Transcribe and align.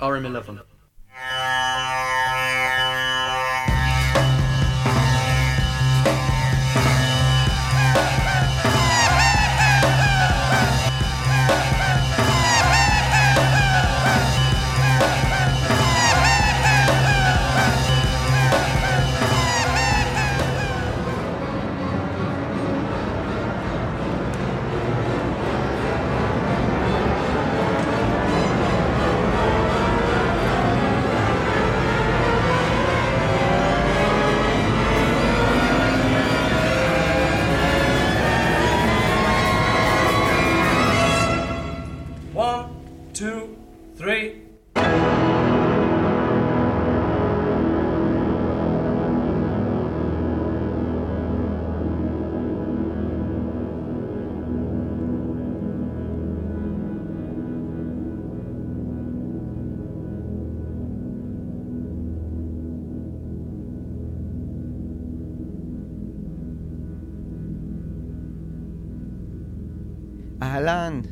RM11. 0.00 0.75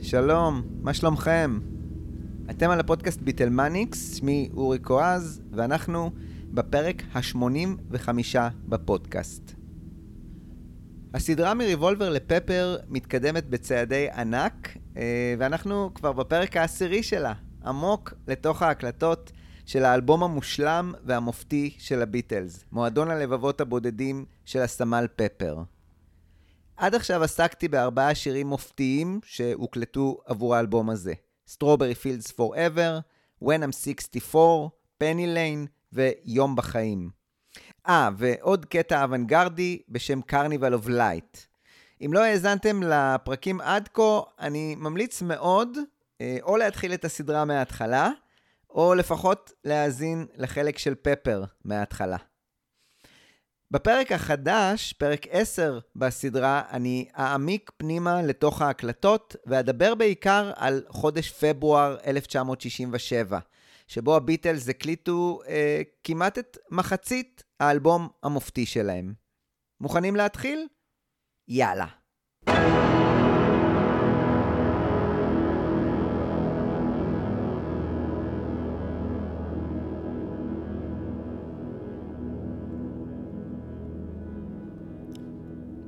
שלום, 0.04 0.62
מה 0.80 0.94
שלומכם? 0.94 1.58
אתם 2.50 2.70
על 2.70 2.80
הפודקאסט 2.80 3.20
ביטלמניקס, 3.20 4.16
שמי 4.16 4.50
אורי 4.56 4.78
קואז, 4.78 5.42
ואנחנו 5.52 6.10
בפרק 6.50 7.02
ה-85 7.12 8.08
בפודקאסט. 8.68 9.52
הסדרה 11.14 11.54
מריבולבר 11.54 12.10
לפפר 12.10 12.76
מתקדמת 12.88 13.48
בצעדי 13.48 14.10
ענק, 14.10 14.76
אה, 14.96 15.34
ואנחנו 15.38 15.90
כבר 15.94 16.12
בפרק 16.12 16.56
העשירי 16.56 17.02
שלה, 17.02 17.32
עמוק 17.66 18.14
לתוך 18.28 18.62
ההקלטות 18.62 19.32
של 19.66 19.84
האלבום 19.84 20.22
המושלם 20.22 20.92
והמופתי 21.04 21.74
של 21.78 22.02
הביטלס, 22.02 22.64
מועדון 22.72 23.10
הלבבות 23.10 23.60
הבודדים 23.60 24.24
של 24.44 24.60
הסמל 24.60 25.06
פפר. 25.16 25.62
עד 26.76 26.94
עכשיו 26.94 27.22
עסקתי 27.22 27.68
בארבעה 27.68 28.14
שירים 28.14 28.46
מופתיים 28.46 29.20
שהוקלטו 29.24 30.18
עבור 30.26 30.54
האלבום 30.56 30.90
הזה. 30.90 31.12
Strawberry 31.48 31.96
Fields 32.04 32.32
Forever, 32.32 33.00
When 33.42 33.62
I'm 33.62 33.72
64, 33.72 34.68
Penny 35.02 35.26
Lane 35.36 35.68
ויום 35.92 36.56
בחיים. 36.56 37.10
אה, 37.88 38.08
ועוד 38.16 38.64
קטע 38.64 39.02
אוונגרדי 39.02 39.82
בשם 39.88 40.20
Carnival 40.30 40.84
of 40.84 40.88
Light. 40.88 41.38
אם 42.04 42.10
לא 42.12 42.24
האזנתם 42.24 42.82
לפרקים 42.82 43.60
עד 43.60 43.88
כה, 43.94 44.20
אני 44.40 44.74
ממליץ 44.74 45.22
מאוד 45.22 45.78
אה, 46.20 46.36
או 46.42 46.56
להתחיל 46.56 46.94
את 46.94 47.04
הסדרה 47.04 47.44
מההתחלה, 47.44 48.10
או 48.70 48.94
לפחות 48.94 49.52
להאזין 49.64 50.26
לחלק 50.36 50.78
של 50.78 50.94
פפר 50.94 51.44
מההתחלה. 51.64 52.16
בפרק 53.74 54.12
החדש, 54.12 54.92
פרק 54.92 55.26
10 55.30 55.78
בסדרה, 55.96 56.62
אני 56.70 57.08
אעמיק 57.18 57.70
פנימה 57.76 58.22
לתוך 58.22 58.62
ההקלטות 58.62 59.36
ואדבר 59.46 59.94
בעיקר 59.94 60.52
על 60.56 60.82
חודש 60.88 61.30
פברואר 61.30 61.96
1967, 62.06 63.38
שבו 63.88 64.16
הביטלס 64.16 64.68
הקליטו 64.68 65.40
אה, 65.48 65.82
כמעט 66.04 66.38
את 66.38 66.58
מחצית 66.70 67.42
האלבום 67.60 68.08
המופתי 68.22 68.66
שלהם. 68.66 69.14
מוכנים 69.80 70.16
להתחיל? 70.16 70.66
יאללה. 71.48 71.86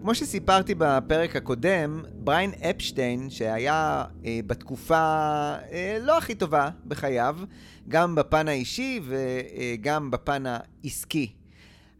כמו 0.06 0.14
שסיפרתי 0.14 0.74
בפרק 0.78 1.36
הקודם, 1.36 2.04
בריין 2.14 2.50
אפשטיין, 2.70 3.30
שהיה 3.30 4.04
אה, 4.24 4.40
בתקופה 4.46 4.94
אה, 5.72 5.98
לא 6.00 6.18
הכי 6.18 6.34
טובה 6.34 6.70
בחייו, 6.86 7.36
גם 7.88 8.14
בפן 8.14 8.48
האישי 8.48 9.00
וגם 9.04 10.10
בפן 10.10 10.44
העסקי. 10.46 11.32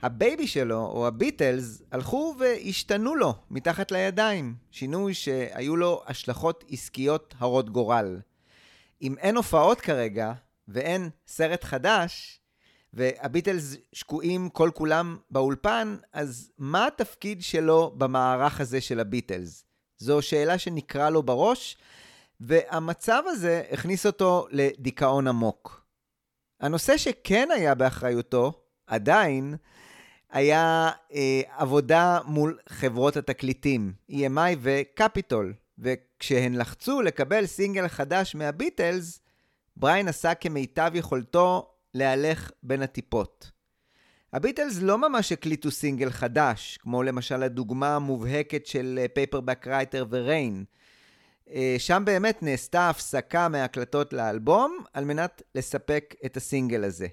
הבייבי 0.03 0.47
שלו, 0.47 0.87
או 0.87 1.06
הביטלס, 1.06 1.83
הלכו 1.93 2.34
והשתנו 2.39 3.15
לו 3.15 3.34
מתחת 3.50 3.93
לידיים. 3.93 4.55
שינוי 4.71 5.15
שהיו 5.15 5.77
לו 5.77 6.03
השלכות 6.06 6.65
עסקיות 6.71 7.34
הרות 7.38 7.71
גורל. 7.71 8.21
אם 9.03 9.15
אין 9.19 9.37
הופעות 9.37 9.81
כרגע, 9.81 10.33
ואין 10.69 11.09
סרט 11.27 11.65
חדש, 11.65 12.41
והביטלס 12.96 13.76
שקועים 13.92 14.48
כל 14.48 14.70
כולם 14.74 15.16
באולפן, 15.30 15.96
אז 16.12 16.50
מה 16.58 16.86
התפקיד 16.86 17.42
שלו 17.42 17.94
במערך 17.96 18.60
הזה 18.60 18.80
של 18.80 19.00
הביטלס? 19.00 19.64
זו 19.98 20.22
שאלה 20.22 20.58
שניקרה 20.59 21.10
לו 21.10 21.22
בראש, 21.22 21.76
והמצב 22.40 23.22
הזה 23.26 23.62
הכניס 23.70 24.06
אותו 24.06 24.46
לדיכאון 24.50 25.28
עמוק. 25.28 25.86
הנושא 26.60 26.96
שכן 26.96 27.48
היה 27.54 27.74
באחריותו, 27.74 28.52
עדיין, 28.86 29.56
היה 30.30 30.90
אה, 31.12 31.40
עבודה 31.56 32.18
מול 32.24 32.58
חברות 32.68 33.16
התקליטים, 33.16 33.92
EMI 34.10 34.56
וקפיטול, 34.60 35.54
וכשהן 35.78 36.54
לחצו 36.54 37.02
לקבל 37.02 37.46
סינגל 37.46 37.88
חדש 37.88 38.34
מהביטלס, 38.34 39.20
בריין 39.76 40.08
עשה 40.08 40.34
כמיטב 40.34 40.90
יכולתו 40.94 41.75
להלך 41.96 42.50
בין 42.62 42.82
הטיפות. 42.82 43.50
הביטלס 44.32 44.78
לא 44.82 44.98
ממש 44.98 45.32
הקליטו 45.32 45.70
סינגל 45.70 46.10
חדש, 46.10 46.78
כמו 46.82 47.02
למשל 47.02 47.42
הדוגמה 47.42 47.96
המובהקת 47.96 48.66
של 48.66 49.06
Paperback 49.14 49.66
Writer 49.66 50.06
ו-Rain. 50.10 50.64
שם 51.78 52.02
באמת 52.06 52.42
נעשתה 52.42 52.90
הפסקה 52.90 53.48
מהקלטות 53.48 54.12
לאלבום 54.12 54.78
על 54.92 55.04
מנת 55.04 55.42
לספק 55.54 56.14
את 56.26 56.36
הסינגל 56.36 56.84
הזה. 56.84 57.06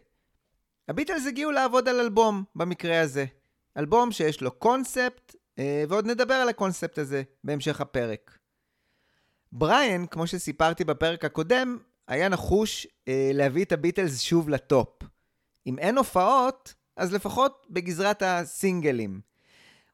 הביטלס 0.87 1.27
הגיעו 1.27 1.51
לעבוד 1.51 1.87
על 1.87 1.99
אלבום 1.99 2.43
במקרה 2.55 3.01
הזה. 3.01 3.25
אלבום 3.77 4.11
שיש 4.11 4.41
לו 4.41 4.51
קונספט, 4.51 5.35
אה, 5.59 5.83
ועוד 5.89 6.05
נדבר 6.07 6.33
על 6.33 6.49
הקונספט 6.49 6.97
הזה 6.97 7.23
בהמשך 7.43 7.81
הפרק. 7.81 8.37
בריאן, 9.51 10.05
כמו 10.05 10.27
שסיפרתי 10.27 10.83
בפרק 10.83 11.25
הקודם, 11.25 11.77
היה 12.07 12.29
נחוש 12.29 12.87
אה, 13.07 13.31
להביא 13.33 13.65
את 13.65 13.71
הביטלס 13.71 14.21
שוב 14.21 14.49
לטופ. 14.49 15.03
אם 15.67 15.79
אין 15.79 15.97
הופעות, 15.97 16.73
אז 16.97 17.13
לפחות 17.13 17.67
בגזרת 17.69 18.21
הסינגלים. 18.25 19.21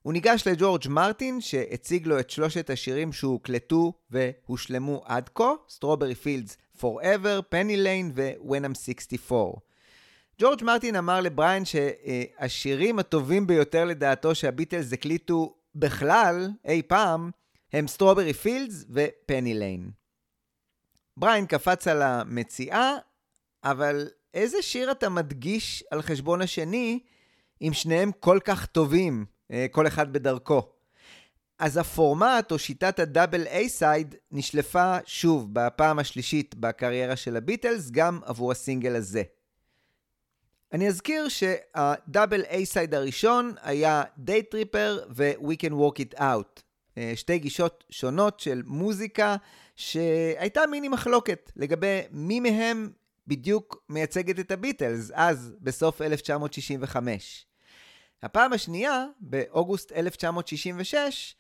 הוא 0.01 0.13
ניגש 0.13 0.47
לג'ורג' 0.47 0.87
מרטין, 0.89 1.41
שהציג 1.41 2.07
לו 2.07 2.19
את 2.19 2.29
שלושת 2.29 2.69
השירים 2.69 3.13
שהוקלטו 3.13 3.93
והושלמו 4.11 5.01
עד 5.05 5.29
כה, 5.35 5.53
Strawberry 5.69 6.25
Fields 6.25 6.81
Forever, 6.81 7.41
Penny 7.53 7.77
Lane 7.85 8.11
ו-When 8.15 8.65
I'm 8.65 8.75
64. 8.75 9.53
ג'ורג' 10.39 10.63
מרטין 10.63 10.95
אמר 10.95 11.21
לבריין 11.21 11.63
שהשירים 11.65 12.99
הטובים 12.99 13.47
ביותר 13.47 13.85
לדעתו 13.85 14.35
שהביטלס 14.35 14.93
הקליטו 14.93 15.55
בכלל, 15.75 16.49
אי 16.65 16.81
פעם, 16.81 17.31
הם 17.73 17.85
Strawberry 17.97 18.45
Fields 18.45 18.85
ו-Penny 18.89 19.53
Lane. 19.61 19.98
בריין 21.19 21.45
קפץ 21.45 21.87
על 21.87 22.01
המציאה, 22.01 22.93
אבל 23.63 24.07
איזה 24.33 24.61
שיר 24.61 24.91
אתה 24.91 25.09
מדגיש 25.09 25.83
על 25.91 26.01
חשבון 26.01 26.41
השני 26.41 26.99
אם 27.61 27.73
שניהם 27.73 28.11
כל 28.19 28.39
כך 28.43 28.65
טובים, 28.65 29.25
אה, 29.51 29.65
כל 29.71 29.87
אחד 29.87 30.13
בדרכו? 30.13 30.61
אז 31.59 31.77
הפורמט 31.77 32.51
או 32.51 32.59
שיטת 32.59 32.99
ה-double 32.99 33.47
A-side 33.47 34.15
נשלפה 34.31 34.97
שוב 35.05 35.53
בפעם 35.53 35.99
השלישית 35.99 36.55
בקריירה 36.55 37.15
של 37.15 37.37
הביטלס, 37.37 37.91
גם 37.91 38.19
עבור 38.25 38.51
הסינגל 38.51 38.95
הזה. 38.95 39.23
אני 40.73 40.87
אזכיר 40.87 41.29
שה-double 41.29 42.41
A-side 42.43 42.93
הראשון 42.93 43.53
היה 43.61 44.03
Day 44.25 44.53
Tripper 44.53 45.05
ו- 45.09 45.37
We 45.37 45.65
Can 45.65 45.71
Work 45.71 45.99
It 45.99 46.19
Out. 46.19 46.61
אה, 46.97 47.11
שתי 47.15 47.39
גישות 47.39 47.83
שונות 47.89 48.39
של 48.39 48.61
מוזיקה 48.65 49.35
שהייתה 49.79 50.67
מיני 50.67 50.87
מחלוקת 50.87 51.51
לגבי 51.55 52.01
מי 52.11 52.39
מהם 52.39 52.89
בדיוק 53.27 53.83
מייצגת 53.89 54.39
את 54.39 54.51
הביטלס, 54.51 55.11
אז, 55.13 55.53
בסוף 55.61 56.01
1965. 56.01 57.45
הפעם 58.23 58.53
השנייה, 58.53 59.05
באוגוסט 59.19 59.91
1966, 59.91 61.35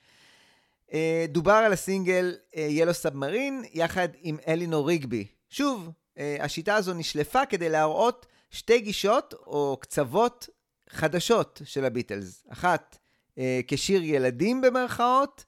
אה, 0.93 1.25
דובר 1.29 1.51
על 1.51 1.73
הסינגל 1.73 2.35
ילו 2.55 2.93
סאבמרין 2.93 3.63
יחד 3.73 4.07
עם 4.21 4.37
אלינור 4.47 4.87
ריגבי. 4.87 5.27
שוב, 5.49 5.89
אה, 6.17 6.37
השיטה 6.39 6.75
הזו 6.75 6.93
נשלפה 6.93 7.45
כדי 7.45 7.69
להראות 7.69 8.25
שתי 8.51 8.79
גישות 8.79 9.33
או 9.33 9.77
קצוות 9.81 10.49
חדשות 10.89 11.61
של 11.65 11.85
הביטלס. 11.85 12.43
אחת, 12.49 12.97
אה, 13.37 13.59
כשיר 13.67 14.03
ילדים 14.03 14.61
במרכאות, 14.61 15.45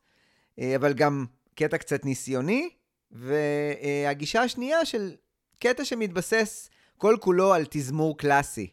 אבל 0.76 0.94
גם 0.94 1.26
קטע 1.56 1.78
קצת 1.78 2.06
ניסיוני, 2.06 2.70
והגישה 3.12 4.42
השנייה 4.42 4.86
של 4.86 5.16
קטע 5.60 5.86
שמתבסס 5.86 6.70
כל 6.98 7.18
כולו 7.20 7.54
על 7.54 7.66
תזמור 7.70 8.18
קלאסי. 8.18 8.70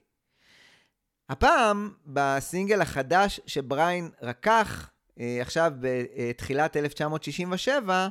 הפעם, 1.28 1.92
בסינגל 2.06 2.80
החדש 2.80 3.40
שבריין 3.46 4.10
רקח, 4.22 4.90
אה, 5.20 5.38
עכשיו 5.40 5.72
בתחילת 5.80 6.76
1967, 6.76 8.08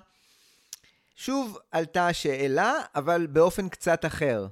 שוב 1.16 1.58
עלתה 1.72 2.08
השאלה, 2.08 2.74
אבל 2.96 3.28
באופן 3.28 3.70
קצת 3.70 4.06
אחר. 4.06 4.48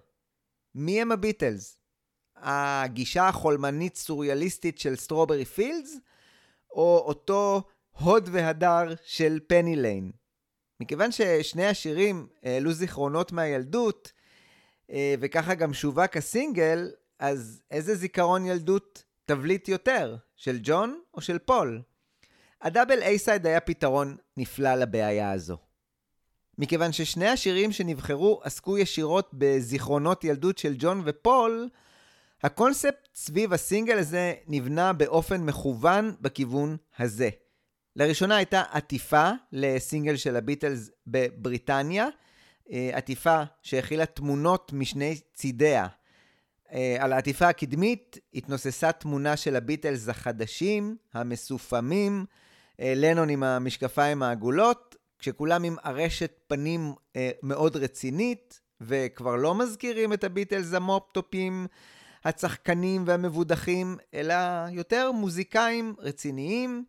מי 0.76 1.02
הם 1.02 1.12
הביטלס? 1.12 1.78
הגישה 2.36 3.28
החולמנית 3.28 3.96
סוריאליסטית 3.96 4.80
של 4.80 4.96
Strawberry 4.96 5.46
Fields, 5.46 5.98
או 6.72 7.04
אותו 7.06 7.64
הוד 7.92 8.30
והדר 8.32 8.94
של 9.04 9.40
Penny 9.48 9.76
Lane? 9.76 10.12
מכיוון 10.80 11.12
ששני 11.12 11.66
השירים 11.66 12.28
העלו 12.44 12.74
זיכרונות 12.74 13.32
מהילדות, 13.32 14.12
אה, 14.92 15.16
וככה 15.20 15.54
גם 15.54 15.74
שווק 15.74 16.18
הסינגל, 16.18 16.92
אז 17.20 17.62
איזה 17.72 17.96
זיכרון 17.96 18.46
ילדות 18.46 19.04
להבליט 19.26 19.68
יותר, 19.68 20.16
של 20.36 20.60
ג'ון 20.64 21.00
או 21.14 21.22
של 21.22 21.38
פול? 21.40 21.82
ה-double 22.62 23.02
A-side 23.02 23.48
היה 23.48 23.60
פתרון 23.60 24.18
נפלא 24.38 24.76
לבעיה 24.76 25.32
הזו. 25.32 25.58
מכיוון 26.58 26.92
ששני 26.92 27.28
השירים 27.28 27.72
שנבחרו 27.72 28.42
עסקו 28.44 28.78
ישירות 28.78 29.30
בזיכרונות 29.34 30.24
ילדות 30.24 30.58
של 30.58 30.76
ג'ון 30.78 31.02
ופול, 31.06 31.70
הקונספט 32.44 33.08
סביב 33.16 33.54
הסינגל 33.54 33.98
הזה 33.98 34.34
נבנה 34.48 34.94
באופן 34.94 35.42
מכוון 35.42 36.16
בכיוון 36.22 36.78
הזה. 37.00 37.30
לראשונה 37.96 38.36
הייתה 38.36 38.64
עטיפה 38.72 39.30
לסינגל 39.52 40.16
של 40.16 40.36
הביטלס 40.36 40.90
בבריטניה, 41.08 42.08
אה, 42.72 42.90
עטיפה 42.94 43.44
שהכילה 43.62 44.06
תמונות 44.06 44.74
משני 44.74 45.20
צידיה. 45.34 45.88
אה, 46.74 46.98
על 47.00 47.14
העטיפה 47.14 47.48
הקדמית 47.48 48.18
התנוססה 48.34 48.92
תמונה 48.92 49.38
של 49.38 49.56
הביטלס 49.56 50.10
החדשים, 50.10 50.98
המסופמים, 51.14 52.26
אה, 52.80 52.94
לנון 52.96 53.30
עם 53.30 53.44
המשקפיים 53.44 54.24
העגולות, 54.24 54.96
כשכולם 55.20 55.64
עם 55.64 55.76
ארשת 55.86 56.32
פנים 56.48 56.94
מאוד 57.44 57.76
רצינית, 57.76 58.60
וכבר 58.82 59.36
לא 59.36 59.56
מזכירים 59.56 60.14
את 60.14 60.24
הביטלס 60.24 60.74
המופטופים, 60.74 61.68
הצחקנים 62.26 63.04
והמבודחים, 63.08 63.98
אלא 64.14 64.36
יותר 64.72 65.12
מוזיקאים 65.12 65.96
רציניים. 66.00 66.86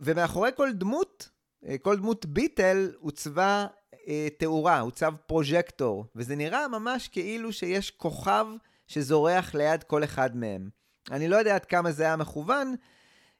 ומאחורי 0.00 0.50
כל 0.56 0.72
דמות, 0.72 1.28
אה, 1.66 1.78
כל 1.78 1.96
דמות 1.96 2.26
ביטל 2.26 2.92
עוצבה 3.00 3.66
אה, 4.08 4.28
תאורה, 4.38 4.80
עוצב 4.80 5.12
פרוז'קטור, 5.26 6.04
וזה 6.16 6.36
נראה 6.36 6.68
ממש 6.68 7.08
כאילו 7.08 7.52
שיש 7.52 7.90
כוכב 7.90 8.46
שזורח 8.86 9.54
ליד 9.54 9.82
כל 9.82 10.04
אחד 10.04 10.36
מהם. 10.36 10.68
אני 11.10 11.28
לא 11.28 11.36
יודע 11.36 11.54
עד 11.54 11.64
כמה 11.64 11.92
זה 11.92 12.02
היה 12.02 12.16
מכוון, 12.16 12.74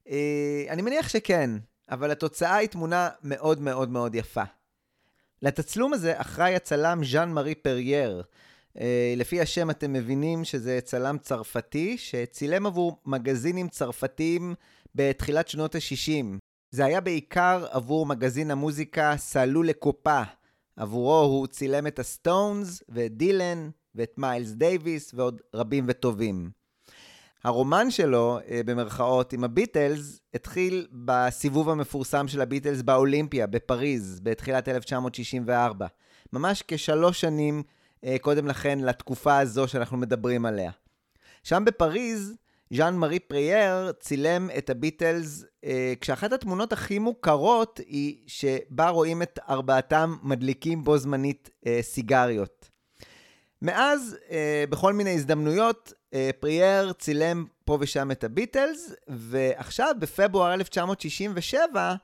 אה, 0.08 0.64
אני 0.68 0.82
מניח 0.82 1.08
שכן, 1.08 1.50
אבל 1.90 2.10
התוצאה 2.10 2.56
היא 2.56 2.68
תמונה 2.68 3.08
מאוד 3.22 3.60
מאוד 3.60 3.90
מאוד 3.90 4.14
יפה. 4.14 4.42
לתצלום 5.42 5.92
הזה 5.92 6.20
אחראי 6.20 6.54
הצלם 6.54 7.04
ז'אן 7.04 7.32
מארי 7.32 7.54
פרייר. 7.54 8.22
אה, 8.80 9.14
לפי 9.16 9.40
השם 9.40 9.70
אתם 9.70 9.92
מבינים 9.92 10.44
שזה 10.44 10.80
צלם 10.84 11.18
צרפתי 11.18 11.98
שצילם 11.98 12.66
עבור 12.66 13.00
מגזינים 13.06 13.68
צרפתיים 13.68 14.54
בתחילת 14.94 15.48
שנות 15.48 15.74
ה-60. 15.74 16.38
זה 16.70 16.84
היה 16.84 17.00
בעיקר 17.00 17.67
עבור 17.70 18.06
מגזין 18.06 18.50
המוזיקה 18.50 19.14
Salut 19.16 19.62
les 19.62 19.79
copains. 19.79 20.22
עבורו 20.76 21.20
הוא 21.20 21.46
צילם 21.46 21.87
את 21.87 21.99
הסטונס 21.99 22.82
ואת 22.88 23.17
דילן 23.17 23.70
ואת 23.94 24.19
מיילס 24.19 24.50
דייוויס 24.50 25.14
ועוד 25.14 25.40
רבים 25.55 25.84
וטובים. 25.88 26.50
הרומן 27.44 27.90
שלו, 27.90 28.38
אה, 28.49 28.61
במרכאות, 28.64 29.32
עם 29.32 29.44
הביטלס, 29.44 30.20
התחיל 30.34 30.87
בסיבוב 30.93 31.70
המפורסם 31.70 32.28
של 32.28 32.40
הביטלס 32.40 32.82
באולימפיה, 32.82 33.46
בפריז, 33.46 34.20
בתחילת 34.23 34.69
1964. 34.69 35.87
ממש 36.32 36.62
כשלוש 36.69 37.20
שנים 37.20 37.62
אה, 38.05 38.16
קודם 38.20 38.46
לכן 38.46 38.78
לתקופה 38.78 39.38
הזו 39.38 39.69
שאנחנו 39.69 39.96
מדברים 39.96 40.46
עליה. 40.46 40.70
שם 41.43 41.64
בפריז, 41.66 42.34
ז'אן 42.72 42.96
מארי 42.96 43.19
פרייר 43.19 43.93
צילם 43.93 44.49
את 44.58 44.70
הביטלס, 44.70 45.44
אה, 45.64 45.93
כשאחת 46.00 46.32
התמונות 46.32 46.72
הכי 46.72 46.99
מוכרות 46.99 47.81
היא 47.87 48.17
שבה 48.26 48.88
רואים 48.88 49.22
את 49.22 49.38
ארבעתם 49.49 50.17
מדליקים 50.22 50.84
בו 50.84 50.99
זמנית 50.99 51.50
אה, 51.67 51.78
סיגריות. 51.82 52.70
מאז, 53.62 54.17
אה, 54.31 54.64
בכל 54.70 54.93
מיני 54.93 55.14
הזדמנויות, 55.14 55.93
אה, 56.14 56.31
פרייר 56.40 56.93
צילם 56.93 57.46
פה 57.64 57.78
ושם 57.81 58.11
את 58.11 58.25
הביטלס, 58.25 58.93
ועכשיו, 59.08 59.94
בפברואר 59.99 60.55
1967, 60.55 61.94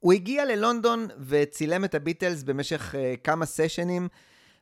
הוא 0.00 0.12
הגיע 0.12 0.44
ללונדון 0.44 1.08
וצילם 1.28 1.84
את 1.84 1.94
הביטלס 1.94 2.42
במשך 2.42 2.94
אה, 2.94 3.14
כמה 3.24 3.46
סשנים 3.46 4.08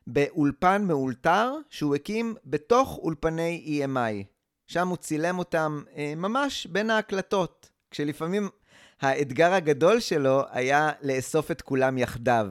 באולפן 0.07 0.83
מאולתר 0.87 1.53
שהוא 1.69 1.95
הקים 1.95 2.35
בתוך 2.45 2.97
אולפני 2.97 3.81
EMI. 3.83 4.38
שם 4.69 4.87
הוא 4.87 4.97
צילם 4.97 5.39
אותם 5.39 5.83
אה, 5.95 6.13
ממש 6.15 6.65
בין 6.65 6.89
ההקלטות, 6.89 7.69
כשלפעמים 7.91 8.49
האתגר 9.01 9.53
הגדול 9.53 9.99
שלו 9.99 10.43
היה 10.51 10.91
לאסוף 11.01 11.51
את 11.51 11.61
כולם 11.61 11.97
יחדיו. 11.97 12.47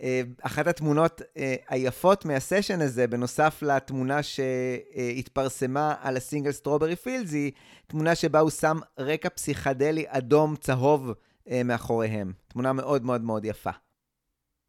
אה, 0.00 0.22
אחת 0.42 0.66
התמונות 0.66 1.22
אה, 1.36 1.54
היפות 1.68 2.24
מהסשן 2.24 2.80
הזה, 2.80 3.06
בנוסף 3.06 3.62
לתמונה 3.62 4.22
שהתפרסמה 4.22 5.94
על 6.00 6.16
הסינגל 6.16 6.52
Strawberry 6.52 6.96
Fields, 6.96 7.32
היא 7.32 7.52
תמונה 7.86 8.14
שבה 8.14 8.40
הוא 8.40 8.50
שם 8.50 8.78
רקע 8.98 9.28
פסיכדלי 9.28 10.04
אדום 10.08 10.56
צהוב 10.56 11.10
אה, 11.50 11.62
מאחוריהם. 11.64 12.32
תמונה 12.48 12.72
מאוד 12.72 13.04
מאוד 13.04 13.20
מאוד 13.20 13.44
יפה. 13.44 13.70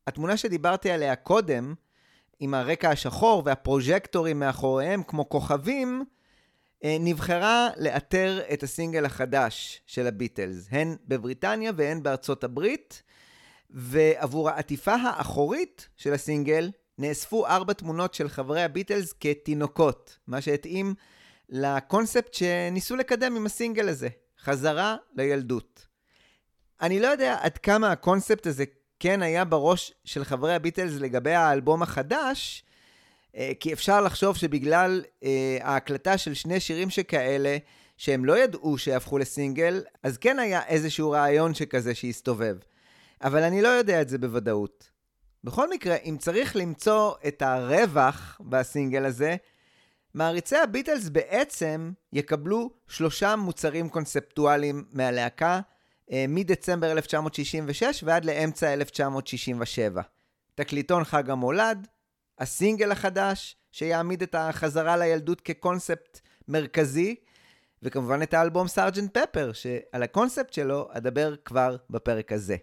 התמונה 0.08 0.38
שדיברתי 0.38 0.92
עליה 0.92 1.16
קודם, 1.16 1.74
עם 2.40 2.54
הרקע 2.54 2.90
השחור 2.90 3.42
והפרוז'קטורים 3.46 4.40
מאחוריהם 4.40 5.04
כמו 5.04 5.30
כוכבים, 5.30 6.06
נבחרה 6.84 7.70
לאתר 7.78 8.42
את 8.54 8.64
הסינגל 8.64 9.06
החדש 9.06 9.82
של 9.86 10.08
הביטלס, 10.08 10.68
הן 10.72 10.96
בבריטניה 11.08 11.72
והן 11.76 12.04
בארצות 12.04 12.44
הברית. 12.44 13.04
ועבור 13.70 14.50
העטיפה 14.50 14.94
האחורית 14.94 15.90
של 15.96 16.14
הסינגל 16.14 16.72
נאספו 16.98 17.48
ארבע 17.48 17.74
תמונות 17.74 18.14
של 18.14 18.30
חברי 18.30 18.64
הביטלס 18.64 19.14
כתינוקות, 19.20 20.18
מה 20.28 20.42
שהתאים 20.42 20.94
לקונספט 21.50 22.34
שניסו 22.34 22.96
לקדם 22.96 23.36
עם 23.36 23.46
הסינגל 23.46 23.90
הזה, 23.90 24.10
חזרה 24.40 24.96
לילדות. 25.16 25.88
אני 26.82 27.00
לא 27.00 27.08
יודע 27.08 27.38
עד 27.42 27.58
כמה 27.58 27.92
הקונספט 27.92 28.48
הזה 28.48 28.64
כן 29.00 29.22
היה 29.22 29.46
בראש 29.46 29.94
של 30.06 30.24
חברי 30.24 30.56
הביטלס 30.56 30.94
לגבי 30.94 31.34
האלבום 31.34 31.84
החדש, 31.84 32.64
אה, 32.64 32.75
כי 33.60 33.74
אפשר 33.74 34.02
לחשוב 34.02 34.38
שבגלל 34.38 35.04
אה, 35.24 35.58
ההקלטה 35.62 36.18
של 36.18 36.34
שני 36.34 36.60
שירים 36.60 36.90
שכאלה, 36.90 37.58
שהם 37.98 38.26
לא 38.26 38.38
ידעו 38.38 38.78
שיהפכו 38.78 39.18
לסינגל, 39.18 39.84
אז 40.04 40.18
כן 40.18 40.40
היה 40.40 40.66
איזשהו 40.68 41.12
רעיון 41.12 41.54
שכזה 41.54 41.96
שהסתובב. 41.96 42.56
אבל 43.24 43.44
אני 43.44 43.62
לא 43.62 43.68
יודע 43.68 44.02
את 44.02 44.10
זה 44.10 44.18
בוודאות. 44.18 44.90
בכל 45.44 45.70
מקרה, 45.70 45.96
אם 45.96 46.16
צריך 46.20 46.56
למצוא 46.56 47.14
את 47.28 47.42
הרווח 47.42 48.42
בסינגל 48.50 49.06
הזה, 49.06 49.36
מעריצי 50.14 50.58
הביטלס 50.58 51.10
בעצם 51.10 51.92
יקבלו 52.14 52.70
שלושה 52.88 53.36
מוצרים 53.36 53.90
קונספטואליים 53.90 54.86
מהלהקה 54.92 55.60
אה, 56.12 56.26
מדצמבר 56.28 56.92
1966 56.92 58.04
ועד 58.06 58.26
לאמצע 58.26 58.74
1967. 58.74 60.02
תקליטון 60.56 61.04
חג 61.04 61.30
המולד, 61.30 61.88
הסינגל 62.40 62.92
החדש, 62.92 63.58
שיעמיד 63.72 64.22
את 64.22 64.36
החזרה 64.36 64.98
לילדות 64.98 65.42
כקונספט 65.42 66.20
מרכזי, 66.48 67.16
וכמובן 67.84 68.22
את 68.22 68.34
האלבום 68.34 68.68
סארג'נט 68.68 69.18
פפר, 69.18 69.52
שעל 69.54 70.04
הקונספט 70.04 70.54
שלו 70.54 70.88
אדבר 70.92 71.36
כבר 71.46 71.76
בפרק 71.90 72.32
הזה. 72.32 72.56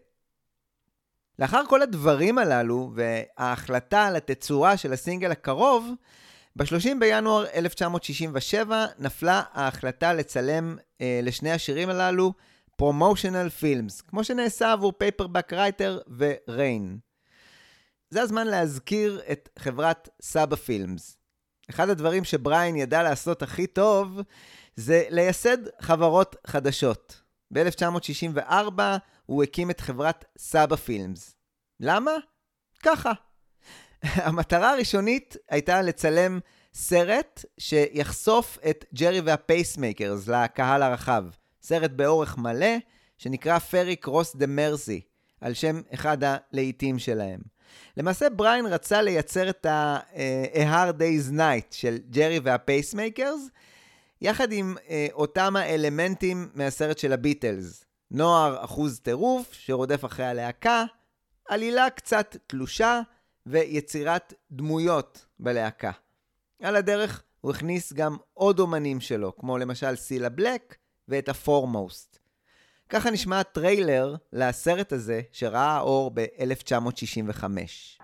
לאחר 1.38 1.62
כל 1.69 1.83
הדברים 1.83 2.38
הללו 2.38 2.93
וההחלטה 2.95 4.07
על 4.07 4.17
התצורה 4.17 4.76
של 4.76 4.93
הסינגל 4.93 5.31
הקרוב, 5.31 5.91
ב-30 6.57 6.88
בינואר 7.00 7.47
1967 7.55 8.87
נפלה 8.99 9.43
ההחלטה 9.52 10.14
לצלם 10.14 10.76
אה, 11.00 11.21
לשני 11.23 11.50
השירים 11.50 11.88
הללו 11.88 12.33
promotional 12.76 13.49
films, 13.49 14.00
כמו 14.00 14.25
שנעשה 14.25 14.73
עבור 14.73 14.93
Paperback 14.92 15.52
Writer 15.52 16.00
ו-Rain. 16.19 16.99
זה 18.12 18.23
הזמן 18.23 18.47
להזכיר 18.47 19.21
את 19.33 19.49
חברת 19.59 20.09
Suba 20.23 20.57
Films. 20.57 21.16
אחד 21.71 21.88
הדברים 21.88 22.25
שבריין 22.25 22.76
ידע 22.76 23.02
לעשות 23.02 23.42
הכי 23.42 23.66
טוב 23.66 24.21
זה 24.76 25.04
לייסד 25.11 25.57
חברות 25.81 26.37
חדשות. 26.47 27.23
ב-1964 27.52 28.81
הוא 29.26 29.42
הקים 29.42 29.71
את 29.71 29.81
חברת 29.81 30.25
Suba 30.38 30.76
Films. 30.76 31.37
למה? 31.81 32.11
ככה. 32.83 33.12
המטרה 34.02 34.71
הראשונית 34.73 35.37
הייתה 35.50 35.83
לצלם 35.83 36.40
סרט 36.75 37.45
שיחשוף 37.59 38.59
את 38.71 38.85
ג'רי 38.95 39.21
והפייסמייקרס 39.21 40.28
לקהל 40.28 40.83
הרחב. 40.83 41.25
סרט 41.62 41.90
באורך 41.90 42.38
מלא 42.38 42.76
שנקרא 43.19 43.59
Ferry 43.59 43.97
Cross 43.97 44.37
the 44.37 44.47
Mersey, 44.47 45.00
על 45.40 45.54
שם 45.54 45.81
אחד 45.95 46.19
הלהיטים 46.25 46.99
שלהם. 46.99 47.40
למעשה 47.97 48.31
בריין 48.31 48.67
רצה 48.67 49.02
לייצר 49.02 49.50
את 49.50 49.67
ה-A 49.67 50.59
Hard 50.73 50.99
Day's 50.99 51.33
Night 51.33 51.67
של 51.71 51.99
ג'רי 52.11 52.38
והפייסמייקרס, 52.38 53.49
יחד 54.21 54.52
עם 54.52 54.76
אה, 54.76 54.90
אותם 55.12 55.57
האלמנטים 55.57 56.49
מהסרט 56.55 56.99
של 56.99 57.12
הביטלס. 57.12 57.85
נוער 58.11 58.64
אחוז 58.64 59.00
טירוף 59.00 59.52
שרודף 59.52 60.05
אחרי 60.05 60.26
הלהקה, 60.26 60.85
עלילה 61.49 61.91
קצת 61.91 62.37
תלושה 62.47 63.00
ויצירת 63.47 64.35
דמויות 64.50 65.26
בלהקה. 65.38 65.91
על 66.62 66.76
הדרך 66.76 67.23
הוא 67.41 67.50
הכניס 67.50 67.93
גם 67.93 68.17
עוד 68.35 68.61
אומנים 68.61 69.00
שלו, 69.00 69.37
כמו 69.37 69.59
למשל 69.59 69.97
סילה 69.97 70.29
בלק 70.29 70.76
ואת 71.09 71.29
הפורמוסט. 71.29 72.12
ככה 72.92 73.11
נשמע 73.11 73.40
הטריילר 73.40 74.14
לסרט 74.32 74.92
הזה 74.92 75.20
שראה 75.32 75.80
אור 75.80 76.11
ב-1965. 76.14 78.02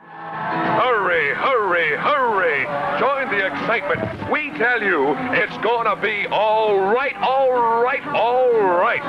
Hurry, 0.83 1.27
hurry, 1.47 1.89
hurry! 2.09 2.59
Join 3.05 3.25
the 3.35 3.43
excitement. 3.51 4.01
We 4.35 4.43
tell 4.65 4.81
you 4.91 5.01
it's 5.43 5.59
gonna 5.69 5.97
be 6.11 6.17
all 6.45 6.75
right, 6.97 7.17
all 7.33 7.53
right, 7.87 8.05
all 8.25 8.51
right. 8.87 9.05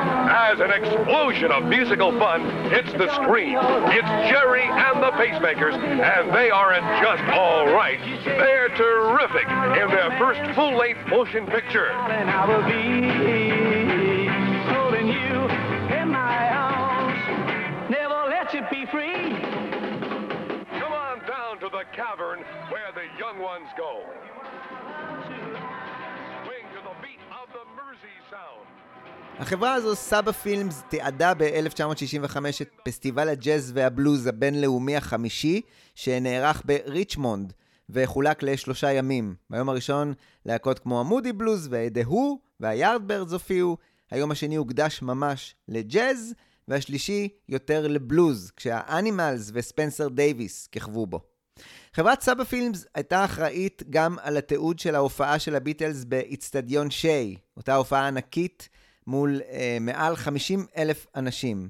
As 0.49 0.57
an 0.65 0.71
explosion 0.79 1.49
of 1.57 1.61
musical 1.75 2.11
fun 2.21 2.41
hits 2.75 2.91
the 3.01 3.09
screen, 3.19 3.55
it's 3.97 4.11
Jerry 4.29 4.65
and 4.87 4.95
the 5.05 5.11
Pacemakers, 5.21 5.75
and 6.13 6.23
they 6.37 6.49
aren't 6.61 6.87
just 7.05 7.25
all 7.41 7.65
right. 7.81 7.99
They're 8.41 8.71
terrific 8.83 9.47
in 9.81 9.87
their 9.97 10.11
first 10.21 10.41
full-length 10.57 11.03
motion 11.15 11.43
picture. 11.55 11.89
Cavern 21.99 22.39
where 22.73 22.91
the 22.99 23.07
young 23.21 23.37
ones 23.51 23.69
go. 23.83 23.93
החברה 29.39 29.73
הזו, 29.73 29.95
סאבה 29.95 30.33
פילמס, 30.33 30.83
תיעדה 30.89 31.33
ב-1965 31.33 32.37
את 32.61 32.69
פסטיבל 32.85 33.29
הג'אז 33.29 33.71
והבלוז 33.75 34.27
הבינלאומי 34.27 34.95
החמישי, 34.95 35.61
שנערך 35.95 36.61
בריצ'מונד, 36.65 37.53
וחולק 37.89 38.43
לשלושה 38.43 38.91
ימים. 38.91 39.35
ביום 39.49 39.69
הראשון 39.69 40.13
להקות 40.45 40.79
כמו 40.79 40.99
המודי 40.99 41.33
בלוז 41.33 41.67
והדה 41.71 42.01
הו 42.03 42.39
והיארדברדס 42.59 43.33
הופיעו, 43.33 43.77
היום 44.11 44.31
השני 44.31 44.55
הוקדש 44.55 45.01
ממש 45.01 45.55
לג'אז, 45.67 46.33
והשלישי 46.67 47.29
יותר 47.49 47.87
לבלוז, 47.87 48.51
כשהאנימלס 48.51 49.51
וספנסר 49.53 50.07
דייוויס 50.09 50.67
כיכבו 50.67 51.07
בו. 51.07 51.38
חברת 51.93 52.21
Suba 52.21 52.45
Films 52.45 52.85
הייתה 52.95 53.25
אחראית 53.25 53.83
גם 53.89 54.17
על 54.21 54.37
התיעוד 54.37 54.79
של 54.79 54.95
ההופעה 54.95 55.39
של 55.39 55.55
הביטלס 55.55 56.03
באיצטדיון 56.03 56.91
שיי, 56.91 57.35
אותה 57.57 57.75
הופעה 57.75 58.07
ענקית 58.07 58.69
מול 59.07 59.41
אה, 59.49 59.77
מעל 59.81 60.15
50 60.15 60.65
אלף 60.77 61.07
אנשים. 61.15 61.69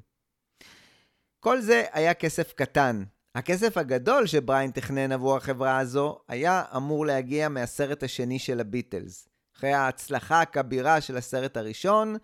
כל 1.39 1.61
זה 1.61 1.83
היה 1.93 2.13
כסף 2.13 2.53
קטן. 2.53 3.03
הכסף 3.35 3.77
הגדול 3.77 4.27
שבריין 4.27 4.71
תכנן 4.71 5.11
עבור 5.11 5.37
החברה 5.37 5.79
הזו 5.79 6.19
היה 6.27 6.63
אמור 6.75 7.05
להגיע 7.05 7.49
מהסרט 7.49 8.03
השני 8.03 8.39
של 8.39 8.59
הביטלס. 8.59 9.29
אחרי 9.57 9.73
ההצלחה 9.73 10.41
הכבירה 10.41 11.01
של 11.01 11.17
הסרט 11.17 11.57
הראשון, 11.57 12.15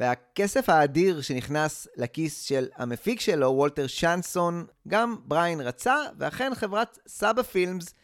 והכסף 0.00 0.68
האדיר 0.68 1.20
שנכנס 1.20 1.88
לכיס 1.96 2.42
של 2.42 2.68
המפיק 2.76 3.20
שלו, 3.20 3.46
וולטר 3.46 3.86
שנסון, 3.86 4.66
גם 4.88 5.16
בריין 5.24 5.60
רצה, 5.60 5.96
ואכן 6.18 6.54
חברת 6.54 6.98
Suba 7.08 7.42
Films 7.42 7.94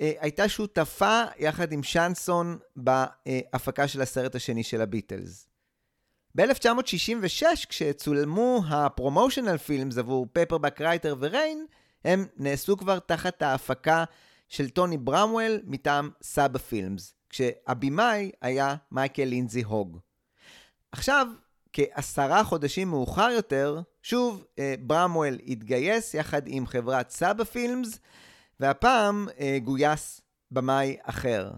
אה, 0.00 0.12
הייתה 0.20 0.48
שותפה 0.48 1.22
יחד 1.38 1.72
עם 1.72 1.82
שנסון 1.82 2.58
בהפקה 2.76 3.88
של 3.88 4.02
הסרט 4.02 4.34
השני 4.34 4.62
של 4.62 4.80
הביטלס. 4.80 5.48
ב-1966, 6.34 7.44
כשצולמו 7.68 8.62
ה-promotional 8.68 9.56
films 9.56 9.98
עבור 9.98 10.26
Paperback 10.32 10.80
Writer 10.80 11.16
ו-Rain, 11.18 11.66
הם 12.04 12.26
נעשו 12.36 12.76
כבר 12.76 12.98
תחת 12.98 13.42
ההפקה 13.42 14.04
של 14.48 14.68
טוני 14.68 14.98
ברמוול 14.98 15.60
מטעם 15.64 16.10
Suba 16.22 16.58
Films, 16.58 17.14
כשהבימאי 17.30 18.30
היה 18.42 18.74
מייקל 18.90 19.24
לינזי 19.24 19.62
הוג. 19.62 19.98
עכשיו, 20.92 21.26
כעשרה 21.72 22.44
חודשים 22.44 22.88
מאוחר 22.88 23.28
יותר, 23.30 23.80
שוב 24.02 24.44
אה, 24.58 24.74
ברמוול 24.80 25.38
התגייס 25.46 26.14
יחד 26.14 26.42
עם 26.46 26.66
חברת 26.66 27.10
Suba 27.10 27.44
Films, 27.44 27.98
והפעם 28.60 29.28
אה, 29.40 29.58
גויס 29.64 30.20
במאי 30.50 30.96
אחר. 31.02 31.50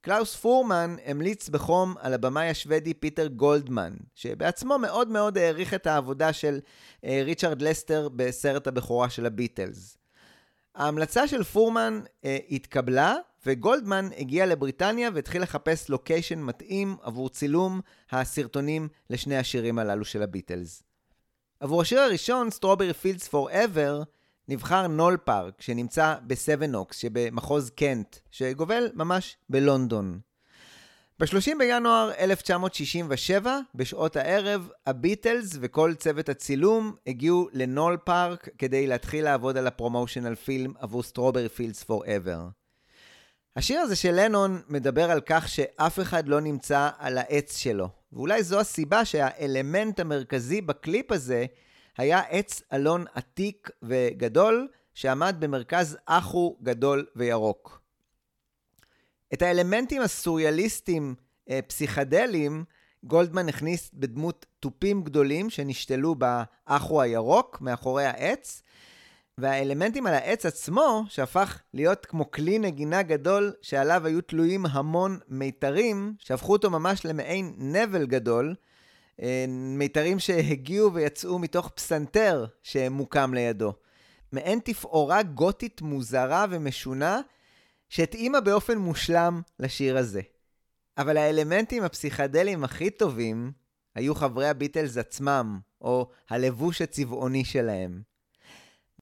קלאוס 0.00 0.36
פורמן 0.36 0.96
המליץ 1.04 1.48
בחום 1.48 1.94
על 2.00 2.14
הבמאי 2.14 2.48
השוודי 2.48 2.94
פיטר 2.94 3.26
גולדמן, 3.26 3.92
שבעצמו 4.14 4.78
מאוד 4.78 5.08
מאוד 5.08 5.38
העריך 5.38 5.74
את 5.74 5.86
העבודה 5.86 6.32
של 6.32 6.60
אה, 7.04 7.22
ריצ'רד 7.24 7.62
לסטר 7.62 8.08
בסרט 8.16 8.66
הבכורה 8.66 9.10
של 9.10 9.26
הביטלס. 9.26 9.98
ההמלצה 10.74 11.28
של 11.28 11.42
פורמן 11.44 12.00
אה, 12.24 12.38
התקבלה, 12.50 13.14
וגולדמן 13.46 14.08
הגיע 14.16 14.46
לבריטניה 14.46 15.10
והתחיל 15.14 15.42
לחפש 15.42 15.88
לוקיישן 15.88 16.38
מתאים 16.38 16.96
עבור 17.02 17.28
צילום 17.28 17.80
הסרטונים 18.10 18.88
לשני 19.10 19.36
השירים 19.36 19.78
הללו 19.78 20.04
של 20.04 20.22
הביטלס. 20.22 20.82
עבור 21.60 21.82
השיר 21.82 22.00
הראשון, 22.00 22.48
Strawberry 22.48 23.04
Fields 23.04 23.28
Forever, 23.32 24.04
נבחר 24.48 24.86
נול 24.86 25.16
פארק, 25.16 25.62
שנמצא 25.62 26.14
בסבנוקס 26.26 26.96
שבמחוז 26.98 27.70
קנט, 27.70 28.16
שגובל 28.30 28.88
ממש 28.94 29.36
בלונדון. 29.48 30.20
ב-30 31.20 31.58
בינואר 31.58 32.10
1967, 32.18 33.58
בשעות 33.74 34.16
הערב, 34.16 34.68
הביטלס 34.86 35.56
וכל 35.60 35.94
צוות 35.94 36.28
הצילום 36.28 36.94
הגיעו 37.06 37.48
לנול 37.52 37.96
פארק 37.96 38.48
כדי 38.58 38.86
להתחיל 38.86 39.24
לעבוד 39.24 39.56
על 39.56 39.66
ה 39.66 39.72
promotional 39.72 40.34
film 40.34 40.72
עבור 40.78 41.02
Strawberry 41.02 41.48
Fields 41.48 41.84
Forever. 41.84 42.48
השיר 43.56 43.80
הזה 43.80 43.96
של 43.96 44.12
לנון 44.12 44.62
מדבר 44.68 45.10
על 45.10 45.20
כך 45.26 45.48
שאף 45.48 46.00
אחד 46.00 46.28
לא 46.28 46.40
נמצא 46.40 46.90
על 46.98 47.18
העץ 47.18 47.56
שלו, 47.56 47.88
ואולי 48.12 48.42
זו 48.42 48.60
הסיבה 48.60 49.04
שהאלמנט 49.04 50.00
המרכזי 50.00 50.60
בקליפ 50.60 51.12
הזה 51.12 51.46
היה 51.98 52.20
עץ 52.20 52.62
אלון 52.72 53.04
עתיק 53.14 53.70
וגדול 53.82 54.68
שעמד 54.94 55.36
במרכז 55.38 55.96
אחו 56.06 56.56
גדול 56.62 57.06
וירוק. 57.16 57.80
את 59.34 59.42
האלמנטים 59.42 60.02
הסוריאליסטיים 60.02 61.14
אה, 61.50 61.60
פסיכדליים 61.66 62.64
גולדמן 63.04 63.48
הכניס 63.48 63.90
בדמות 63.94 64.46
תופים 64.60 65.02
גדולים 65.02 65.50
שנשתלו 65.50 66.14
באחו 66.14 67.02
הירוק 67.02 67.60
מאחורי 67.60 68.04
העץ, 68.04 68.62
והאלמנטים 69.38 70.06
על 70.06 70.14
העץ 70.14 70.46
עצמו, 70.46 71.04
שהפך 71.08 71.60
להיות 71.74 72.06
כמו 72.06 72.30
כלי 72.30 72.58
נגינה 72.58 73.02
גדול 73.02 73.52
שעליו 73.62 74.06
היו 74.06 74.20
תלויים 74.20 74.66
המון 74.66 75.18
מיתרים, 75.28 76.14
שהפכו 76.18 76.52
אותו 76.52 76.70
ממש 76.70 77.06
למעין 77.06 77.54
נבל 77.58 78.06
גדול, 78.06 78.54
אה, 79.22 79.44
מיתרים 79.48 80.18
שהגיעו 80.18 80.94
ויצאו 80.94 81.38
מתוך 81.38 81.68
פסנתר 81.68 82.46
שמוקם 82.62 83.34
לידו. 83.34 83.72
מעין 84.32 84.58
תפאורה 84.64 85.22
גותית 85.22 85.82
מוזרה 85.82 86.46
ומשונה, 86.50 87.20
שהתאימה 87.88 88.40
באופן 88.40 88.78
מושלם 88.78 89.42
לשיר 89.58 89.98
הזה. 89.98 90.20
אבל 90.98 91.16
האלמנטים 91.16 91.82
הפסיכדליים 91.82 92.64
הכי 92.64 92.90
טובים 92.90 93.52
היו 93.94 94.14
חברי 94.14 94.48
הביטלס 94.48 94.96
עצמם, 94.96 95.60
או 95.80 96.10
הלבוש 96.30 96.82
הצבעוני 96.82 97.44
שלהם. 97.44 98.11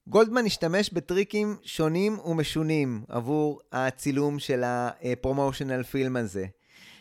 גולדמן 0.08 0.46
השתמש 0.46 0.90
בטריקים 0.90 1.56
שונים 1.62 2.18
ומשונים 2.18 3.04
עבור 3.08 3.60
הצילום 3.72 4.38
של 4.38 4.62
הפרומושנל 4.64 5.82
פילם 5.82 6.16
הזה. 6.16 6.46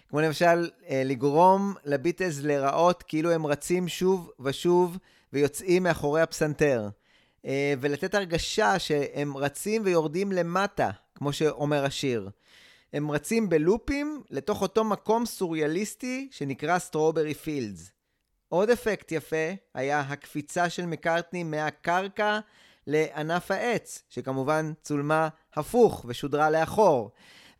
כמו 0.09 0.21
למשל, 0.21 0.69
אה, 0.89 1.01
לגרום 1.05 1.73
לביטלס 1.85 2.39
להיראות 2.39 3.03
כאילו 3.03 3.31
הם 3.31 3.45
רצים 3.45 3.87
שוב 3.87 4.31
ושוב 4.39 4.97
ויוצאים 5.33 5.83
מאחורי 5.83 6.21
הפסנתר. 6.21 6.89
אה, 7.45 7.73
ולתת 7.79 8.15
הרגשה 8.15 8.79
שהם 8.79 9.37
רצים 9.37 9.81
ויורדים 9.85 10.31
למטה, 10.31 10.89
כמו 11.15 11.33
שאומר 11.33 11.85
השיר. 11.85 12.29
הם 12.93 13.11
רצים 13.11 13.49
בלופים 13.49 14.23
לתוך 14.29 14.61
אותו 14.61 14.83
מקום 14.83 15.25
סוריאליסטי 15.25 16.27
שנקרא 16.31 16.79
Strawberry 16.79 17.33
Fields. 17.33 17.91
עוד 18.49 18.69
אפקט 18.69 19.11
יפה 19.11 19.51
היה 19.73 19.99
הקפיצה 19.99 20.69
של 20.69 20.85
מקארטני 20.85 21.43
מהקרקע 21.43 22.39
לענף 22.89 23.51
העץ, 23.51 24.03
שכמובן 24.09 24.71
צולמה 24.81 25.27
הפוך 25.55 26.05
ושודרה 26.07 26.49
לאחור. 26.49 27.11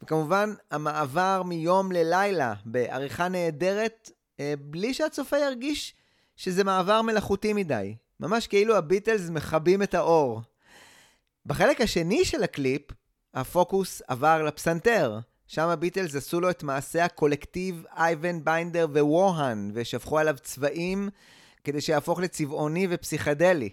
וכמובן, 0.02 0.54
המעבר 0.72 1.44
מיום 1.46 1.92
ללילה 1.92 2.54
בעריכה 2.66 3.28
נהדרת, 3.28 4.12
אה, 4.40 4.54
בלי 4.60 4.94
שהצופה 4.94 5.38
ירגיש 5.38 5.96
שזה 6.36 6.64
מעבר 6.64 7.02
מלאכותי 7.02 7.54
מדי. 7.54 7.96
ממש 8.20 8.48
כאילו 8.48 8.76
הביטלס 8.78 9.30
מכבים 9.30 9.84
את 9.84 9.94
האור. 9.94 10.42
בחלק 11.46 11.82
השני 11.82 12.26
של 12.26 12.44
הקליפ, 12.44 12.82
הפוקוס 13.34 14.02
עבר 14.08 14.44
לפסנתר. 14.44 15.20
שם 15.48 15.68
הביטלס 15.68 16.16
עשו 16.16 16.42
לו 16.42 16.50
את 16.50 16.64
מעשה 16.64 17.06
הקולקטיב 17.06 17.84
אייבן 17.98 18.44
ביינדר 18.44 18.88
ווהאן, 18.92 19.72
ושפכו 19.74 20.20
עליו 20.20 20.36
צבעים 20.42 21.10
כדי 21.64 21.82
שיהפוך 21.82 22.20
לצבעוני 22.20 22.88
ופסיכדלי. 22.90 23.70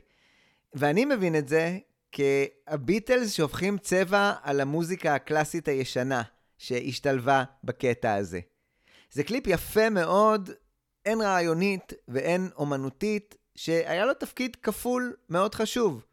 ואני 0.74 1.04
מבין 1.04 1.36
את 1.36 1.48
זה 1.48 1.78
כהביטלס 2.12 3.32
שופכים 3.32 3.78
צבע 3.78 4.32
על 4.42 4.60
המוזיקה 4.60 5.14
הקלאסית 5.14 5.68
הישנה 5.68 6.22
שהשתלבה 6.58 7.44
בקטע 7.64 8.14
הזה. 8.14 8.40
זה 9.10 9.24
קליפ 9.24 9.46
יפה 9.46 9.90
מאוד, 9.90 10.50
הן 11.06 11.20
רעיונית 11.20 11.92
והן 12.08 12.48
אומנותית, 12.56 13.34
שהיה 13.54 14.06
לו 14.06 14.14
תפקיד 14.14 14.56
כפול 14.56 15.16
מאוד 15.28 15.54
חשוב. 15.54 16.04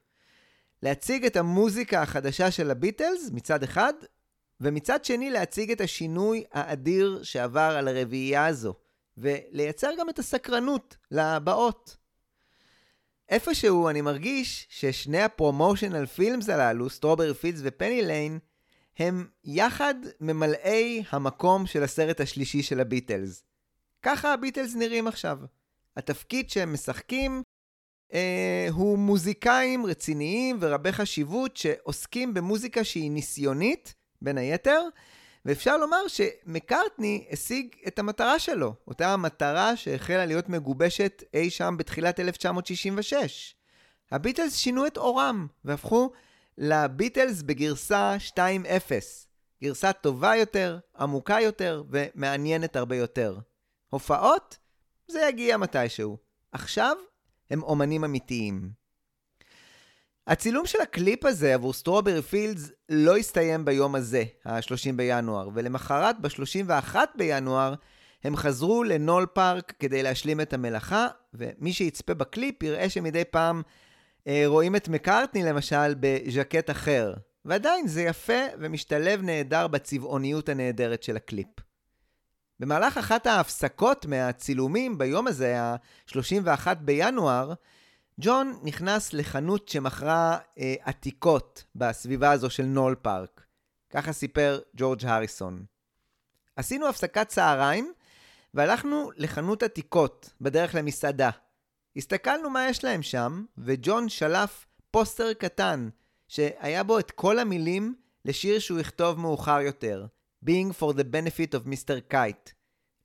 להציג 0.83 1.25
את 1.25 1.35
המוזיקה 1.35 2.01
החדשה 2.01 2.51
של 2.51 2.71
הביטלס 2.71 3.29
מצד 3.33 3.63
אחד, 3.63 3.93
ומצד 4.61 5.05
שני 5.05 5.29
להציג 5.29 5.71
את 5.71 5.81
השינוי 5.81 6.43
האדיר 6.51 7.19
שעבר 7.23 7.75
על 7.77 7.87
הרביעייה 7.87 8.45
הזו, 8.45 8.73
ולייצר 9.17 9.89
גם 9.99 10.09
את 10.09 10.19
הסקרנות 10.19 10.97
לבאות. 11.11 11.97
איפשהו 13.29 13.89
אני 13.89 14.01
מרגיש 14.01 14.67
ששני 14.69 15.21
ה 15.21 15.28
promotional 15.28 16.05
films 16.05 16.49
הללו, 16.49 16.89
Strawberry 16.89 17.33
Fields 17.33 17.59
ו 17.63 17.70
Penny 17.70 18.01
Lane, 18.01 18.39
הם 18.97 19.27
יחד 19.43 19.95
ממלאי 20.21 21.03
המקום 21.09 21.65
של 21.65 21.83
הסרט 21.83 22.21
השלישי 22.21 22.63
של 22.63 22.79
הביטלס. 22.79 23.43
ככה 24.01 24.33
הביטלס 24.33 24.75
נראים 24.75 25.07
עכשיו. 25.07 25.39
התפקיד 25.97 26.49
שהם 26.49 26.73
משחקים 26.73 27.43
אה, 28.13 28.67
הוא 28.71 28.97
מוזיקאים 28.97 29.85
רציניים 29.85 30.57
ורבי 30.59 30.91
חשיבות 30.91 31.57
שעוסקים 31.57 32.33
במוזיקה 32.33 32.83
שהיא 32.83 33.11
ניסיונית, 33.11 33.95
בין 34.21 34.37
היתר, 34.37 34.81
ואפשר 35.45 35.77
לומר 35.77 36.07
שמקארטני 36.07 37.27
השיג 37.31 37.75
את 37.87 37.99
המטרה 37.99 38.39
שלו, 38.39 38.73
אותה 38.87 39.13
המטרה 39.13 39.75
שהחלה 39.75 40.25
להיות 40.25 40.49
מגובשת 40.49 41.23
אי 41.33 41.49
שם 41.49 41.75
בתחילת 41.77 42.19
1966. 42.19 43.55
הביטלס 44.11 44.55
שינו 44.55 44.87
את 44.87 44.97
עורם 44.97 45.47
והפכו 45.65 46.11
לביטלס 46.57 47.41
בגרסה 47.41 48.15
2.0. 48.29 48.37
גרסה 49.63 49.93
טובה 49.93 50.35
יותר, 50.35 50.79
עמוקה 50.99 51.41
יותר 51.41 51.83
ומעניינת 51.89 52.75
הרבה 52.75 52.95
יותר. 52.95 53.37
הופעות? 53.89 54.57
זה 55.07 55.21
יגיע 55.29 55.57
מתישהו. 55.57 56.17
עכשיו 56.51 56.97
הם 57.49 57.63
אומנים 57.63 58.03
אמיתיים. 58.03 58.82
הצילום 60.27 60.65
של 60.65 60.81
הקליפ 60.81 61.25
הזה 61.25 61.53
עבור 61.53 61.73
Strawberry 61.73 62.21
Fields 62.21 62.71
לא 62.89 63.17
הסתיים 63.17 63.65
ביום 63.65 63.95
הזה, 63.95 64.23
ה-30 64.45 64.91
בינואר, 64.95 65.49
ולמחרת, 65.53 66.15
ב-31 66.21 66.95
בינואר, 67.15 67.73
הם 68.23 68.35
חזרו 68.35 68.83
לנול 68.83 69.25
פארק 69.25 69.73
כדי 69.79 70.03
להשלים 70.03 70.41
את 70.41 70.53
המלאכה, 70.53 71.07
ומי 71.33 71.73
שיצפה 71.73 72.13
בקליפ 72.13 72.63
יראה 72.63 72.89
שמדי 72.89 73.23
פעם 73.25 73.61
אה, 74.27 74.43
רואים 74.45 74.75
את 74.75 74.87
מקארטני 74.89 75.43
למשל 75.43 75.95
בז'קט 75.99 76.69
אחר. 76.69 77.13
ועדיין 77.45 77.87
זה 77.87 78.01
יפה 78.01 78.41
ומשתלב 78.59 79.21
נהדר 79.21 79.67
בצבעוניות 79.67 80.49
הנהדרת 80.49 81.03
של 81.03 81.15
הקליפ. 81.15 81.47
במהלך 82.59 82.97
אחת 82.97 83.27
ההפסקות 83.27 84.05
מהצילומים 84.05 84.97
ביום 84.97 85.27
הזה, 85.27 85.61
ה-31 85.61 86.73
בינואר, 86.81 87.53
ג'ון 88.19 88.59
נכנס 88.63 89.13
לחנות 89.13 89.69
שמכרה 89.69 90.37
אה, 90.57 90.75
עתיקות 90.81 91.63
בסביבה 91.75 92.31
הזו 92.31 92.49
של 92.49 92.63
נול 92.63 92.95
פארק. 92.95 93.45
ככה 93.89 94.13
סיפר 94.13 94.59
ג'ורג' 94.75 95.05
הריסון. 95.05 95.65
עשינו 96.55 96.87
הפסקת 96.87 97.27
צהריים 97.27 97.93
והלכנו 98.53 99.11
לחנות 99.17 99.63
עתיקות 99.63 100.33
בדרך 100.41 100.75
למסעדה. 100.75 101.29
הסתכלנו 101.95 102.49
מה 102.49 102.67
יש 102.67 102.83
להם 102.83 103.01
שם, 103.01 103.45
וג'ון 103.57 104.09
שלף 104.09 104.65
פוסטר 104.91 105.33
קטן 105.33 105.89
שהיה 106.27 106.83
בו 106.83 106.99
את 106.99 107.11
כל 107.11 107.39
המילים 107.39 107.95
לשיר 108.25 108.59
שהוא 108.59 108.79
יכתוב 108.79 109.19
מאוחר 109.19 109.59
יותר, 109.61 110.05
Being 110.45 110.73
for 110.79 110.93
the 110.93 111.03
benefit 111.03 111.53
of 111.53 111.67
Mr. 111.67 112.13
Kite. 112.13 112.51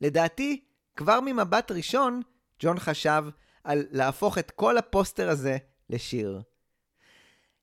לדעתי, 0.00 0.64
כבר 0.96 1.20
ממבט 1.20 1.70
ראשון, 1.70 2.22
ג'ון 2.60 2.78
חשב 2.78 3.24
על 3.64 3.86
להפוך 3.90 4.38
את 4.38 4.50
כל 4.50 4.78
הפוסטר 4.78 5.28
הזה 5.28 5.56
לשיר. 5.90 6.42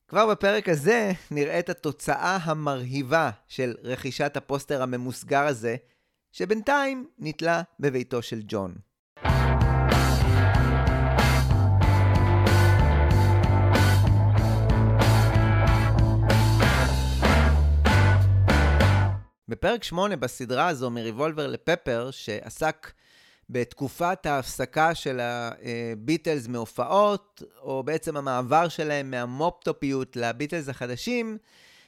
כבר 0.07 0.27
בפרק 0.31 0.69
הזה 0.69 1.11
נראה 1.31 1.59
את 1.59 1.69
התוצאה 1.69 2.37
המרהיבה 2.41 3.29
של 3.47 3.75
רכישת 3.83 4.37
הפוסטר 4.37 4.81
הממוסגר 4.81 5.47
הזה, 5.47 5.75
שבינתיים 6.31 7.07
נתלה 7.19 7.61
בביתו 7.79 8.21
של 8.21 8.41
ג'ון. 8.47 8.75
בפרק 19.47 19.83
8 19.83 20.15
בסדרה 20.15 20.67
הזו 20.67 20.89
מריבולבר 20.89 21.47
לפפר, 21.47 22.11
שעסק 22.11 22.91
בתקופת 23.49 24.25
ההפסקה 24.25 24.95
של 24.95 25.19
הביטלס 25.21 26.47
מהופעות, 26.47 27.43
או 27.61 27.83
בעצם 27.83 28.17
המעבר 28.17 28.67
שלהם 28.67 29.11
מהמופטופיות 29.11 30.15
לביטלס 30.15 30.69
החדשים, 30.69 31.37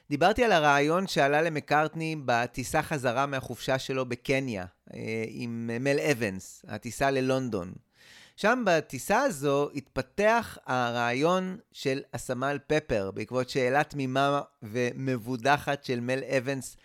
דיברתי 0.10 0.43
על 0.43 0.52
הרעיון 0.52 1.08
שעלה 1.08 1.41
למקארטני 1.41 2.15
בטיסה 2.26 2.82
חזרה 2.82 3.26
מהחופשה 3.26 3.80
שלו 3.80 4.06
בקניה, 4.06 4.65
אה, 4.93 5.24
עם 5.28 5.70
מל 5.80 6.00
אבנס, 6.00 6.65
הטיסה 6.67 7.12
ללונדון. 7.12 7.74
שם 8.36 8.63
בטיסה 8.65 9.22
הזו 9.22 9.70
התפתח 9.76 10.58
הרעיון 10.65 11.58
של 11.72 12.02
הסמל 12.13 12.58
פפר, 12.67 13.12
בעקבות 13.12 13.50
שאלה 13.50 13.84
תמימה 13.84 14.41
ומבודחת 14.63 15.84
של 15.84 16.00
מל 16.00 16.20
אבנס 16.38 16.78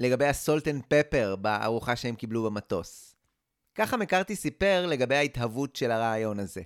לגבי 0.00 0.26
הסולטן 0.26 0.80
פפר 0.88 1.36
בארוחה 1.36 1.96
שהם 1.96 2.14
קיבלו 2.14 2.42
במטוס. 2.42 3.15
ככה 3.76 3.96
מקארתי 3.96 4.36
סיפר 4.36 4.86
לגבי 4.86 5.14
ההתהוות 5.14 5.76
של 5.76 5.90
הרעיון 5.90 6.38
הזה. 6.38 6.62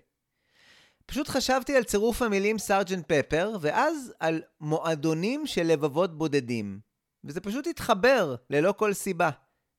פשוט 1.06 1.28
חשבתי 1.28 1.76
על 1.76 1.84
צירוף 1.84 2.22
המילים 2.22 2.58
סארג'נט 2.58 3.12
פפר, 3.12 3.56
ואז 3.60 4.12
על 4.20 4.42
מועדונים 4.60 5.46
של 5.46 5.62
לבבות 5.62 6.18
בודדים. 6.18 6.80
וזה 7.24 7.40
פשוט 7.40 7.66
התחבר, 7.66 8.34
ללא 8.50 8.72
כל 8.72 8.92
סיבה. 8.92 9.30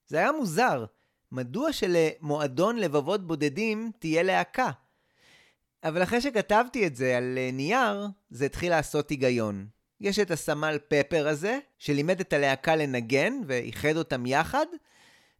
זה 0.06 0.18
היה 0.18 0.32
מוזר. 0.32 0.84
מדוע 1.32 1.72
שלמועדון 1.72 2.76
לבבות 2.76 3.26
בודדים 3.26 3.90
תהיה 3.98 4.22
להקה? 4.22 4.70
אבל 5.84 6.02
אחרי 6.02 6.20
שכתבתי 6.20 6.86
את 6.86 6.96
זה 6.96 7.16
על 7.16 7.38
נייר, 7.52 8.06
זה 8.30 8.44
התחיל 8.44 8.70
לעשות 8.70 9.10
היגיון. 9.10 9.66
יש 10.00 10.18
את 10.18 10.30
הסמל 10.30 10.78
פפר 10.88 11.28
הזה, 11.28 11.58
שלימד 11.78 12.20
את 12.20 12.32
הלהקה 12.32 12.76
לנגן 12.76 13.32
ואיחד 13.46 13.96
אותם 13.96 14.26
יחד, 14.26 14.66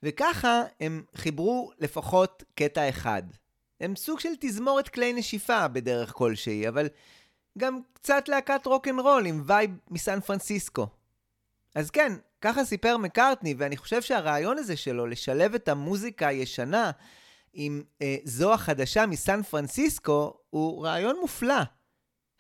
וככה 0.03 0.63
הם 0.81 1.05
חיברו 1.15 1.71
לפחות 1.79 2.43
קטע 2.55 2.89
אחד. 2.89 3.23
הם 3.81 3.97
סוג 3.97 4.21
של 4.21 4.29
תזמורת 4.41 4.89
כלי 4.89 5.13
נשיפה 5.13 5.69
בדרך 5.69 6.13
כלשהי, 6.13 6.69
אבל 6.69 6.89
גם 7.59 7.81
קצת 7.93 8.29
להקת 8.29 8.67
רוקנרול 8.67 9.27
עם 9.27 9.43
vibe 9.47 9.71
מסן 9.91 10.21
פרנסיסקו. 10.21 10.87
אז 11.75 11.91
כן, 11.91 12.13
ככה 12.41 12.65
סיפר 12.65 12.97
מקארטני, 12.97 13.55
ואני 13.59 13.77
חושב 13.77 14.03
שהרעיון 14.03 14.59
הזה 14.59 14.77
שלו 14.77 15.07
לשלב 15.07 15.55
את 15.55 15.69
המוזיקה 15.69 16.29
הישנה 16.29 16.91
עם 17.53 17.83
אה, 18.03 18.17
זו 18.25 18.55
החדשה 18.55 19.07
מסן 19.07 19.43
פרנסיסקו 19.43 20.35
הוא 20.51 20.87
רעיון 20.87 21.17
מופלא. 21.21 21.63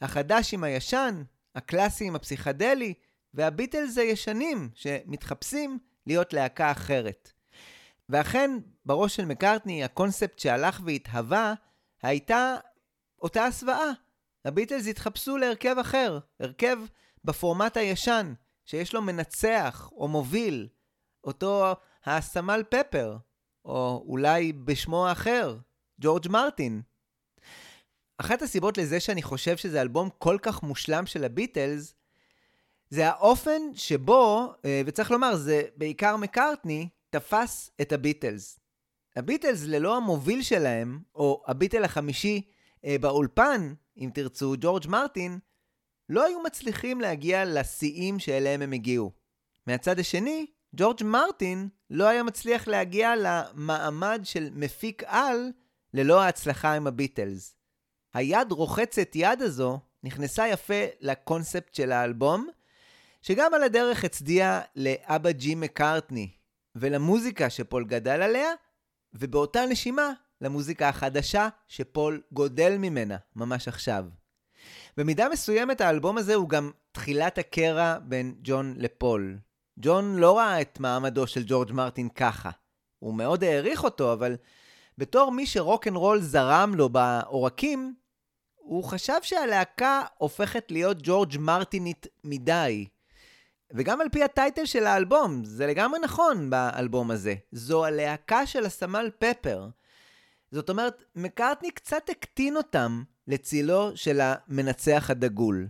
החדש 0.01 0.55
עם 0.55 0.65
הישן, 0.65 1.23
הקלאסי 1.55 2.01
עם 2.01 2.17
הפסיכדלי, 2.17 2.95
והביטלס 3.35 3.99
הישנים 3.99 4.69
שמתחפשים 4.75 5.79
להיות 6.07 6.33
להקה 6.33 6.71
אחרת. 6.71 7.33
ואכן, 8.13 8.51
בראש 8.87 9.17
של 9.17 9.25
מקארטני, 9.25 9.85
הקונספט 9.85 10.39
שהלך 10.39 10.81
והתהווה, 10.85 11.55
הייתה 12.03 12.57
אותה 13.23 13.45
הסוואה. 13.45 13.91
הביטלס 14.45 14.87
התחפשו 14.87 15.37
להרכב 15.37 15.77
אחר, 15.81 16.19
הרכב 16.41 16.79
בפורמט 17.25 17.77
הישן, 17.77 18.35
שיש 18.65 18.95
לו 18.95 19.03
מנצח 19.03 19.91
או 19.93 20.09
מוביל, 20.09 20.69
אותו 21.25 21.75
הסמל 22.05 22.63
פפר, 22.71 23.17
או 23.65 24.05
אולי 24.07 24.53
בשמו 24.53 25.07
האחר, 25.07 25.57
ג'ורג' 26.01 26.29
מרטין. 26.29 26.83
אחת 28.19 28.43
הסיבות 28.43 28.79
לזה 28.79 29.01
שאני 29.01 29.23
חושב 29.23 29.57
שזה 29.57 29.81
אלבום 29.81 30.09
כל 30.19 30.39
כך 30.43 30.63
מושלם 30.63 31.07
של 31.07 31.25
הביטלס, 31.25 31.95
זה 32.91 33.09
האופן 33.09 33.63
שבו, 33.75 34.53
אה, 34.65 34.83
וצריך 34.87 35.11
לומר, 35.11 35.37
זה 35.37 35.63
בעיקר 35.77 36.17
מקארטני, 36.17 36.89
תפס 37.13 37.71
את 37.81 37.93
הביטלס. 37.93 38.61
הביטלס 39.17 39.65
ללא 39.65 39.97
המוביל 39.97 40.43
שלהם, 40.43 41.01
או 41.15 41.43
הביטל 41.47 41.85
החמישי 41.85 42.43
אה, 42.85 42.97
באולפן, 43.01 43.75
אם 43.97 44.11
תרצו, 44.15 44.55
ג'ורג' 44.61 44.87
מרטין, 44.89 45.39
לא 46.09 46.25
היו 46.25 46.41
מצליחים 46.41 47.01
להגיע 47.01 47.45
לשיאים 47.45 48.19
שאליהם 48.19 48.63
הם 48.63 48.73
הגיעו. 48.73 49.13
מהצד 49.67 49.99
השני, 49.99 50.47
ג'ורג' 50.77 51.03
מרטין 51.05 51.69
לא 51.91 52.09
היה 52.09 52.23
מצליח 52.23 52.69
להגיע 52.69 53.15
למעמד 53.17 54.21
של 54.25 54.51
מפיק 54.53 55.03
על 55.07 55.51
ללא 55.95 56.23
ההצלחה 56.23 56.73
עם 56.75 56.87
הביטלס. 56.87 57.55
היד 58.15 58.53
רוחצת 58.53 59.11
יד 59.15 59.43
הזו 59.43 59.81
נכנסה 60.03 60.49
יפה 60.49 60.85
לקונספט 61.01 61.75
של 61.75 61.93
האלבום, 61.93 62.49
שגם 63.23 63.55
על 63.55 63.63
הדרך 63.63 64.05
הצדיע 64.05 64.61
לאבא 64.77 65.31
ג'י 65.31 65.55
מקארטני 65.55 66.42
ולמוזיקה 66.77 67.51
שפול 67.51 67.85
גדל 67.85 68.23
עליה, 68.23 68.49
ובאותה 69.15 69.67
נשימה 69.67 70.13
למוזיקה 70.41 70.89
החדשה 70.89 71.49
שפול 71.69 72.23
גודל 72.33 72.77
ממנה 72.79 73.17
ממש 73.37 73.69
עכשיו. 73.69 74.05
במידה 74.97 75.29
מסוימת 75.29 75.81
האלבום 75.81 76.19
הזה 76.19 76.35
הוא 76.35 76.49
גם 76.49 76.71
תחילת 76.93 77.39
הקרע 77.39 77.99
בין 78.03 78.35
ג'ון 78.43 78.75
לפול. 78.79 79.39
ג'ון 79.79 80.17
לא 80.17 80.39
ראה 80.39 80.61
את 80.61 80.81
מעמדו 80.81 81.27
של 81.27 81.43
ג'ורג' 81.47 81.73
מרטין 81.73 82.09
ככה. 82.09 82.51
הוא 82.99 83.15
מאוד 83.15 83.45
העריך 83.45 83.85
אותו, 83.85 84.13
אבל 84.13 84.37
בתור 84.99 85.33
מי 85.33 85.47
שרוקנרול 85.47 86.21
זרם 86.21 86.75
לו 86.75 86.89
בעורקים, 86.89 87.95
הוא 88.55 88.85
חשב 88.85 89.19
שהלהקה 89.23 90.03
הופכת 90.19 90.71
להיות 90.71 90.97
ג'ורג' 91.03 91.39
מרטינית 91.39 92.07
מדי. 92.25 92.87
וגם 93.75 94.01
על 94.01 94.09
פי 94.09 94.25
הטייטל 94.25 94.65
של 94.65 94.87
האלבום, 94.87 95.45
זה 95.45 95.67
לגמרי 95.67 96.01
נכון 96.01 96.51
באלבום 96.51 97.11
הזה. 97.11 97.35
זו 97.53 97.85
הלהקה 97.85 98.47
של 98.47 98.67
הסמל 98.67 99.11
פפר. 99.19 99.69
זאת 100.51 100.71
אומרת, 100.71 101.03
מקארטני 101.17 101.71
קצת 101.71 102.09
הקטין 102.11 102.57
אותם 102.57 103.03
לצילו 103.29 103.97
של 103.97 104.21
המנצח 104.23 105.11
הדגול. 105.11 105.69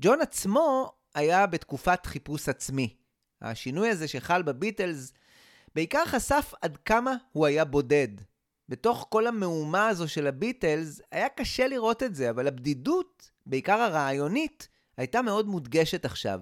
ג'ון 0.00 0.20
עצמו 0.20 0.92
היה 1.14 1.46
בתקופת 1.46 2.06
חיפוש 2.06 2.48
עצמי. 2.48 2.96
השינוי 3.42 3.88
הזה 3.88 4.08
שחל 4.08 4.42
בביטלס 4.42 5.12
בעיקר 5.74 6.04
חשף 6.06 6.52
עד 6.62 6.76
כמה 6.76 7.14
הוא 7.32 7.46
היה 7.46 7.64
בודד. 7.64 8.08
בתוך 8.68 9.06
כל 9.10 9.26
המהומה 9.26 9.88
הזו 9.88 10.08
של 10.08 10.26
הביטלס 10.26 11.00
היה 11.10 11.28
קשה 11.28 11.68
לראות 11.68 12.02
את 12.02 12.14
זה, 12.14 12.30
אבל 12.30 12.46
הבדידות, 12.46 13.30
בעיקר 13.46 13.80
הרעיונית, 13.80 14.68
הייתה 14.96 15.22
מאוד 15.22 15.46
מודגשת 15.46 16.04
עכשיו. 16.04 16.40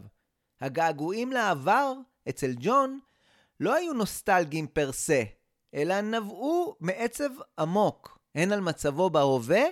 הגעגועים 0.60 1.32
לעבר 1.32 1.94
אצל 2.28 2.50
ג'ון 2.60 2.98
לא 3.60 3.74
היו 3.74 3.92
נוסטלגיים 3.92 4.66
פר 4.66 4.92
סה, 4.92 5.22
אלא 5.74 6.00
נבעו 6.00 6.76
מעצב 6.80 7.30
עמוק, 7.58 8.18
הן 8.34 8.52
על 8.52 8.60
מצבו 8.60 9.10
בהווה 9.10 9.62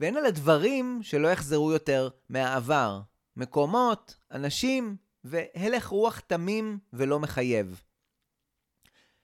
והן 0.00 0.16
על 0.16 0.26
הדברים 0.26 1.00
שלא 1.02 1.28
יחזרו 1.28 1.72
יותר 1.72 2.08
מהעבר. 2.28 3.00
מקומות, 3.36 4.16
אנשים 4.32 4.96
והלך 5.24 5.86
רוח 5.86 6.20
תמים 6.20 6.78
ולא 6.92 7.20
מחייב. 7.20 7.82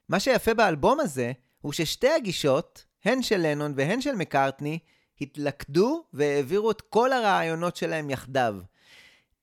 מה 0.09 0.21
שיפה 0.21 0.55
באלבום 0.55 1.01
הזה, 1.01 1.33
הוא 1.61 1.73
ששתי 1.73 2.11
הגישות, 2.11 2.85
הן 3.05 3.23
של 3.23 3.37
לנון 3.37 3.73
והן 3.77 4.01
של 4.01 4.15
מקארטני, 4.15 4.79
התלכדו 5.21 6.05
והעבירו 6.13 6.71
את 6.71 6.81
כל 6.81 7.13
הרעיונות 7.13 7.77
שלהם 7.77 8.11
יחדיו. 8.11 8.57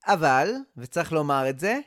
אבל, 0.07 0.53
וצריך 0.77 1.13
לומר 1.13 1.49
את 1.49 1.59
זה, 1.59 1.79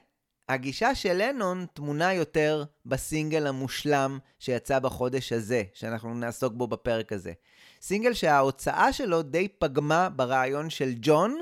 הגישה 0.48 0.94
של 0.94 1.12
לנון 1.12 1.66
תמונה 1.72 2.14
יותר 2.14 2.64
בסינגל 2.86 3.46
המושלם 3.46 4.18
שיצא 4.38 4.78
בחודש 4.78 5.32
הזה, 5.32 5.62
שאנחנו 5.74 6.14
נעסוק 6.14 6.52
בו 6.52 6.66
בפרק 6.66 7.12
הזה. 7.12 7.32
סינגל 7.80 8.12
שההוצאה 8.12 8.92
שלו 8.92 9.22
די 9.22 9.48
פגמה 9.48 10.08
ברעיון 10.08 10.70
של 10.70 10.90
ג'ון, 11.00 11.38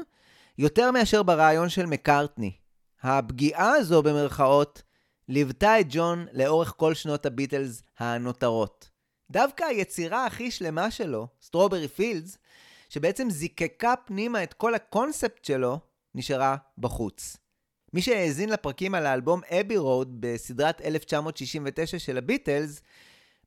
יותר 0.59 0.91
מאשר 0.91 1.23
ברעיון 1.23 1.69
של 1.69 1.87
מקארטני. 1.87 2.53
הפגיעה 3.03 3.71
הזו, 3.71 4.03
במרכאות, 4.03 4.83
ליוותה 5.29 5.81
את 5.81 5.87
ג'ון 5.89 6.27
לאורך 6.33 6.75
כל 6.77 6.95
שנות 6.95 7.27
הביטלס 7.27 7.83
הנותרות. 7.99 8.91
דווקא 9.31 9.65
היצירה 9.65 10.27
הכי 10.27 10.51
שלמה 10.51 10.91
שלו, 10.91 11.29
Strawberry 11.42 11.88
Fields, 11.88 12.38
שבעצם 12.89 13.31
זיקקה 13.31 13.95
פנימה 14.07 14.43
את 14.43 14.55
כל 14.55 14.75
הקונספט 14.75 15.45
שלו, 15.45 15.81
נשארה 16.16 16.57
בחוץ. 16.79 17.37
מי 17.92 18.02
שהאזין 18.02 18.48
לפרקים 18.48 18.94
על 18.94 19.07
האלבום 19.07 19.40
Abbey 19.61 19.77
Road 19.77 20.16
בסדרת 20.20 20.81
1969 20.81 21.98
של 21.98 22.18
הביטלס, 22.18 22.83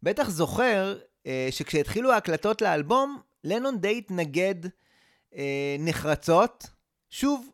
בטח 0.03 0.29
זוכר 0.29 0.97
אה, 1.25 1.47
שכשהתחילו 1.51 2.11
ההקלטות 2.11 2.61
לאלבום, 2.61 3.21
לנון 3.43 3.77
די 3.77 3.97
התנגד 3.97 4.55
אה, 5.35 5.75
נחרצות, 5.79 6.65
שוב, 7.09 7.49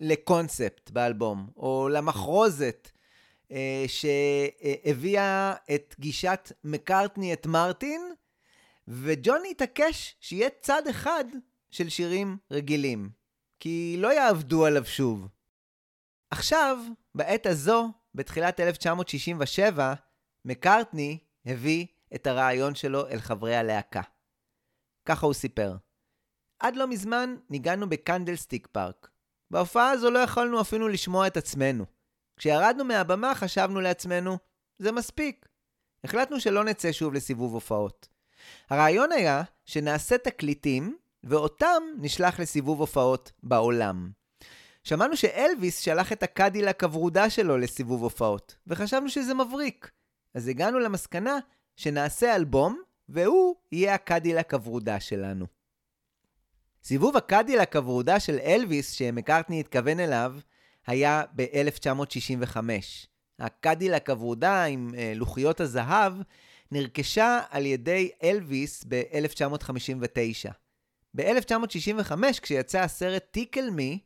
לקונספט 0.00 0.90
באלבום, 0.90 1.50
או 1.56 1.88
למחרוזת 1.92 2.90
אה, 3.52 3.84
שהביאה 3.86 5.54
את 5.74 5.94
גישת 6.00 6.52
מקארטני 6.64 7.32
את 7.32 7.46
מרטין, 7.46 8.02
וג'וני 8.88 9.50
התעקש 9.50 10.16
שיהיה 10.20 10.48
צד 10.60 10.82
אחד 10.90 11.24
של 11.70 11.88
שירים 11.88 12.36
רגילים, 12.50 13.23
כי 13.64 13.96
לא 13.98 14.12
יעבדו 14.12 14.66
עליו 14.66 14.84
שוב. 14.84 15.28
עכשיו, 16.30 16.78
בעת 17.14 17.46
הזו, 17.46 17.90
בתחילת 18.14 18.60
1967, 18.60 19.94
מקארטני 20.44 21.18
הביא 21.46 21.86
את 22.14 22.26
הרעיון 22.26 22.74
שלו 22.74 23.08
אל 23.08 23.18
חברי 23.18 23.56
הלהקה. 23.56 24.00
ככה 25.08 25.26
הוא 25.26 25.34
סיפר: 25.34 25.76
עד 26.58 26.76
לא 26.76 26.86
מזמן 26.86 27.36
ניגענו 27.50 27.88
בקנדלסטיק 27.88 28.66
פארק. 28.66 29.10
בהופעה 29.50 29.90
הזו 29.90 30.10
לא 30.10 30.18
יכולנו 30.18 30.60
אפילו 30.60 30.88
לשמוע 30.88 31.26
את 31.26 31.36
עצמנו. 31.36 31.84
כשירדנו 32.36 32.84
מהבמה 32.84 33.34
חשבנו 33.34 33.80
לעצמנו, 33.80 34.38
זה 34.78 34.92
מספיק. 34.92 35.46
החלטנו 36.04 36.40
שלא 36.40 36.64
נצא 36.64 36.92
שוב 36.92 37.14
לסיבוב 37.14 37.54
הופעות. 37.54 38.08
הרעיון 38.70 39.12
היה 39.12 39.42
שנעשה 39.64 40.18
תקליטים, 40.18 40.98
ואותם 41.24 41.82
נשלח 41.98 42.40
לסיבוב 42.40 42.80
הופעות 42.80 43.32
בעולם. 43.42 44.10
שמענו 44.84 45.16
שאלוויס 45.16 45.78
שלח 45.78 46.12
את 46.12 46.22
הקדילק 46.22 46.84
הוורודה 46.84 47.30
שלו 47.30 47.58
לסיבוב 47.58 48.02
הופעות, 48.02 48.56
וחשבנו 48.66 49.08
שזה 49.08 49.34
מבריק. 49.34 49.90
אז 50.34 50.48
הגענו 50.48 50.78
למסקנה 50.78 51.38
שנעשה 51.76 52.36
אלבום, 52.36 52.82
והוא 53.08 53.56
יהיה 53.72 53.94
הקדילק 53.94 54.54
הוורודה 54.54 55.00
שלנו. 55.00 55.46
סיבוב 56.84 57.16
הקדילק 57.16 57.76
הוורודה 57.76 58.20
של 58.20 58.38
אלוויס 58.38 58.92
שמקארטני 58.92 59.60
התכוון 59.60 60.00
אליו, 60.00 60.34
היה 60.86 61.22
ב-1965. 61.34 62.56
הקדילק 63.38 64.10
הוורודה 64.10 64.64
עם 64.64 64.90
אה, 64.92 65.18
לוחיות 65.18 65.60
הזהב 65.60 66.12
נרכשה 66.70 67.40
על 67.50 67.66
ידי 67.66 68.10
אלוויס 68.22 68.84
ב-1959. 68.88 70.63
ב-1965, 71.16 72.12
כשיצא 72.42 72.80
הסרט 72.80 73.24
Tickle 73.30 73.70
Me, 73.70 73.98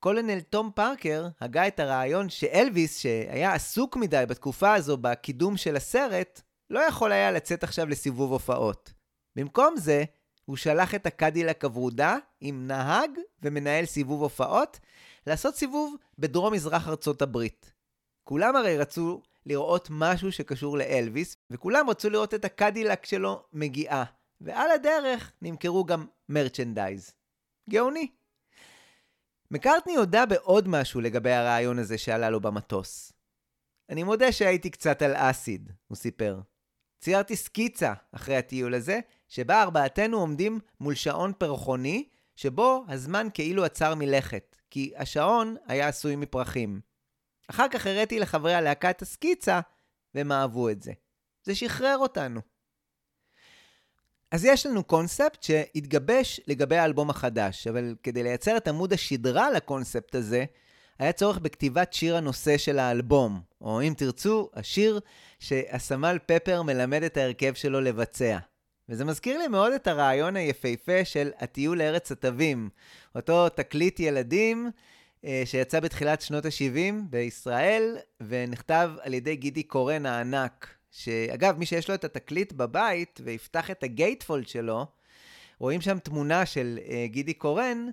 קולונל 0.00 0.40
תום 0.40 0.70
פארקר 0.74 1.28
הגה 1.40 1.66
את 1.66 1.80
הרעיון 1.80 2.28
שאלוויס, 2.28 2.98
שהיה 2.98 3.54
עסוק 3.54 3.96
מדי 3.96 4.24
בתקופה 4.28 4.74
הזו 4.74 4.96
בקידום 4.96 5.56
של 5.56 5.76
הסרט, 5.76 6.40
לא 6.70 6.80
יכול 6.80 7.12
היה 7.12 7.32
לצאת 7.32 7.64
עכשיו 7.64 7.88
לסיבוב 7.88 8.32
הופעות. 8.32 8.92
במקום 9.36 9.76
זה, 9.76 10.04
הוא 10.44 10.56
שלח 10.56 10.94
את 10.94 11.06
הקדילק 11.06 11.64
הוורודה 11.64 12.16
עם 12.40 12.66
נהג 12.66 13.10
ומנהל 13.42 13.84
סיבוב 13.84 14.22
הופעות 14.22 14.80
לעשות 15.26 15.54
סיבוב 15.54 15.94
בדרום-מזרח 16.18 16.88
ארצות 16.88 17.22
הברית. 17.22 17.72
כולם 18.24 18.56
הרי 18.56 18.78
רצו 18.78 19.22
לראות 19.46 19.88
משהו 19.90 20.32
שקשור 20.32 20.78
לאלוויס, 20.78 21.36
וכולם 21.50 21.90
רצו 21.90 22.10
לראות 22.10 22.34
את 22.34 22.44
הקדילק 22.44 23.04
שלו 23.04 23.42
מגיעה. 23.52 24.04
ועל 24.40 24.70
הדרך 24.70 25.32
נמכרו 25.42 25.84
גם 25.84 26.06
מרצ'נדייז. 26.28 27.14
גאוני. 27.70 28.10
מקארטני 29.50 29.96
הודה 29.96 30.26
בעוד 30.26 30.68
משהו 30.68 31.00
לגבי 31.00 31.32
הרעיון 31.32 31.78
הזה 31.78 31.98
שעלה 31.98 32.30
לו 32.30 32.40
במטוס. 32.40 33.12
אני 33.88 34.02
מודה 34.02 34.32
שהייתי 34.32 34.70
קצת 34.70 35.02
על 35.02 35.12
אסיד, 35.16 35.72
הוא 35.88 35.96
סיפר. 35.96 36.40
ציירתי 37.00 37.36
סקיצה 37.36 37.92
אחרי 38.12 38.36
הטיול 38.36 38.74
הזה, 38.74 39.00
שבה 39.28 39.62
ארבעתנו 39.62 40.18
עומדים 40.18 40.60
מול 40.80 40.94
שעון 40.94 41.32
פרחוני, 41.38 42.08
שבו 42.36 42.84
הזמן 42.88 43.28
כאילו 43.34 43.64
עצר 43.64 43.94
מלכת, 43.94 44.56
כי 44.70 44.92
השעון 44.96 45.56
היה 45.66 45.88
עשוי 45.88 46.16
מפרחים. 46.16 46.80
אחר 47.50 47.68
כך 47.68 47.86
הראיתי 47.86 48.18
לחברי 48.18 48.54
הלהקה 48.54 48.90
את 48.90 49.02
הסקיצה, 49.02 49.60
והם 50.14 50.32
אהבו 50.32 50.68
את 50.68 50.82
זה. 50.82 50.92
זה 51.44 51.54
שחרר 51.54 51.98
אותנו. 51.98 52.40
אז 54.34 54.44
יש 54.44 54.66
לנו 54.66 54.84
קונספט 54.84 55.42
שהתגבש 55.42 56.40
לגבי 56.46 56.76
האלבום 56.76 57.10
החדש, 57.10 57.66
אבל 57.66 57.94
כדי 58.02 58.22
לייצר 58.22 58.56
את 58.56 58.68
עמוד 58.68 58.92
השדרה 58.92 59.50
לקונספט 59.50 60.14
הזה, 60.14 60.44
היה 60.98 61.12
צורך 61.12 61.38
בכתיבת 61.38 61.92
שיר 61.92 62.16
הנושא 62.16 62.58
של 62.58 62.78
האלבום, 62.78 63.40
או 63.60 63.82
אם 63.82 63.94
תרצו, 63.96 64.50
השיר 64.54 65.00
שהסמל 65.38 66.18
פפר 66.26 66.62
מלמד 66.62 67.02
את 67.02 67.16
ההרכב 67.16 67.54
שלו 67.54 67.80
לבצע. 67.80 68.38
וזה 68.88 69.04
מזכיר 69.04 69.38
לי 69.38 69.48
מאוד 69.48 69.72
את 69.72 69.86
הרעיון 69.86 70.36
היפהפה 70.36 71.04
של 71.04 71.30
הטיול 71.38 71.78
לארץ 71.78 72.12
התווים, 72.12 72.68
אותו 73.14 73.48
תקליט 73.48 74.00
ילדים 74.00 74.70
אה, 75.24 75.42
שיצא 75.44 75.80
בתחילת 75.80 76.20
שנות 76.20 76.44
ה-70 76.44 76.94
בישראל, 77.10 77.96
ונכתב 78.20 78.90
על 79.00 79.14
ידי 79.14 79.36
גידי 79.36 79.62
קורן 79.62 80.06
הענק, 80.06 80.74
שאגב, 80.96 81.58
מי 81.58 81.66
שיש 81.66 81.88
לו 81.88 81.94
את 81.94 82.04
התקליט 82.04 82.52
בבית 82.52 83.20
ויפתח 83.24 83.70
את 83.70 83.82
הגייטפולד 83.82 84.48
שלו, 84.48 84.86
רואים 85.58 85.80
שם 85.80 85.98
תמונה 85.98 86.46
של 86.46 86.78
uh, 86.82 86.90
גידי 87.06 87.34
קורן, 87.34 87.88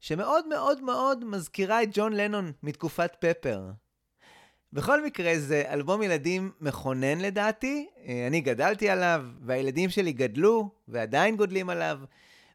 שמאוד 0.00 0.48
מאוד 0.48 0.82
מאוד 0.82 1.24
מזכירה 1.24 1.82
את 1.82 1.88
ג'ון 1.92 2.12
לנון 2.12 2.52
מתקופת 2.62 3.16
פפר. 3.20 3.70
בכל 4.72 5.04
מקרה, 5.04 5.38
זה 5.38 5.62
אלבום 5.68 6.02
ילדים 6.02 6.50
מכונן 6.60 7.18
לדעתי, 7.20 7.86
uh, 7.94 8.08
אני 8.26 8.40
גדלתי 8.40 8.88
עליו, 8.88 9.24
והילדים 9.46 9.90
שלי 9.90 10.12
גדלו, 10.12 10.68
ועדיין 10.88 11.36
גודלים 11.36 11.70
עליו, 11.70 11.98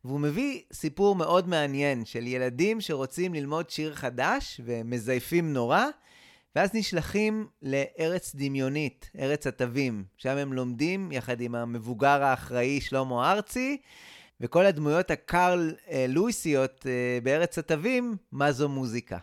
והוא 0.05 0.19
מביא 0.19 0.61
סיפור 0.73 1.15
מאוד 1.15 1.47
מעניין 1.47 2.05
של 2.05 2.27
ילדים 2.27 2.81
שרוצים 2.81 3.33
ללמוד 3.33 3.69
שיר 3.69 3.95
חדש 3.95 4.61
ומזייפים 4.65 5.53
נורא, 5.53 5.85
ואז 6.57 6.69
נשלחים 6.73 7.47
לארץ 7.61 8.35
דמיונית, 8.35 9.09
ארץ 9.19 9.47
התווים, 9.47 10.03
שם 10.17 10.37
הם 10.37 10.53
לומדים 10.53 11.11
יחד 11.11 11.41
עם 11.41 11.55
המבוגר 11.55 12.23
האחראי 12.23 12.81
שלמה 12.81 13.31
ארצי, 13.31 13.77
וכל 14.41 14.65
הדמויות 14.65 15.11
הקרל 15.11 15.75
אה, 15.91 16.05
לואיסיות 16.09 16.85
אה, 16.87 17.19
בארץ 17.23 17.57
התווים, 17.57 18.17
מה 18.31 18.51
זו 18.51 18.69
מוזיקה. 18.69 19.17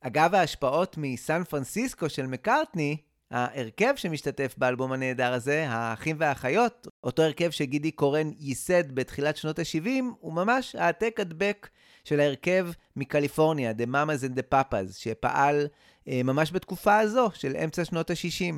אגב 0.00 0.34
ההשפעות 0.34 0.96
מסן 0.98 1.44
פרנסיסקו 1.44 2.08
של 2.08 2.26
מקארטני, 2.26 2.96
ההרכב 3.30 3.92
שמשתתף 3.96 4.54
באלבום 4.58 4.92
הנהדר 4.92 5.32
הזה, 5.32 5.64
האחים 5.68 6.16
והאחיות, 6.18 6.86
אותו 7.04 7.22
הרכב 7.22 7.50
שגידי 7.50 7.90
קורן 7.90 8.30
ייסד 8.38 8.92
בתחילת 8.92 9.36
שנות 9.36 9.58
ה-70, 9.58 9.88
הוא 10.20 10.32
ממש 10.32 10.74
העתק 10.74 11.20
הדבק 11.20 11.68
של 12.04 12.20
ההרכב 12.20 12.68
מקליפורניה, 12.96 13.70
The 13.70 13.86
Mamas 13.86 14.32
and 14.32 14.38
the 14.38 14.54
Papas, 14.54 14.92
שפעל 14.92 15.66
ממש 16.06 16.52
בתקופה 16.52 16.98
הזו 16.98 17.30
של 17.34 17.56
אמצע 17.64 17.84
שנות 17.84 18.10
ה-60. 18.10 18.54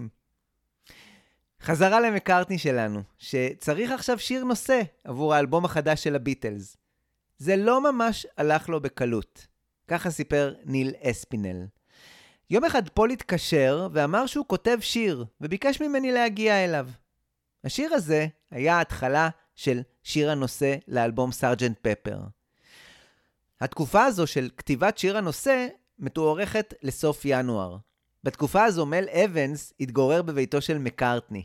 חזרה 1.62 2.00
למקארטני 2.00 2.58
שלנו, 2.58 3.02
שצריך 3.18 3.90
עכשיו 3.90 4.18
שיר 4.18 4.44
נושא 4.44 4.82
עבור 5.04 5.34
האלבום 5.34 5.64
החדש 5.64 6.04
של 6.04 6.14
הביטלס. 6.16 6.76
זה 7.38 7.56
לא 7.56 7.92
ממש 7.92 8.26
הלך 8.36 8.68
לו 8.68 8.80
בקלות. 8.80 9.46
ככה 9.88 10.10
סיפר 10.10 10.54
ניל 10.64 10.92
אספינל. 11.02 11.66
יום 12.50 12.64
אחד 12.64 12.88
פול 12.88 13.10
התקשר 13.10 13.88
ואמר 13.92 14.26
שהוא 14.26 14.46
כותב 14.48 14.78
שיר, 14.80 15.24
וביקש 15.40 15.80
ממני 15.80 16.12
להגיע 16.12 16.64
אליו. 16.64 16.88
השיר 17.64 17.94
הזה 17.94 18.26
היה 18.50 18.76
ההתחלה 18.76 19.28
של 19.54 19.80
שיר 20.02 20.30
הנושא 20.30 20.76
לאלבום 20.88 21.32
Sergeant 21.32 21.78
Pepper. 21.82 22.18
התקופה 23.60 24.04
הזו 24.04 24.26
של 24.26 24.50
כתיבת 24.56 24.98
שיר 24.98 25.16
הנושא 25.18 25.66
מתוארכת 25.98 26.74
לסוף 26.82 27.22
ינואר. 27.24 27.76
בתקופה 28.24 28.64
הזו 28.64 28.86
מל 28.86 29.04
אבנס 29.24 29.72
התגורר 29.80 30.22
בביתו 30.22 30.60
של 30.60 30.78
מקארטני. 30.78 31.42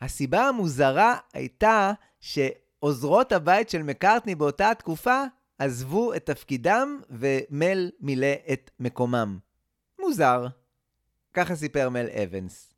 הסיבה 0.00 0.48
המוזרה 0.48 1.16
הייתה 1.32 1.92
שעוזרות 2.20 3.32
הבית 3.32 3.70
של 3.70 3.82
מקארטני 3.82 4.34
באותה 4.34 4.70
התקופה 4.70 5.22
עזבו 5.58 6.14
את 6.14 6.26
תפקידם 6.26 7.00
ומל 7.10 7.90
מילא 8.00 8.34
את 8.52 8.70
מקומם. 8.80 9.38
מוזר. 10.00 10.46
ככה 11.34 11.56
סיפר 11.56 11.88
מל 11.88 12.06
אבנס. 12.22 12.74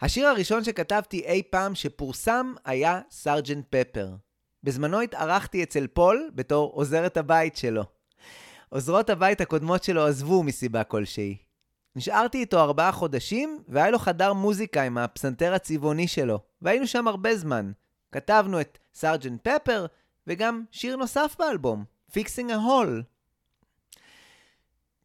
השיר 0.00 0.26
הראשון 0.26 0.64
שכתבתי 0.64 1.24
אי 1.24 1.42
פעם 1.50 1.74
שפורסם 1.74 2.54
היה 2.64 3.00
סארג'נט 3.10 3.64
פפר. 3.70 4.08
בזמנו 4.62 5.00
התארחתי 5.00 5.62
אצל 5.62 5.86
פול 5.86 6.30
בתור 6.34 6.72
עוזרת 6.72 7.16
הבית 7.16 7.56
שלו. 7.56 7.95
עוזרות 8.68 9.10
הבית 9.10 9.40
הקודמות 9.40 9.84
שלו 9.84 10.06
עזבו 10.06 10.42
מסיבה 10.42 10.84
כלשהי. 10.84 11.36
נשארתי 11.96 12.38
איתו 12.38 12.60
ארבעה 12.60 12.92
חודשים, 12.92 13.62
והיה 13.68 13.90
לו 13.90 13.98
חדר 13.98 14.32
מוזיקה 14.32 14.82
עם 14.82 14.98
הפסנתר 14.98 15.54
הצבעוני 15.54 16.08
שלו, 16.08 16.40
והיינו 16.62 16.86
שם 16.86 17.08
הרבה 17.08 17.36
זמן. 17.36 17.72
כתבנו 18.12 18.60
את 18.60 18.78
סארג'נט 18.94 19.48
פפר, 19.48 19.86
וגם 20.26 20.64
שיר 20.70 20.96
נוסף 20.96 21.36
באלבום, 21.38 21.84
Fixing 22.10 22.50
a 22.50 22.54
Hole. 22.54 23.02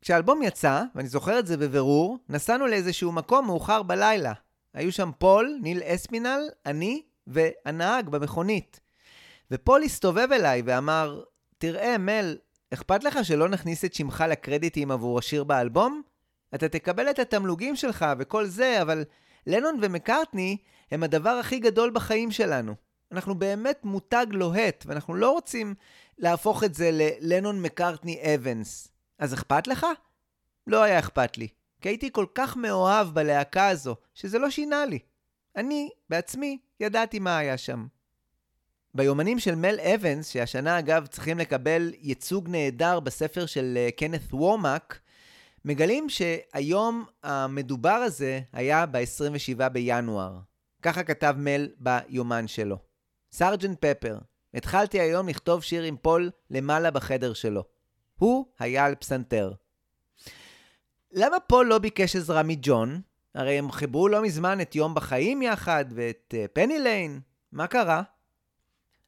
כשהאלבום 0.02 0.42
יצא, 0.42 0.84
ואני 0.96 1.08
זוכר 1.08 1.40
את 1.40 1.48
זה 1.48 1.58
בבירור, 1.58 2.18
נסענו 2.30 2.68
לאיזשהו 2.68 3.12
מקום 3.12 3.46
מאוחר 3.46 3.84
בלילה. 3.84 4.34
היו 4.74 4.92
שם 4.92 5.12
פול, 5.18 5.60
ניל 5.62 5.82
אספינל, 5.84 6.42
אני 6.66 7.02
והנהג 7.28 8.10
במכונית. 8.10 8.80
ופול 9.52 9.84
הסתובב 9.84 10.28
אליי 10.32 10.62
ואמר, 10.66 11.24
תראה, 11.58 11.98
מל, 11.98 12.38
אכפת 12.74 13.04
לך 13.04 13.26
שלא 13.26 13.50
נכניס 13.50 13.86
את 13.86 13.94
שמך 13.94 14.24
לקרדיטים 14.30 14.92
עבור 14.92 15.20
השיר 15.20 15.44
באלבום? 15.44 16.02
אתה 16.56 16.70
תקבל 16.70 17.10
את 17.10 17.20
התמלוגים 17.20 17.76
שלך 17.76 18.06
וכל 18.20 18.46
זה, 18.46 18.82
אבל 18.82 19.04
לנון 19.48 19.80
ומקארטני 19.82 20.58
הם 20.92 21.04
הדבר 21.04 21.30
הכי 21.30 21.60
גדול 21.60 21.92
בחיים 21.94 22.32
שלנו. 22.32 22.76
אנחנו 23.12 23.36
באמת 23.36 23.80
מותג 23.84 24.26
לוהט, 24.30 24.84
ואנחנו 24.88 25.14
לא 25.14 25.32
רוצים 25.32 25.76
להפוך 26.18 26.64
את 26.64 26.74
זה 26.74 26.90
ללנון 26.94 27.62
מקארטני 27.62 28.36
אבנס. 28.36 28.88
אז 29.20 29.34
אכפת 29.34 29.68
לך? 29.68 29.86
לא 30.68 30.84
היה 30.84 31.00
אכפת 31.00 31.38
לי, 31.38 31.48
כי 31.82 31.90
הייתי 31.90 32.10
כל 32.12 32.26
כך 32.36 32.58
מאוהב 32.58 33.08
בלהקה 33.08 33.68
הזו, 33.68 33.96
שזה 34.14 34.40
לא 34.40 34.50
שינה 34.50 34.86
לי. 34.86 35.00
אני, 35.56 35.90
בעצמי, 36.10 36.58
ידעתי 36.80 37.20
מה 37.20 37.38
היה 37.38 37.58
שם. 37.58 37.86
ביומנים 38.96 39.40
של 39.40 39.56
מל 39.56 39.80
אבנס, 39.80 40.30
שהשנה 40.30 40.80
אגב 40.80 41.06
צריכים 41.08 41.38
לקבל 41.38 41.92
ייצוג 42.02 42.50
נהדר 42.50 43.00
בספר 43.00 43.46
של 43.46 43.78
קנת 43.98 44.22
uh, 44.32 44.36
וורמאק, 44.36 45.00
מגלים 45.66 46.10
שהיום 46.10 47.06
המדובר 47.24 47.90
הזה 47.90 48.40
היה 48.54 48.86
ב-27 48.86 49.70
בינואר. 49.70 50.38
ככה 50.82 51.04
כתב 51.04 51.36
מל 51.38 51.70
ביומן 51.78 52.48
שלו. 52.48 52.78
סארג'נט 53.32 53.86
פפר, 53.86 54.18
התחלתי 54.54 55.00
היום 55.00 55.30
לכתוב 55.30 55.64
שיר 55.64 55.84
עם 55.84 55.98
פול 56.02 56.30
למעלה 56.50 56.92
בחדר 56.92 57.34
שלו. 57.34 57.64
הוא 58.18 58.46
היה 58.60 58.86
על 58.86 58.96
פסנתר. 58.96 59.54
למה 61.12 61.40
פול 61.40 61.68
לא 61.68 61.78
ביקש 61.78 62.16
עזרה 62.16 62.44
מג'ון? 62.44 63.02
הרי 63.36 63.58
הם 63.58 63.72
חיברו 63.72 64.08
לא 64.08 64.22
מזמן 64.22 64.62
את 64.62 64.76
יום 64.76 64.96
בחיים 64.96 65.42
יחד 65.42 65.86
ואת 65.90 66.34
אה, 66.34 66.48
פני 66.54 66.80
ליין. 66.80 67.20
מה 67.52 67.68
קרה? 67.68 68.04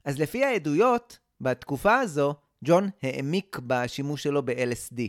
אז 0.06 0.20
לפי 0.20 0.46
העדויות, 0.46 1.20
בתקופה 1.42 2.00
הזו, 2.00 2.34
ג'ון 2.66 2.90
העמיק 3.04 3.60
בשימוש 3.68 4.24
שלו 4.24 4.46
ב-LSD. 4.46 5.02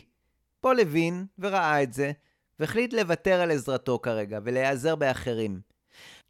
פול 0.60 0.80
הבין 0.80 1.26
וראה 1.38 1.82
את 1.82 1.92
זה, 1.92 2.12
והחליט 2.60 2.92
לוותר 2.92 3.40
על 3.40 3.50
עזרתו 3.50 3.98
כרגע 3.98 4.38
ולהיעזר 4.44 4.96
באחרים. 4.96 5.60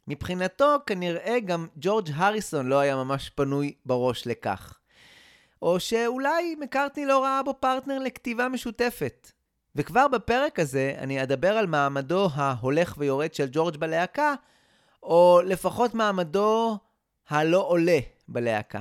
מבחינתו, 0.07 0.75
כנראה 0.85 1.39
גם 1.39 1.67
ג'ורג' 1.77 2.09
הריסון 2.15 2.67
לא 2.67 2.79
היה 2.79 2.95
ממש 2.95 3.29
פנוי 3.29 3.73
בראש 3.85 4.27
לכך. 4.27 4.79
או 5.61 5.79
שאולי 5.79 6.55
מקארטני 6.59 7.05
לא 7.05 7.23
ראה 7.23 7.43
בו 7.43 7.53
פרטנר 7.59 7.99
לכתיבה 7.99 8.49
משותפת. 8.49 9.31
וכבר 9.75 10.07
בפרק 10.07 10.59
הזה 10.59 10.95
אני 10.97 11.23
אדבר 11.23 11.57
על 11.57 11.67
מעמדו 11.67 12.27
ההולך 12.33 12.95
ויורד 12.97 13.33
של 13.33 13.47
ג'ורג' 13.51 13.77
בלהקה, 13.77 14.33
או 15.03 15.41
לפחות 15.45 15.93
מעמדו 15.93 16.77
הלא 17.29 17.65
עולה 17.67 17.99
בלהקה. 18.27 18.79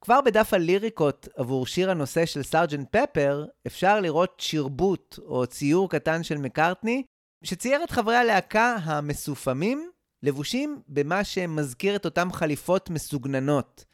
כבר 0.00 0.20
בדף 0.20 0.54
הליריקות 0.54 1.28
עבור 1.36 1.66
שיר 1.66 1.90
הנושא 1.90 2.26
של 2.26 2.42
סארג'נט 2.42 2.88
פפר, 2.96 3.44
אפשר 3.66 4.00
לראות 4.00 4.34
שרבוט 4.38 5.18
או 5.26 5.46
ציור 5.46 5.90
קטן 5.90 6.22
של 6.22 6.38
מקארטני, 6.38 7.02
שצייר 7.42 7.84
את 7.84 7.90
חברי 7.90 8.16
הלהקה 8.16 8.76
המסופמים, 8.82 9.90
לבושים 10.22 10.82
במה 10.88 11.24
שמזכיר 11.24 11.96
את 11.96 12.04
אותם 12.04 12.32
חליפות 12.32 12.90
מסוגננות. 12.90 13.84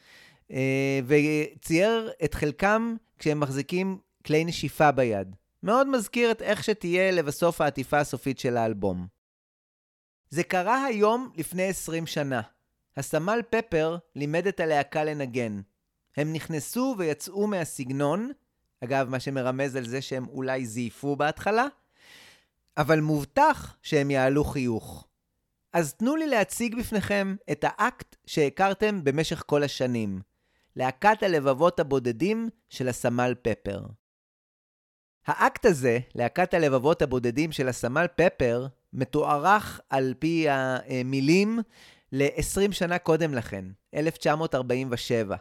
אה, 0.50 1.00
וצייר 1.06 2.10
את 2.24 2.34
חלקם 2.34 2.96
כשהם 3.18 3.40
מחזיקים 3.40 3.98
כלי 4.26 4.44
נשיפה 4.44 4.92
ביד. 4.92 5.36
מאוד 5.62 5.86
מזכיר 5.86 6.30
את 6.30 6.42
איך 6.42 6.64
שתהיה 6.64 7.10
לבסוף 7.10 7.60
העטיפה 7.60 7.98
הסופית 7.98 8.38
של 8.38 8.56
האלבום. 8.56 9.06
זה 10.30 10.42
קרה 10.42 10.84
היום 10.84 11.30
לפני 11.36 11.62
20 11.62 12.06
שנה. 12.06 12.40
הסמל 12.98 13.40
פפר 13.50 13.96
לימד 14.16 14.46
את 14.46 14.60
הלהקה 14.60 15.04
לנגן. 15.04 15.60
הם 16.16 16.32
נכנסו 16.32 16.94
ויצאו 16.98 17.46
מהסגנון, 17.46 18.30
אגב, 18.84 19.08
מה 19.08 19.20
שמרמז 19.20 19.76
על 19.76 19.88
זה 19.88 20.02
שהם 20.02 20.26
אולי 20.28 20.66
זייפו 20.66 21.16
בהתחלה, 21.16 21.66
אבל 22.76 23.00
מובטח 23.00 23.76
שהם 23.82 24.10
יעלו 24.10 24.44
חיוך. 24.44 25.08
אז 25.72 25.94
תנו 25.94 26.16
לי 26.16 26.26
להציג 26.26 26.78
בפניכם 26.78 27.36
את 27.52 27.64
האקט 27.68 28.16
שהכרתם 28.26 29.04
במשך 29.04 29.42
כל 29.46 29.62
השנים. 29.62 30.20
להקת 30.76 31.22
הלבבות 31.22 31.80
הבודדים 31.80 32.48
של 32.68 32.88
הסמל 32.88 33.34
פפר. 33.42 33.80
האקט 35.26 35.66
הזה, 35.66 35.98
להקת 36.14 36.54
הלבבות 36.54 37.02
הבודדים 37.02 37.52
של 37.52 37.68
הסמל 37.68 38.06
פפר, 38.16 38.66
מתוארך 38.92 39.80
על 39.90 40.14
פי 40.18 40.46
המילים 40.48 41.60
ל-20 42.12 42.72
שנה 42.72 42.98
קודם 42.98 43.34
לכן, 43.34 43.64
1947. 43.94 45.36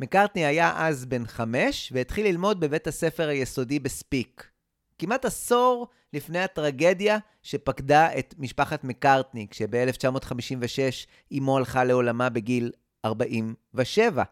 מקארטני 0.00 0.44
היה 0.44 0.86
אז 0.86 1.06
בן 1.06 1.26
חמש 1.26 1.92
והתחיל 1.94 2.26
ללמוד 2.26 2.60
בבית 2.60 2.86
הספר 2.86 3.28
היסודי 3.28 3.78
בספיק. 3.78 4.50
כמעט 4.98 5.24
עשור 5.24 5.86
לפני 6.12 6.38
הטרגדיה 6.38 7.18
שפקדה 7.42 8.18
את 8.18 8.34
משפחת 8.38 8.84
מקארטני, 8.84 9.46
כשב-1956 9.50 11.38
אמו 11.38 11.56
הלכה 11.56 11.84
לעולמה 11.84 12.28
בגיל 12.28 12.72
47. 13.04 14.24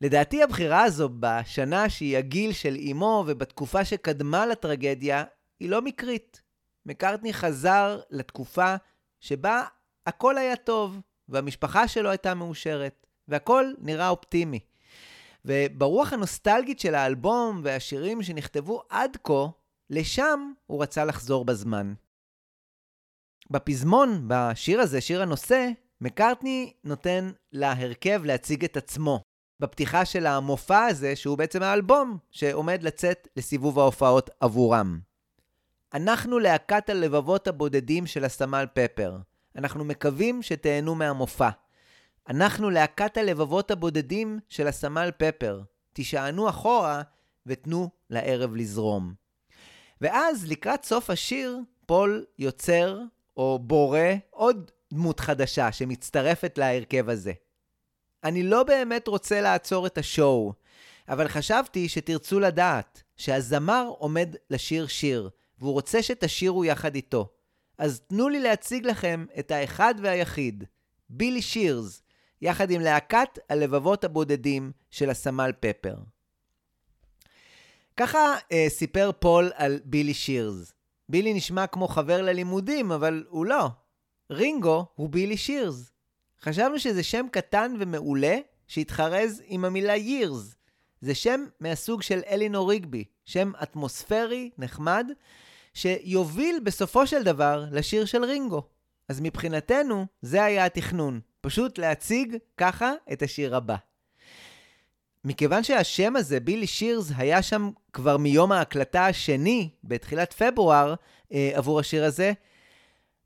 לדעתי 0.00 0.42
הבחירה 0.42 0.82
הזו 0.82 1.08
בשנה 1.20 1.88
שהיא 1.88 2.18
הגיל 2.18 2.52
של 2.52 2.76
אמו 2.90 3.24
ובתקופה 3.26 3.84
שקדמה 3.84 4.46
לטרגדיה, 4.46 5.24
היא 5.60 5.70
לא 5.70 5.82
מקרית. 5.82 6.42
מקארטני 6.86 7.32
חזר 7.32 8.00
לתקופה 8.10 8.74
שבה 9.20 9.64
הכל 10.06 10.38
היה 10.38 10.56
טוב, 10.56 11.00
והמשפחה 11.28 11.88
שלו 11.88 12.10
הייתה 12.10 12.34
מאושרת, 12.34 13.06
והכל 13.28 13.72
נראה 13.78 14.08
אופטימי. 14.08 14.60
וברוח 15.44 16.12
הנוסטלגית 16.12 16.80
של 16.80 16.94
האלבום 16.94 17.60
והשירים 17.64 18.22
שנכתבו 18.22 18.82
עד 18.88 19.16
כה, 19.24 19.46
לשם 19.90 20.52
הוא 20.66 20.82
רצה 20.82 21.04
לחזור 21.04 21.44
בזמן. 21.44 21.94
בפזמון, 23.50 24.24
בשיר 24.26 24.80
הזה, 24.80 25.00
שיר 25.00 25.22
הנושא, 25.22 25.68
מקארטני 26.00 26.72
נותן 26.84 27.30
להרכב 27.52 28.22
להציג 28.24 28.64
את 28.64 28.76
עצמו. 28.76 29.22
בפתיחה 29.60 30.04
של 30.04 30.26
המופע 30.26 30.84
הזה, 30.84 31.16
שהוא 31.16 31.38
בעצם 31.38 31.62
האלבום 31.62 32.18
שעומד 32.30 32.82
לצאת 32.82 33.28
לסיבוב 33.36 33.78
ההופעות 33.78 34.30
עבורם. 34.40 35.00
אנחנו 35.94 36.38
להקת 36.38 36.90
הלבבות 36.90 37.48
הבודדים 37.48 38.06
של 38.06 38.24
הסמל 38.24 38.66
פפר. 38.74 39.16
אנחנו 39.56 39.84
מקווים 39.84 40.42
שתהנו 40.42 40.94
מהמופע. 40.94 41.48
אנחנו 42.28 42.70
להקת 42.70 43.16
הלבבות 43.16 43.70
הבודדים 43.70 44.38
של 44.48 44.66
הסמל 44.66 45.10
פפר. 45.16 45.60
תישענו 45.92 46.48
אחורה 46.48 47.02
ותנו 47.46 47.88
לערב 48.10 48.56
לזרום. 48.56 49.14
ואז 50.00 50.46
לקראת 50.46 50.84
סוף 50.84 51.10
השיר, 51.10 51.58
פול 51.86 52.24
יוצר 52.38 53.00
או 53.36 53.58
בורא 53.62 53.98
עוד 54.30 54.70
דמות 54.92 55.20
חדשה 55.20 55.72
שמצטרפת 55.72 56.58
להרכב 56.58 57.08
הזה. 57.08 57.32
אני 58.24 58.42
לא 58.42 58.62
באמת 58.62 59.08
רוצה 59.08 59.40
לעצור 59.40 59.86
את 59.86 59.98
השואו, 59.98 60.52
אבל 61.08 61.28
חשבתי 61.28 61.88
שתרצו 61.88 62.40
לדעת 62.40 63.02
שהזמר 63.16 63.90
עומד 63.98 64.36
לשיר 64.50 64.86
שיר, 64.86 65.30
והוא 65.58 65.72
רוצה 65.72 66.02
שתשירו 66.02 66.64
יחד 66.64 66.94
איתו. 66.94 67.28
אז 67.82 68.00
תנו 68.00 68.28
לי 68.28 68.40
להציג 68.40 68.86
לכם 68.86 69.26
את 69.38 69.50
האחד 69.50 69.94
והיחיד, 70.02 70.64
בילי 71.08 71.42
שירס, 71.42 72.02
יחד 72.42 72.70
עם 72.70 72.80
להקת 72.80 73.38
הלבבות 73.48 74.04
הבודדים 74.04 74.72
של 74.90 75.10
הסמל 75.10 75.52
פפר. 75.60 75.94
ככה 77.96 78.36
אה, 78.52 78.66
סיפר 78.68 79.10
פול 79.18 79.50
על 79.54 79.80
בילי 79.84 80.14
שירס. 80.14 80.72
בילי 81.08 81.34
נשמע 81.34 81.66
כמו 81.66 81.88
חבר 81.88 82.22
ללימודים, 82.22 82.92
אבל 82.92 83.24
הוא 83.28 83.46
לא. 83.46 83.68
רינגו 84.30 84.86
הוא 84.94 85.08
בילי 85.08 85.36
שירס. 85.36 85.92
חשבנו 86.40 86.78
שזה 86.78 87.02
שם 87.02 87.26
קטן 87.32 87.74
ומעולה 87.80 88.38
שהתחרז 88.66 89.42
עם 89.46 89.64
המילה 89.64 89.96
years. 89.96 90.54
זה 91.00 91.14
שם 91.14 91.44
מהסוג 91.60 92.02
של 92.02 92.20
אלינור 92.28 92.70
ריגבי, 92.70 93.04
שם 93.24 93.52
אטמוספרי, 93.62 94.50
נחמד, 94.58 95.06
שיוביל 95.74 96.60
בסופו 96.64 97.06
של 97.06 97.22
דבר 97.22 97.64
לשיר 97.70 98.04
של 98.04 98.24
רינגו. 98.24 98.62
אז 99.08 99.20
מבחינתנו, 99.20 100.06
זה 100.22 100.44
היה 100.44 100.66
התכנון. 100.66 101.20
פשוט 101.40 101.78
להציג 101.78 102.36
ככה 102.56 102.92
את 103.12 103.22
השיר 103.22 103.56
הבא. 103.56 103.76
מכיוון 105.24 105.62
שהשם 105.62 106.16
הזה, 106.16 106.40
בילי 106.40 106.66
שירס, 106.66 107.10
היה 107.16 107.42
שם 107.42 107.70
כבר 107.92 108.16
מיום 108.16 108.52
ההקלטה 108.52 109.06
השני, 109.06 109.70
בתחילת 109.84 110.32
פברואר, 110.32 110.94
אה, 111.32 111.50
עבור 111.54 111.80
השיר 111.80 112.04
הזה, 112.04 112.32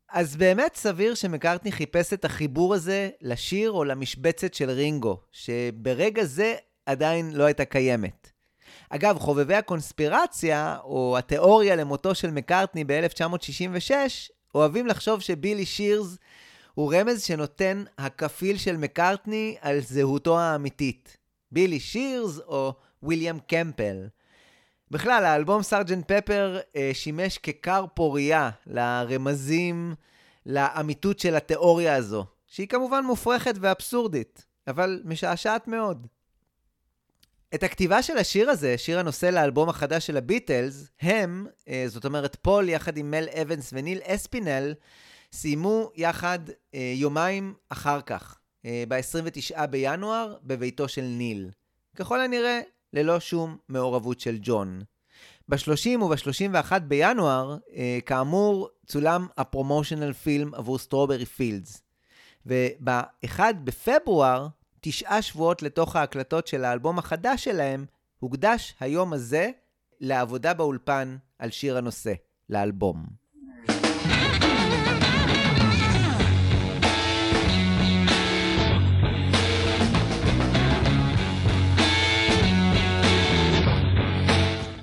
אז 0.08 0.36
באמת 0.36 0.76
סביר 0.76 1.14
שמקארטני 1.14 1.72
חיפש 1.72 2.12
את 2.12 2.24
החיבור 2.24 2.74
הזה 2.74 3.10
לשיר 3.20 3.70
או 3.70 3.84
למשבצת 3.84 4.54
של 4.54 4.70
רינגו, 4.70 5.20
שברגע 5.32 6.24
זה 6.24 6.54
עדיין 6.86 7.30
לא 7.34 7.44
הייתה 7.44 7.64
קיימת. 7.64 8.35
אגב, 8.90 9.18
חובבי 9.18 9.54
הקונספירציה, 9.54 10.76
או 10.84 11.18
התיאוריה 11.18 11.76
למותו 11.76 12.14
של 12.14 12.30
מקארטני 12.30 12.84
ב-1966, 12.84 13.90
אוהבים 14.54 14.86
לחשוב 14.86 15.20
שבילי 15.20 15.66
שירס 15.66 16.16
הוא 16.74 16.94
רמז 16.94 17.22
שנותן 17.22 17.84
הכפיל 17.98 18.56
של 18.56 18.76
מקארטני 18.76 19.56
על 19.60 19.80
זהותו 19.80 20.38
האמיתית. 20.38 21.16
בילי 21.52 21.80
שירס 21.80 22.38
או 22.38 22.74
ויליאם 23.02 23.38
קמפל. 23.38 24.08
בכלל, 24.90 25.24
האלבום 25.24 25.62
סארג'נט 25.62 26.12
פפר 26.12 26.58
אה, 26.76 26.90
שימש 26.94 27.38
ככר 27.38 27.84
פורייה 27.94 28.50
לרמזים, 28.66 29.94
לאמיתות 30.46 31.18
של 31.18 31.34
התיאוריה 31.36 31.94
הזו, 31.94 32.24
שהיא 32.46 32.68
כמובן 32.68 33.04
מופרכת 33.04 33.54
ואבסורדית, 33.60 34.46
אבל 34.66 35.02
משעשעת 35.04 35.68
מאוד. 35.68 36.06
את 37.54 37.62
הכתיבה 37.62 38.02
של 38.02 38.16
השיר 38.16 38.50
הזה, 38.50 38.78
שיר 38.78 38.98
הנושא 38.98 39.26
לאלבום 39.26 39.68
החדש 39.68 40.06
של 40.06 40.16
הביטלס, 40.16 40.88
הם, 41.00 41.46
אה, 41.68 41.84
זאת 41.88 42.04
אומרת 42.04 42.36
פול 42.42 42.68
יחד 42.68 42.96
עם 42.96 43.10
מל 43.10 43.26
אבנס 43.42 43.70
וניל 43.72 43.98
אספינל, 44.04 44.74
סיימו 45.32 45.90
יחד 45.94 46.38
אה, 46.74 46.92
יומיים 46.96 47.54
אחר 47.68 48.00
כך, 48.00 48.38
אה, 48.64 48.84
ב-29 48.88 49.66
בינואר, 49.66 50.36
בביתו 50.42 50.88
של 50.88 51.02
ניל. 51.02 51.50
ככל 51.96 52.20
הנראה, 52.20 52.60
ללא 52.92 53.20
שום 53.20 53.56
מעורבות 53.68 54.20
של 54.20 54.38
ג'ון. 54.42 54.82
ב-30 55.48 56.02
וב-31 56.02 56.78
בינואר, 56.78 57.56
כאמור, 58.06 58.68
צולם 58.86 59.26
ה 59.36 59.43
promotional 59.43 60.12
film 60.12 60.54
עבור 60.54 60.78
סטרוברי 60.78 61.26
פילדס. 61.26 61.82
וב-1 62.46 63.40
בפברואר, 63.64 64.48
תשעה 64.88 65.22
שבועות 65.22 65.62
לתוך 65.62 65.96
ההקלטות 65.96 66.46
של 66.46 66.64
האלבום 66.64 66.98
החדש 66.98 67.44
שלהם, 67.44 67.84
הוקדש 68.18 68.74
היום 68.80 69.12
הזה 69.12 69.50
לעבודה 70.00 70.54
באולפן 70.54 71.16
על 71.38 71.50
שיר 71.50 71.78
הנושא, 71.78 72.12
לאלבום. 72.50 73.06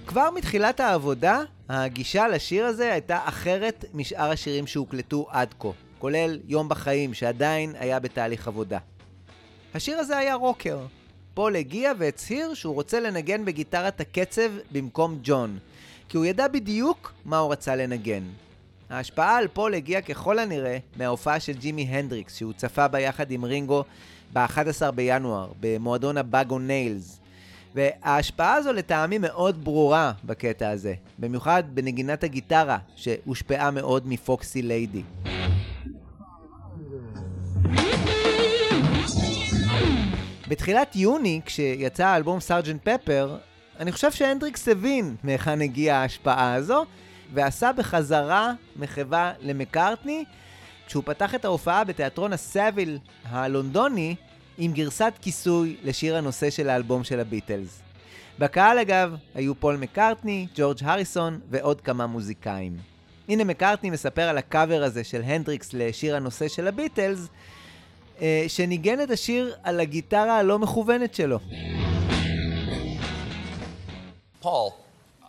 כבר 0.06 0.30
מתחילת 0.36 0.80
העבודה, 0.80 1.41
הגישה 1.70 2.28
לשיר 2.28 2.66
הזה 2.66 2.93
הייתה 2.93 3.20
אחרת 3.24 3.86
משאר 3.93 4.32
השירים 4.32 4.68
שהוקלטו 4.68 5.28
עד 5.30 5.54
כה, 5.60 5.70
כולל 5.99 6.39
יום 6.45 6.70
בחיים, 6.70 7.14
שעדיין 7.14 7.76
היה 7.80 7.99
בתהליך 7.99 8.47
עבודה. 8.47 8.80
השיר 9.76 9.99
הזה 9.99 10.17
היה 10.17 10.36
רוקר. 10.36 10.80
פול 11.34 11.55
הגיע 11.55 11.91
והצהיר 11.97 12.53
שהוא 12.53 12.76
רוצה 12.76 12.99
לנגן 12.99 13.45
בגיטרת 13.45 14.01
הקצב 14.01 14.51
במקום 14.71 15.19
ג'ון, 15.24 15.57
כי 16.09 16.17
הוא 16.17 16.26
ידע 16.26 16.47
בדיוק 16.47 17.13
מה 17.26 17.38
הוא 17.38 17.51
רצה 17.51 17.76
לנגן. 17.76 18.24
ההשפעה 18.89 19.38
על 19.38 19.47
פול 19.47 19.74
הגיעה 19.74 20.01
ככל 20.01 20.39
הנראה 20.39 20.78
מההופעה 20.97 21.39
של 21.39 21.53
ג'ימי 21.53 21.82
הנדריקס, 21.82 22.36
שהוא 22.36 22.53
צפה 22.53 22.88
בה 22.88 22.99
יחד 22.99 23.32
עם 23.32 23.45
רינגו 23.45 23.84
ב-11 24.34 24.91
בינואר, 24.91 25.51
במועדון 25.59 26.17
ה 26.18 26.28
Bag 26.28 26.59
O'Nails. 26.59 27.20
וההשפעה 27.76 28.53
הזו 28.53 28.74
לטעמי 28.74 29.17
מאוד 29.17 29.63
ברורה 29.63 30.11
בקטע 30.24 30.69
הזה, 30.69 30.93
במיוחד 31.19 31.63
בנגינת 31.74 32.24
הגיטרה, 32.24 32.78
שהושפעה 32.95 33.71
מאוד 33.71 34.07
מפוקסי 34.07 34.61
ליידי. 34.61 35.03
בתחילת 40.48 40.96
יוני, 40.96 41.41
כשיצא 41.46 42.06
האלבום 42.06 42.39
סארג'נט 42.39 42.89
פפר, 42.89 43.38
אני 43.80 43.91
חושב 43.91 44.12
שהנדריקס 44.12 44.68
הבין 44.68 45.16
מהיכן 45.24 45.62
הגיעה 45.62 46.02
ההשפעה 46.02 46.54
הזו, 46.54 46.86
ועשה 47.34 47.72
בחזרה 47.72 48.54
מחווה 48.76 49.34
למקארטני, 49.41 50.24
כשהוא 50.88 51.04
פתח 51.06 51.36
את 51.36 51.46
ההופעה 51.46 51.84
בתיאטרון 51.84 52.34
הסאביל 52.34 53.00
הלונדוני 53.26 54.16
עם 54.58 54.74
גרסת 54.74 55.14
כיסוי 55.22 55.76
לשיר 55.84 56.18
הנושא 56.18 56.50
של 56.50 56.70
האלבום 56.70 57.04
של 57.04 57.20
הביטלס. 57.20 57.82
בקהל 58.39 58.80
אגב 58.80 59.16
היו 59.36 59.56
פול 59.56 59.78
מקארטני, 59.78 60.48
ג'ורג' 60.56 60.78
הריסון 60.84 61.39
ועוד 61.50 61.82
כמה 61.82 62.08
מוזיקאים. 62.08 62.78
הנה 63.30 63.44
מקארטני 63.44 63.89
מספר 63.89 64.22
על 64.22 64.38
הקאבר 64.38 64.84
הזה 64.84 65.04
של 65.04 65.22
הנדריקס 65.26 65.74
לשיר 65.74 66.16
הנושא 66.16 66.48
של 66.48 66.68
הביטלס, 66.68 67.28
אה, 68.20 68.45
שניגן 68.49 69.03
את 69.03 69.11
השיר 69.11 69.55
על 69.62 69.80
הגיטרה 69.80 70.39
הלא 70.39 70.59
מכוונת 70.59 71.14
שלו. 71.14 71.39
Paul, 74.43 74.72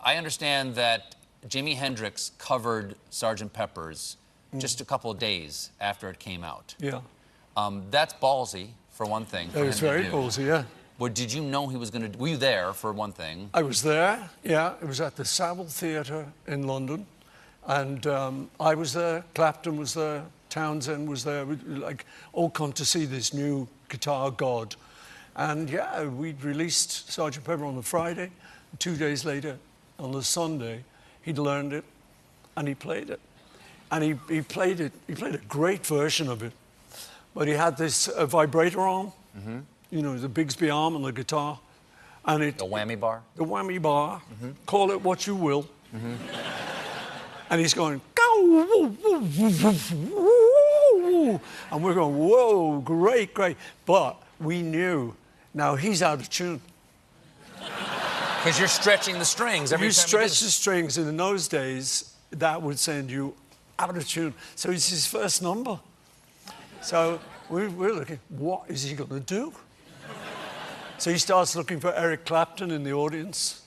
I 0.04 0.16
understand 0.16 0.74
that 0.76 1.16
Jimi 1.48 1.74
Hendrix 1.76 2.30
covered 2.38 2.94
Sgt. 3.10 3.52
Pepper's 3.52 4.16
just 4.58 4.80
a 4.80 4.84
couple 4.84 5.10
of 5.10 5.18
days 5.18 5.70
after 5.80 6.08
it 6.08 6.18
came 6.18 6.42
out. 6.44 6.74
Yeah. 6.78 7.00
Um, 7.56 7.82
that's 7.90 8.14
ballsy, 8.14 8.68
for 8.90 9.04
one 9.06 9.24
thing. 9.24 9.48
for 9.50 9.58
It 9.60 9.66
was 9.66 9.76
him 9.80 9.80
to 9.80 9.92
very 9.92 10.02
do. 10.04 10.10
ballsy, 10.12 10.46
yeah. 10.46 10.64
But 10.98 11.14
did 11.14 11.32
you 11.32 11.42
know 11.42 11.66
he 11.68 11.76
was 11.76 11.90
going 11.90 12.10
to? 12.10 12.18
Were 12.18 12.28
you 12.28 12.36
there 12.36 12.72
for 12.72 12.92
one 12.92 13.12
thing? 13.12 13.50
I 13.54 13.62
was 13.62 13.82
there, 13.82 14.30
yeah. 14.44 14.74
It 14.82 14.86
was 14.86 15.00
at 15.00 15.16
the 15.16 15.24
Savile 15.24 15.64
Theatre 15.66 16.26
in 16.46 16.66
London. 16.66 17.06
And 17.66 18.06
um, 18.06 18.50
I 18.58 18.74
was 18.74 18.92
there, 18.92 19.24
Clapton 19.34 19.76
was 19.76 19.94
there, 19.94 20.22
Townsend 20.55 21.09
was 21.09 21.25
there. 21.25 21.45
We, 21.45 21.57
like, 21.57 22.05
all 22.31 22.49
come 22.49 22.71
to 22.73 22.85
see 22.85 23.03
this 23.03 23.33
new 23.33 23.67
guitar 23.89 24.31
god. 24.31 24.75
And 25.35 25.69
yeah, 25.69 26.05
we'd 26.05 26.41
released 26.45 27.11
Sergeant 27.11 27.45
Pepper 27.45 27.65
on 27.65 27.75
the 27.75 27.83
Friday. 27.83 28.31
Two 28.79 28.95
days 28.95 29.25
later, 29.25 29.57
on 29.99 30.13
the 30.13 30.23
Sunday, 30.23 30.85
he'd 31.23 31.39
learned 31.39 31.73
it 31.73 31.83
and 32.55 32.69
he 32.69 32.73
played 32.73 33.09
it. 33.09 33.19
And 33.91 34.01
he, 34.01 34.15
he 34.29 34.41
played 34.41 34.79
it, 34.79 34.93
he 35.07 35.13
played 35.13 35.35
a 35.35 35.39
great 35.49 35.85
version 35.85 36.29
of 36.29 36.41
it. 36.41 36.53
But 37.33 37.49
he 37.49 37.53
had 37.53 37.75
this 37.75 38.07
uh, 38.07 38.25
vibrator 38.25 38.79
arm, 38.79 39.11
mm-hmm. 39.37 39.59
you 39.91 40.01
know, 40.01 40.17
the 40.17 40.29
Bigsby 40.29 40.73
arm 40.73 40.95
on 40.95 41.01
the 41.01 41.11
guitar. 41.11 41.59
And 42.23 42.41
it, 42.41 42.57
The 42.57 42.65
whammy 42.65 42.97
bar. 42.97 43.23
the 43.35 43.43
whammy 43.43 43.81
bar, 43.81 44.21
mm-hmm. 44.21 44.51
call 44.65 44.91
it 44.91 45.01
what 45.01 45.27
you 45.27 45.35
will. 45.35 45.63
Mm-hmm. 45.93 46.15
And 47.49 47.61
he's 47.61 47.73
going, 47.75 48.01
go, 48.15 48.41
woo, 48.41 48.97
woo, 49.03 49.19
woo, 49.37 49.73
woo. 51.25 51.41
and 51.71 51.83
we're 51.83 51.93
going, 51.93 52.17
whoa, 52.17 52.79
great, 52.81 53.33
great. 53.33 53.57
But 53.85 54.21
we 54.39 54.61
knew, 54.61 55.15
now 55.53 55.75
he's 55.75 56.01
out 56.01 56.19
of 56.19 56.29
tune. 56.29 56.61
Because 57.57 58.59
you're 58.59 58.67
stretching 58.67 59.17
the 59.17 59.25
strings 59.25 59.73
every 59.73 59.87
you 59.87 59.93
time. 59.93 60.07
stretch 60.07 60.41
you 60.41 60.47
the 60.47 60.51
strings, 60.51 60.97
and 60.97 61.07
in 61.07 61.17
those 61.17 61.47
days, 61.47 62.15
that 62.31 62.61
would 62.61 62.77
send 62.77 63.09
you 63.09 63.33
out 63.79 63.97
of 63.97 64.07
tune. 64.07 64.33
So 64.55 64.69
it's 64.69 64.89
his 64.89 65.07
first 65.07 65.41
number. 65.41 65.79
So 66.81 67.19
we, 67.49 67.67
we're 67.67 67.93
looking, 67.93 68.19
what 68.29 68.63
is 68.67 68.83
he 68.83 68.95
going 68.95 69.09
to 69.09 69.19
do? 69.19 69.53
So 70.97 71.11
he 71.11 71.17
starts 71.17 71.55
looking 71.55 71.79
for 71.79 71.93
Eric 71.93 72.25
Clapton 72.25 72.71
in 72.71 72.83
the 72.83 72.93
audience. 72.93 73.63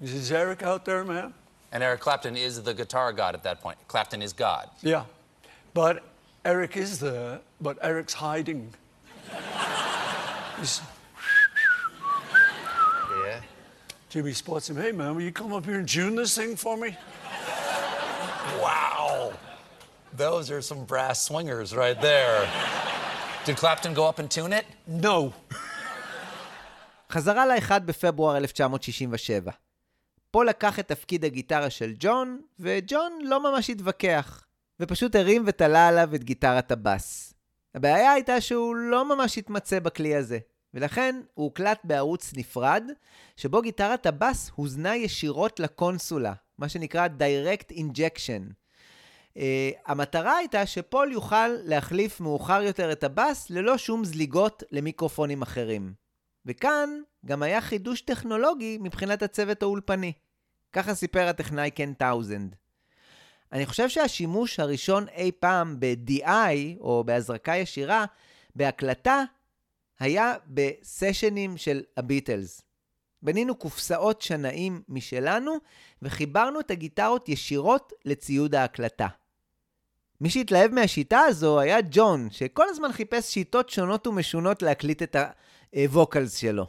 He 0.00 0.06
says, 0.06 0.32
Eric 0.32 0.62
out 0.62 0.84
there, 0.84 1.04
man? 1.04 1.32
And 1.70 1.82
Eric 1.82 2.00
Clapton 2.00 2.36
is 2.36 2.62
the 2.62 2.74
guitar 2.74 3.12
god 3.12 3.34
at 3.34 3.42
that 3.42 3.60
point. 3.60 3.78
Clapton 3.88 4.22
is 4.22 4.32
God. 4.32 4.70
Yeah. 4.82 5.04
But 5.74 6.02
Eric 6.44 6.76
is 6.76 7.00
there, 7.00 7.40
but 7.60 7.76
Eric's 7.82 8.14
hiding. 8.14 8.74
He's- 10.58 10.80
Yeah. 13.24 13.40
Jimmy 14.08 14.32
spots 14.32 14.70
him. 14.70 14.76
Hey, 14.76 14.92
man, 14.92 15.14
will 15.14 15.22
you 15.22 15.32
come 15.32 15.52
up 15.52 15.64
here 15.66 15.78
and 15.82 15.88
tune 15.88 16.14
this 16.16 16.34
thing 16.38 16.56
for 16.56 16.76
me? 16.76 16.96
Wow. 18.62 19.32
Those 20.16 20.50
are 20.50 20.62
some 20.62 20.84
brass 20.84 21.22
swingers 21.28 21.74
right 21.74 22.00
there. 22.00 22.38
Did 23.44 23.56
Clapton 23.56 23.92
go 23.94 24.04
up 24.10 24.18
and 24.18 24.30
tune 24.30 24.52
it? 24.52 24.66
No. 24.86 25.32
חזרה 27.12 27.46
ל-1 27.46 27.78
בפברואר 27.86 28.36
1967. 28.36 29.52
פול 30.30 30.48
לקח 30.48 30.78
את 30.78 30.88
תפקיד 30.88 31.24
הגיטרה 31.24 31.70
של 31.70 31.92
ג'ון, 31.98 32.40
וג'ון 32.60 33.18
לא 33.22 33.40
ממש 33.52 33.70
התווכח, 33.70 34.44
ופשוט 34.80 35.16
הרים 35.16 35.44
ותלה 35.46 35.88
עליו 35.88 36.14
את 36.14 36.24
גיטרת 36.24 36.72
הבאס. 36.72 37.34
הבעיה 37.74 38.12
הייתה 38.12 38.40
שהוא 38.40 38.76
לא 38.76 39.16
ממש 39.16 39.38
התמצא 39.38 39.78
בכלי 39.78 40.14
הזה, 40.14 40.38
ולכן 40.74 41.20
הוא 41.34 41.44
הוקלט 41.44 41.80
בערוץ 41.84 42.32
נפרד, 42.36 42.84
שבו 43.36 43.62
גיטרת 43.62 44.06
הבאס 44.06 44.50
הוזנה 44.54 44.96
ישירות 44.96 45.60
לקונסולה, 45.60 46.32
מה 46.58 46.68
שנקרא 46.68 47.08
Direct 47.18 47.72
Injection. 47.72 48.52
Uh, 49.34 49.40
המטרה 49.86 50.36
הייתה 50.36 50.66
שפול 50.66 51.12
יוכל 51.12 51.48
להחליף 51.48 52.20
מאוחר 52.20 52.62
יותר 52.62 52.92
את 52.92 53.04
הבאס 53.04 53.50
ללא 53.50 53.78
שום 53.78 54.04
זליגות 54.04 54.62
למיקרופונים 54.70 55.42
אחרים. 55.42 55.92
וכאן 56.46 56.90
גם 57.26 57.42
היה 57.42 57.60
חידוש 57.60 58.00
טכנולוגי 58.00 58.78
מבחינת 58.80 59.22
הצוות 59.22 59.62
האולפני. 59.62 60.12
ככה 60.72 60.94
סיפר 60.94 61.28
הטכנאי 61.28 61.70
קן 61.70 61.92
טאוזנד. 61.92 62.56
אני 63.52 63.66
חושב 63.66 63.88
שהשימוש 63.88 64.60
הראשון 64.60 65.06
אי 65.08 65.32
פעם 65.40 65.76
ב-DI, 65.80 66.80
או 66.80 67.04
בהזרקה 67.06 67.56
ישירה, 67.56 68.04
בהקלטה, 68.56 69.24
היה 70.00 70.34
בסשנים 70.46 71.56
של 71.56 71.82
הביטלס. 71.96 72.62
בנינו 73.22 73.54
קופסאות 73.54 74.22
שנאים 74.22 74.82
משלנו, 74.88 75.56
וחיברנו 76.02 76.60
את 76.60 76.70
הגיטרות 76.70 77.28
ישירות 77.28 77.92
לציוד 78.04 78.54
ההקלטה. 78.54 79.06
מי 80.20 80.30
שהתלהב 80.30 80.74
מהשיטה 80.74 81.20
הזו 81.20 81.60
היה 81.60 81.78
ג'ון, 81.90 82.28
שכל 82.30 82.68
הזמן 82.68 82.92
חיפש 82.92 83.34
שיטות 83.34 83.70
שונות 83.70 84.06
ומשונות 84.06 84.62
להקליט 84.62 85.02
את 85.02 85.16
ה 85.74 85.83
vocals 85.83 86.36
שלו. 86.36 86.66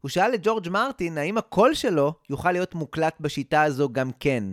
הוא 0.00 0.08
שאל 0.08 0.34
את 0.34 0.40
ג'ורג' 0.42 0.68
מרטין 0.68 1.18
האם 1.18 1.38
הקול 1.38 1.74
שלו 1.74 2.12
יוכל 2.30 2.52
להיות 2.52 2.74
מוקלט 2.74 3.16
בשיטה 3.20 3.62
הזו 3.62 3.88
גם 3.92 4.10
כן. 4.20 4.44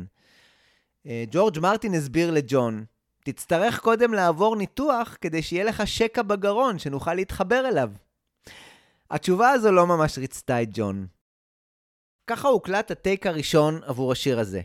אה, 1.08 1.24
ג'ורג' 1.32 1.60
מרטין 1.60 1.94
הסביר 1.94 2.32
לג'ון, 2.32 2.86
תצטרך 3.24 3.80
קודם 3.80 4.14
לעבור 4.14 4.56
ניתוח 4.56 5.18
כדי 5.22 5.42
שיהיה 5.42 5.64
לך 5.64 5.88
שקע 5.88 6.22
בגרון 6.22 6.80
שנוכל 6.80 7.14
להתחבר 7.14 7.68
אליו. 7.68 7.92
התשובה 9.12 9.50
הזו 9.50 9.72
לא 9.72 9.88
ממש 9.88 10.18
ריצתה 10.18 10.62
את 10.62 10.68
ג'ון. 10.72 11.08
ככה 12.28 12.48
הוקלט 12.48 12.92
הטייק 12.92 13.28
הראשון 13.28 13.80
עבור 13.84 14.12
השיר 14.12 14.40
הזה. 14.40 14.62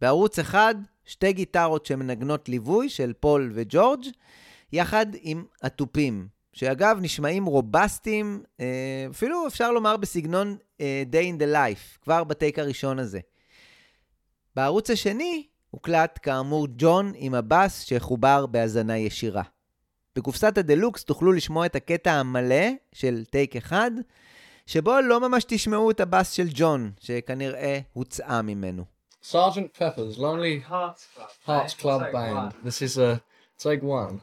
בערוץ 0.00 0.38
אחד, 0.38 0.74
שתי 1.04 1.32
גיטרות 1.32 1.86
שמנגנות 1.86 2.48
ליווי 2.48 2.88
של 2.88 3.12
פול 3.20 3.52
וג'ורג', 3.54 4.04
יחד 4.72 5.06
עם 5.20 5.44
התופים, 5.62 6.28
שאגב 6.52 6.98
נשמעים 7.00 7.44
רובסטיים, 7.44 8.42
אה, 8.60 9.06
אפילו 9.10 9.46
אפשר 9.46 9.72
לומר 9.72 9.96
בסגנון 9.96 10.56
אה, 10.80 11.02
Day 11.12 11.36
in 11.36 11.42
the 11.42 11.54
Life, 11.54 11.98
כבר 12.02 12.24
בטייק 12.24 12.58
הראשון 12.58 12.98
הזה. 12.98 13.20
בערוץ 14.56 14.90
השני 14.90 15.46
הוקלט 15.74 16.18
כאמור 16.22 16.66
ג'ון 16.76 17.12
עם 17.14 17.34
הבאס 17.34 17.80
שחובר 17.80 18.46
בהאזנה 18.46 18.98
ישירה. 18.98 19.42
בקופסת 20.16 20.58
הדלוקס 20.58 21.04
תוכלו 21.04 21.32
לשמוע 21.32 21.66
את 21.66 21.76
הקטע 21.76 22.12
המלא 22.12 22.66
של 22.92 23.24
טייק 23.30 23.56
אחד, 23.56 23.90
שבו 24.66 25.00
לא 25.00 25.28
ממש 25.28 25.44
תשמעו 25.48 25.90
את 25.90 26.00
הבאס 26.00 26.30
של 26.30 26.46
ג'ון, 26.54 26.90
שכנראה 27.00 27.78
הוצאה 27.92 28.42
ממנו. 28.42 28.84
Sergeant 29.22 29.78
Pepper's 29.78 30.18
Lonely 30.18 30.70
Hearts 30.70 31.02
Club. 31.14 31.30
Hearts 31.46 31.74
Club 31.74 32.02
Band. 32.12 32.52
This 32.64 32.82
one. 33.82 34.20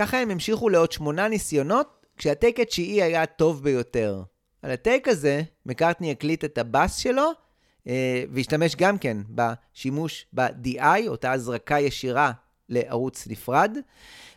ככה 0.00 0.18
הם 0.18 0.30
המשיכו 0.30 0.68
לעוד 0.68 0.92
שמונה 0.92 1.28
ניסיונות, 1.28 2.06
כשהטייק 2.16 2.60
התשיעי 2.60 3.02
היה 3.02 3.22
הטוב 3.22 3.62
ביותר. 3.64 4.22
על 4.62 4.70
הטייק 4.70 5.08
הזה, 5.08 5.42
מקארטני 5.66 6.10
הקליט 6.10 6.44
את 6.44 6.58
הבאס 6.58 6.96
שלו, 6.96 7.30
אה, 7.86 8.24
והשתמש 8.32 8.76
גם 8.76 8.98
כן 8.98 9.16
בשימוש 9.28 10.26
ב-DI, 10.32 11.08
אותה 11.08 11.32
הזרקה 11.32 11.80
ישירה 11.80 12.32
לערוץ 12.68 13.26
נפרד, 13.26 13.78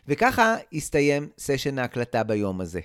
וככה 0.08 0.56
הסתיים 0.72 1.28
סשן 1.38 1.78
ההקלטה 1.78 2.22
ביום 2.22 2.60
הזה. 2.60 2.80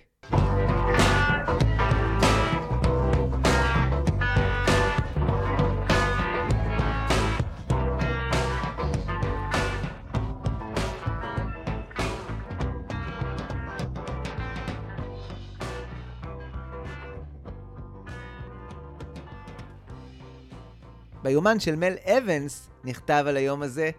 ביומן 21.30 21.60
של 21.60 21.76
מל 21.76 21.96
אבנס 22.18 22.70
נכתב 22.84 23.26
על 23.28 23.38
היום 23.38 23.62
הזה, 23.62 23.92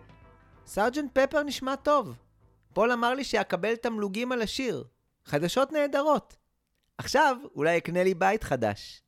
סארג'נט 0.66 1.18
פפר 1.18 1.42
נשמע 1.42 1.76
טוב. 1.76 2.14
פול 2.72 2.92
אמר 2.92 3.14
לי 3.14 3.24
שאקבל 3.24 3.76
תמלוגים 3.76 4.32
על 4.32 4.42
השיר. 4.42 4.84
חדשות 5.24 5.72
נהדרות. 5.72 6.36
עכשיו 6.98 7.36
אולי 7.54 7.78
אקנה 7.78 8.04
לי 8.04 8.14
בית 8.14 8.44
חדש. 8.44 9.02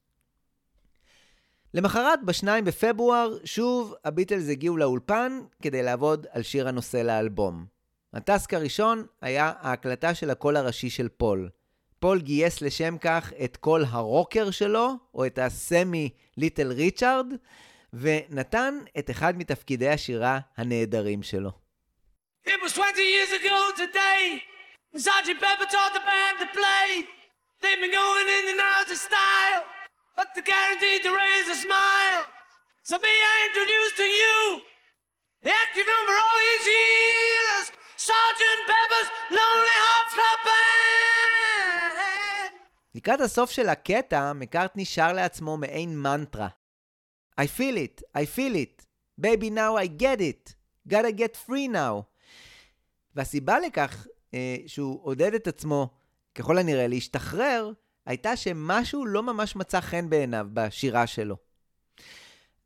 למחרת, 1.75 2.19
ב-2 2.25 2.47
בפברואר, 2.65 3.37
שוב 3.45 3.95
הביטלס 4.05 4.49
הגיעו 4.49 4.77
לאולפן 4.77 5.41
כדי 5.63 5.83
לעבוד 5.83 6.27
על 6.31 6.43
שיר 6.43 6.69
הנושא 6.69 6.97
לאלבום. 6.97 7.67
ה 8.13 8.21
task 8.21 8.55
הראשון 8.55 9.07
היה 9.21 9.53
ההקלטה 9.61 10.15
של 10.15 10.31
הקול 10.31 10.57
הראשי 10.57 10.91
של 10.91 11.09
פול. 11.09 11.51
פול 11.99 12.21
גייס 12.21 12.63
לשם 12.63 12.97
כך 13.01 13.33
את 13.45 13.57
קול 13.57 13.85
הרוקר 13.89 14.51
שלו, 14.51 14.91
או 15.15 15.27
את 15.27 15.39
הסמי 15.39 16.11
ליטל 16.37 16.73
ריצ'ארד, 16.73 17.27
ונתן 17.93 18.79
את 18.99 19.11
אחד 19.11 19.39
מתפקידי 19.39 19.89
השירה 19.89 20.39
הנהדרים 20.57 21.23
שלו. 21.23 21.51
It 22.47 22.61
was 22.63 22.73
20 22.73 23.03
years 23.03 23.33
ago 23.33 23.59
today. 23.77 24.43
Sergeant 24.97 25.41
Pepper 25.41 25.69
taught 25.75 25.95
the 25.95 26.05
band 26.11 26.37
to 26.43 26.47
play. 26.61 26.89
They've 27.63 27.81
been 27.85 27.95
going 28.03 28.29
in 28.39 28.45
and 28.53 28.61
out 28.61 28.89
of 28.91 28.99
style, 29.09 29.63
but 30.17 30.27
they're 30.35 30.51
guaranteed 30.55 31.01
to 31.07 31.13
raise 31.23 31.49
a 31.57 31.59
smile. 31.67 32.23
So 32.89 32.95
may 33.07 33.19
I 33.33 33.37
introduce 33.49 33.93
to 34.03 34.09
you 34.21 34.39
the 35.47 35.53
active 35.65 35.87
number 35.95 36.15
all 36.25 36.39
these 36.49 36.67
years, 36.81 37.65
Sergeant 38.11 38.61
Pepper's 38.73 39.09
Lonely 39.39 39.77
Hearts 39.85 40.13
Club 40.19 40.41
Band. 40.49 40.93
לקראת 42.95 43.21
הסוף 43.21 43.51
של 43.51 43.69
הקטע, 43.69 44.33
מקארטני 44.33 44.85
שר 44.85 45.13
לעצמו 45.13 45.57
מעין 45.57 45.99
מנטרה. 45.99 46.49
I 47.41 47.45
feel 47.45 47.77
it, 47.77 48.03
I 48.15 48.25
feel 48.37 48.55
it. 48.55 48.87
Baby 49.21 49.51
now 49.51 49.77
I 49.77 49.87
get 50.03 50.21
it. 50.21 50.55
gotta 50.89 51.13
get 51.13 51.37
free 51.49 51.69
now. 51.69 52.03
והסיבה 53.15 53.59
לכך 53.59 54.07
אה, 54.35 54.57
שהוא 54.67 55.01
עודד 55.03 55.35
את 55.35 55.47
עצמו, 55.47 55.89
ככל 56.35 56.59
הנראה, 56.59 56.87
להשתחרר, 56.87 57.73
הייתה 58.07 58.37
שמשהו 58.37 59.07
לא 59.07 59.23
ממש 59.23 59.57
מצא 59.57 59.81
חן 59.81 60.11
בעיניו 60.11 60.47
בשירה 60.53 61.07
שלו. 61.07 61.37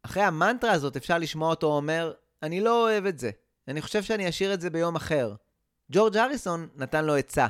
אחרי 0.03 0.23
המנטרה 0.23 0.73
הזאת 0.73 0.97
אפשר 0.97 1.19
לשמוע 1.19 1.51
אותו 1.51 1.67
אומר, 1.67 2.13
אני 2.43 2.61
לא 2.61 2.83
אוהב 2.83 3.07
את 3.07 3.19
זה. 3.19 3.31
אני 3.69 3.83
חושב 3.83 4.03
שאני 4.03 4.29
אשאיר 4.29 4.55
את 4.55 4.61
זה 4.61 4.71
ביום 4.71 4.97
אחר. 4.97 5.35
ג'ורג' 5.93 6.17
הריסון 6.17 6.69
נתן 6.77 7.05
לו 7.05 7.17
עצה. 7.17 7.47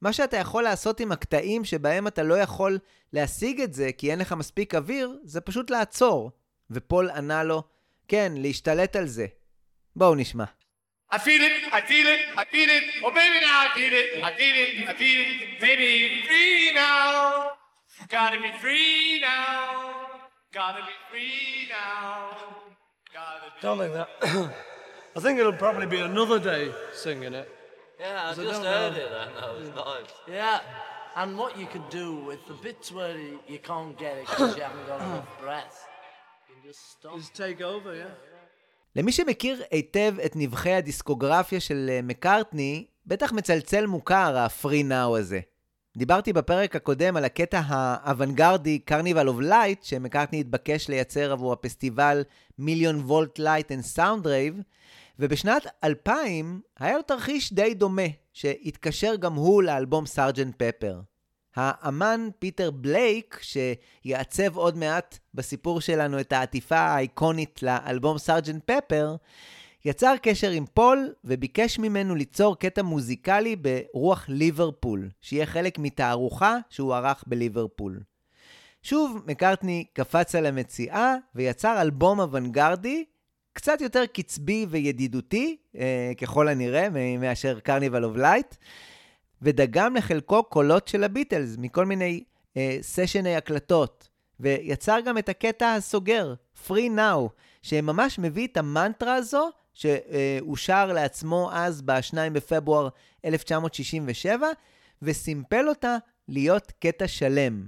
מה 0.00 0.12
שאתה 0.12 0.36
יכול 0.36 0.62
לעשות 0.62 1.00
עם 1.00 1.12
הקטעים 1.12 1.64
שבהם 1.64 2.06
אתה 2.06 2.22
לא 2.22 2.34
יכול 2.34 2.78
להשיג 3.12 3.60
את 3.60 3.74
זה 3.74 3.90
כי 3.98 4.10
אין 4.10 4.18
לך 4.18 4.32
מספיק 4.32 4.74
אוויר, 4.74 5.18
זה 5.24 5.40
פשוט 5.40 5.70
לעצור. 5.70 6.30
ופול 6.71 7.09
ענה 7.09 7.43
לו, 7.43 7.63
כן, 8.07 8.31
להשתלט 8.35 8.95
על 8.95 9.07
זה. 9.07 9.25
בואו 9.95 10.15
נשמע. 10.15 10.43
I 11.11 11.17
feel 11.17 11.41
it, 11.41 11.73
I 11.73 11.81
feel 11.81 12.07
it, 12.15 12.21
I 12.37 12.45
feel 12.53 12.69
it. 12.77 12.83
Oh, 13.03 13.09
baby, 13.19 13.39
now 13.47 13.57
I 13.67 13.69
feel 13.77 13.93
it, 14.01 14.23
I 14.23 14.31
feel 14.39 14.55
it, 14.63 14.89
I 14.91 14.93
feel 15.01 15.19
it. 15.25 15.59
Baby, 15.59 15.91
free 16.27 16.71
now. 16.75 17.51
Gotta 18.15 18.37
be 18.45 18.51
free 18.61 19.19
now. 19.19 20.21
Gotta 20.59 20.81
be 20.89 20.95
free 21.09 21.67
now. 21.77 22.15
Gotta 23.17 23.47
be. 23.53 23.59
Don't 23.65 23.77
think 23.81 23.93
that. 23.99 24.09
I 25.17 25.19
think 25.23 25.39
it'll 25.39 25.61
probably 25.65 25.87
be 25.87 25.99
another 26.11 26.39
day 26.39 26.63
singing 26.93 27.33
it. 27.41 27.47
Yeah, 27.99 28.27
I 28.27 28.29
I 28.29 28.33
just 28.35 28.61
don't 28.61 28.71
heard 28.73 28.93
know. 28.93 29.03
it 29.03 29.09
then. 29.15 29.29
That 29.39 29.49
was 29.57 29.69
nice. 29.87 30.11
Yeah, 30.27 30.59
and 31.19 31.29
what 31.41 31.51
you 31.59 31.65
could 31.73 31.87
do 31.89 32.07
with 32.29 32.41
the 32.47 32.57
bits 32.65 32.91
where 32.91 33.17
you, 33.17 33.39
you 33.53 33.59
can't 33.69 33.97
get 34.03 34.13
it 34.19 34.25
because 34.27 34.55
you 34.57 34.61
haven't 34.67 34.85
got 34.91 35.01
enough 35.01 35.29
breath, 35.41 35.77
למי 38.96 39.12
שמכיר 39.12 39.62
היטב 39.70 40.14
את 40.24 40.32
נבחי 40.36 40.72
הדיסקוגרפיה 40.72 41.60
של 41.60 41.86
אה, 41.90 42.00
מקארטני, 42.02 42.86
בטח 43.06 43.32
מצלצל 43.32 43.86
מוכר 43.86 44.36
ה-Free 44.36 44.90
Now 44.90 45.18
הזה. 45.18 45.40
דיברתי 45.96 46.32
בפרק 46.32 46.76
הקודם 46.76 47.16
על 47.16 47.24
הקטע 47.24 47.60
האוונגרדי 47.68 48.80
Carnival 48.90 49.28
of 49.28 49.42
Light 49.42 49.82
שמקארטני 49.82 50.40
התבקש 50.40 50.88
לייצר 50.88 51.32
עבור 51.32 51.52
הפסטיבל 51.52 52.24
Million 52.58 52.96
Volt 52.96 53.38
Light 53.38 53.72
and 53.72 53.82
Sound 53.82 54.26
Rave, 54.26 54.60
ובשנת 55.18 55.66
2000 55.84 56.60
היה 56.78 56.96
לו 56.96 57.02
תרחיש 57.02 57.52
די 57.52 57.74
דומה, 57.74 58.02
שהתקשר 58.32 59.16
גם 59.16 59.34
הוא 59.34 59.62
לאלבום 59.62 60.06
סארג'נט 60.06 60.62
פפר. 60.62 61.00
האמן 61.56 62.28
פיטר 62.38 62.70
בלייק, 62.70 63.40
שיעצב 63.42 64.56
עוד 64.56 64.76
מעט 64.76 65.18
בסיפור 65.34 65.80
שלנו 65.80 66.20
את 66.20 66.32
העטיפה 66.32 66.78
האיקונית 66.78 67.62
לאלבום 67.62 68.18
סארג'נט 68.18 68.70
פפר, 68.70 69.16
יצר 69.84 70.14
קשר 70.22 70.50
עם 70.50 70.64
פול 70.74 71.12
וביקש 71.24 71.78
ממנו 71.78 72.14
ליצור 72.14 72.58
קטע 72.58 72.82
מוזיקלי 72.82 73.56
ברוח 73.56 74.24
ליברפול, 74.28 75.08
שיהיה 75.20 75.46
חלק 75.46 75.78
מתערוכה 75.78 76.56
שהוא 76.70 76.94
ערך 76.94 77.24
בליברפול. 77.26 78.00
שוב, 78.82 79.22
מקארטני 79.26 79.84
קפץ 79.92 80.34
על 80.34 80.46
המציאה 80.46 81.14
ויצר 81.34 81.80
אלבום 81.80 82.20
אוונגרדי, 82.20 83.04
קצת 83.52 83.80
יותר 83.80 84.06
קצבי 84.06 84.66
וידידותי, 84.70 85.56
אה, 85.76 86.12
ככל 86.20 86.48
הנראה, 86.48 86.88
מאשר 87.18 87.60
Carnival 87.60 88.04
of 88.04 88.16
Light, 88.16 88.54
ודגם 89.44 89.96
לחלקו 89.96 90.44
קולות 90.44 90.88
של 90.88 91.04
הביטלס 91.04 91.56
מכל 91.58 91.86
מיני 91.86 92.24
אה, 92.56 92.78
סשני 92.80 93.36
הקלטות, 93.36 94.08
ויצר 94.40 94.98
גם 95.06 95.18
את 95.18 95.28
הקטע 95.28 95.72
הסוגר, 95.72 96.34
Free 96.68 96.90
Now, 96.96 97.28
שממש 97.62 98.18
מביא 98.18 98.46
את 98.46 98.56
המנטרה 98.56 99.14
הזו, 99.14 99.50
שהוא 99.74 100.56
שר 100.56 100.92
לעצמו 100.92 101.50
אז 101.52 101.82
ב-2 101.82 102.14
בפברואר 102.32 102.88
1967, 103.24 104.46
וסימפל 105.02 105.68
אותה 105.68 105.96
להיות 106.28 106.72
קטע 106.78 107.08
שלם. 107.08 107.66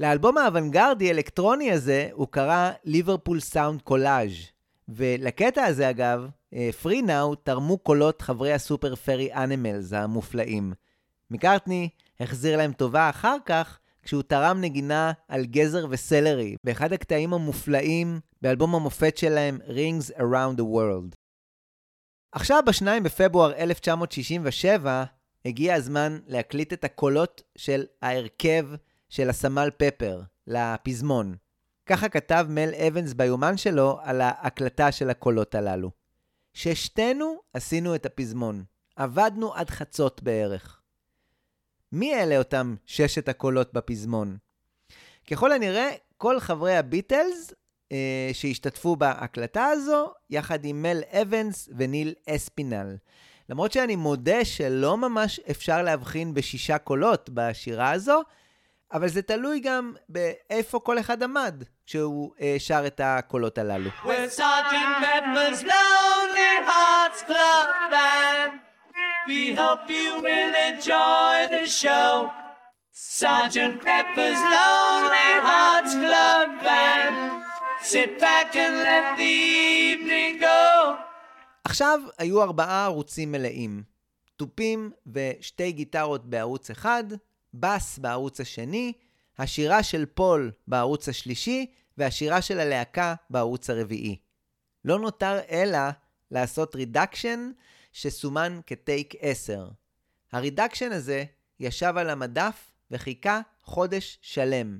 לאלבום 0.00 0.38
האוונגרדי 0.38 1.10
אלקטרוני 1.10 1.72
הזה 1.72 2.08
הוא 2.12 2.28
קרא 2.30 2.70
ליברפול 2.84 3.40
סאונד 3.40 3.82
קולאז' 3.82 4.32
ולקטע 4.88 5.64
הזה 5.64 5.90
אגב, 5.90 6.28
פרי 6.82 7.02
נאו 7.02 7.34
תרמו 7.34 7.78
קולות 7.78 8.22
חברי 8.22 8.52
הסופר 8.52 8.94
פרי 8.94 9.34
אנימלס 9.34 9.92
המופלאים. 9.92 10.72
מקארטני 11.30 11.88
החזיר 12.20 12.56
להם 12.56 12.72
טובה 12.72 13.10
אחר 13.10 13.36
כך 13.46 13.78
כשהוא 14.02 14.22
תרם 14.22 14.60
נגינה 14.60 15.12
על 15.28 15.44
גזר 15.44 15.86
וסלרי 15.90 16.56
באחד 16.64 16.92
הקטעים 16.92 17.34
המופלאים 17.34 18.20
באלבום 18.42 18.74
המופת 18.74 19.16
שלהם 19.16 19.58
Rings 19.68 20.18
Around 20.18 20.58
the 20.58 20.64
World. 20.64 21.14
עכשיו 22.32 22.62
ב-2 22.66 23.00
בפברואר 23.04 23.54
1967 23.54 25.04
הגיע 25.44 25.74
הזמן 25.74 26.18
להקליט 26.26 26.72
את 26.72 26.84
הקולות 26.84 27.42
של 27.56 27.84
ההרכב 28.02 28.68
של 29.08 29.30
הסמל 29.30 29.70
פפר 29.76 30.22
לפזמון. 30.46 31.36
ככה 31.86 32.08
כתב 32.08 32.46
מל 32.48 32.70
אבנס 32.88 33.12
ביומן 33.12 33.56
שלו 33.56 33.98
על 34.02 34.20
ההקלטה 34.20 34.92
של 34.92 35.10
הקולות 35.10 35.54
הללו. 35.54 35.90
ששתינו 36.54 37.36
עשינו 37.52 37.94
את 37.94 38.06
הפזמון. 38.06 38.64
עבדנו 38.96 39.54
עד 39.54 39.70
חצות 39.70 40.22
בערך. 40.22 40.80
מי 41.94 42.14
אלה 42.14 42.38
אותם 42.38 42.74
ששת 42.86 43.28
הקולות 43.28 43.72
בפזמון? 43.72 44.36
ככל 45.30 45.52
הנראה, 45.52 45.90
כל 46.16 46.40
חברי 46.40 46.76
הביטלס 46.76 47.52
אה, 47.92 48.30
שהשתתפו 48.32 48.96
בהקלטה 48.96 49.64
הזו, 49.66 50.12
יחד 50.30 50.64
עם 50.64 50.82
מל 50.82 51.00
אבנס 51.22 51.68
וניל 51.76 52.14
אספינל. 52.28 52.96
למרות 53.48 53.72
שאני 53.72 53.96
מודה 53.96 54.44
שלא 54.44 54.96
ממש 54.96 55.40
אפשר 55.50 55.82
להבחין 55.82 56.34
בשישה 56.34 56.78
קולות 56.78 57.30
בשירה 57.34 57.90
הזו, 57.90 58.22
אבל 58.92 59.08
זה 59.08 59.22
תלוי 59.22 59.60
גם 59.60 59.92
באיפה 60.08 60.80
כל 60.80 60.98
אחד 60.98 61.22
עמד 61.22 61.64
כשהוא 61.86 62.32
אה, 62.40 62.56
שר 62.58 62.86
את 62.86 63.00
הקולות 63.04 63.58
הללו. 63.58 63.90
With 64.04 64.40
We 69.26 69.54
hope 69.54 69.88
you 69.88 70.20
will 70.20 70.54
enjoy 70.68 71.34
the 71.48 71.66
show. 71.66 72.30
Sergeant 72.92 73.80
Pepper's 73.80 74.42
Lonely 74.54 75.32
Hearts 75.48 75.94
Club 75.94 76.48
Band. 76.62 77.42
Sit 77.80 78.20
back 78.20 78.54
and 78.54 78.74
let 78.84 79.16
the 79.16 79.34
evening 79.92 80.40
go. 80.40 80.94
עכשיו 81.64 82.00
היו 82.18 82.42
ארבעה 82.42 82.84
ערוצים 82.84 83.32
מלאים. 83.32 83.82
תופים 84.36 84.90
ושתי 85.06 85.72
גיטרות 85.72 86.30
בערוץ 86.30 86.70
אחד, 86.70 87.04
בס 87.54 87.98
בערוץ 87.98 88.40
השני, 88.40 88.92
השירה 89.38 89.82
של 89.82 90.06
פול 90.06 90.50
בערוץ 90.68 91.08
השלישי, 91.08 91.66
והשירה 91.98 92.42
של 92.42 92.60
הלהקה 92.60 93.14
בערוץ 93.30 93.70
הרביעי. 93.70 94.16
לא 94.84 94.98
נותר 94.98 95.38
אלא 95.50 95.78
לעשות 96.30 96.74
reduction 96.74 97.50
שסומן 97.94 98.60
כטייק 98.66 99.14
10. 99.20 99.68
ה 100.32 100.38
reduction 100.38 100.92
הזה 100.92 101.24
ישב 101.60 101.94
על 101.96 102.10
המדף 102.10 102.70
וחיכה 102.90 103.40
חודש 103.62 104.18
שלם. 104.22 104.78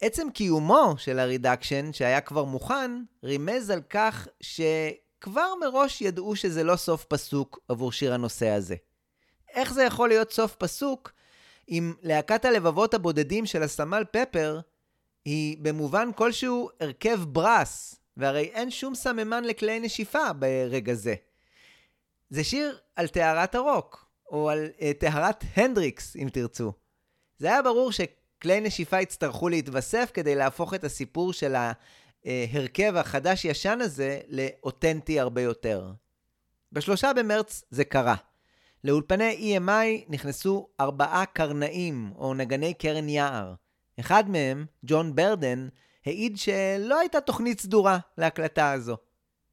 עצם 0.00 0.26
קיומו 0.34 0.94
של 0.98 1.18
הרידקשן, 1.18 1.92
שהיה 1.92 2.20
כבר 2.20 2.44
מוכן, 2.44 2.90
רימז 3.24 3.70
על 3.70 3.82
כך 3.90 4.28
שכבר 4.40 5.52
מראש 5.60 6.00
ידעו 6.02 6.36
שזה 6.36 6.64
לא 6.64 6.76
סוף 6.76 7.04
פסוק 7.04 7.58
עבור 7.68 7.92
שיר 7.92 8.14
הנושא 8.14 8.48
הזה. 8.48 8.76
איך 9.54 9.72
זה 9.72 9.82
יכול 9.82 10.08
להיות 10.08 10.32
סוף 10.32 10.54
פסוק 10.54 11.12
אם 11.68 11.94
להקת 12.02 12.44
הלבבות 12.44 12.94
הבודדים 12.94 13.46
של 13.46 13.62
הסמל 13.62 14.04
פפר 14.12 14.60
היא 15.24 15.56
במובן 15.62 16.12
כלשהו 16.12 16.70
הרכב 16.80 17.20
ברס, 17.24 17.94
והרי 18.16 18.44
אין 18.44 18.70
שום 18.70 18.94
סממן 18.94 19.44
לכלי 19.44 19.80
נשיפה 19.80 20.32
ברגע 20.32 20.94
זה. 20.94 21.14
זה 22.30 22.44
שיר 22.44 22.78
על 22.96 23.08
טהרת 23.08 23.54
הרוק, 23.54 24.06
או 24.30 24.50
על 24.50 24.68
uh, 24.76 24.82
טהרת 24.98 25.44
הנדריקס, 25.54 26.16
אם 26.16 26.28
תרצו. 26.32 26.72
זה 27.38 27.46
היה 27.46 27.62
ברור 27.62 27.92
שכלי 27.92 28.60
נשיפה 28.60 29.00
יצטרכו 29.00 29.48
להתווסף 29.48 30.10
כדי 30.14 30.34
להפוך 30.34 30.74
את 30.74 30.84
הסיפור 30.84 31.32
של 31.32 31.54
ההרכב 31.54 32.96
החדש-ישן 32.96 33.80
הזה 33.80 34.20
לאותנטי 34.28 35.20
הרבה 35.20 35.42
יותר. 35.42 35.92
בשלושה 36.72 37.12
במרץ 37.12 37.62
זה 37.70 37.84
קרה. 37.84 38.14
לאולפני 38.84 39.56
EMI 39.58 40.04
נכנסו 40.08 40.68
ארבעה 40.80 41.26
קרנאים, 41.26 42.12
או 42.16 42.34
נגני 42.34 42.74
קרן 42.74 43.08
יער. 43.08 43.54
אחד 44.00 44.30
מהם, 44.30 44.66
ג'ון 44.84 45.14
ברדן, 45.14 45.68
העיד 46.06 46.38
שלא 46.38 46.98
הייתה 46.98 47.20
תוכנית 47.20 47.60
סדורה 47.60 47.98
להקלטה 48.18 48.72
הזו. 48.72 48.96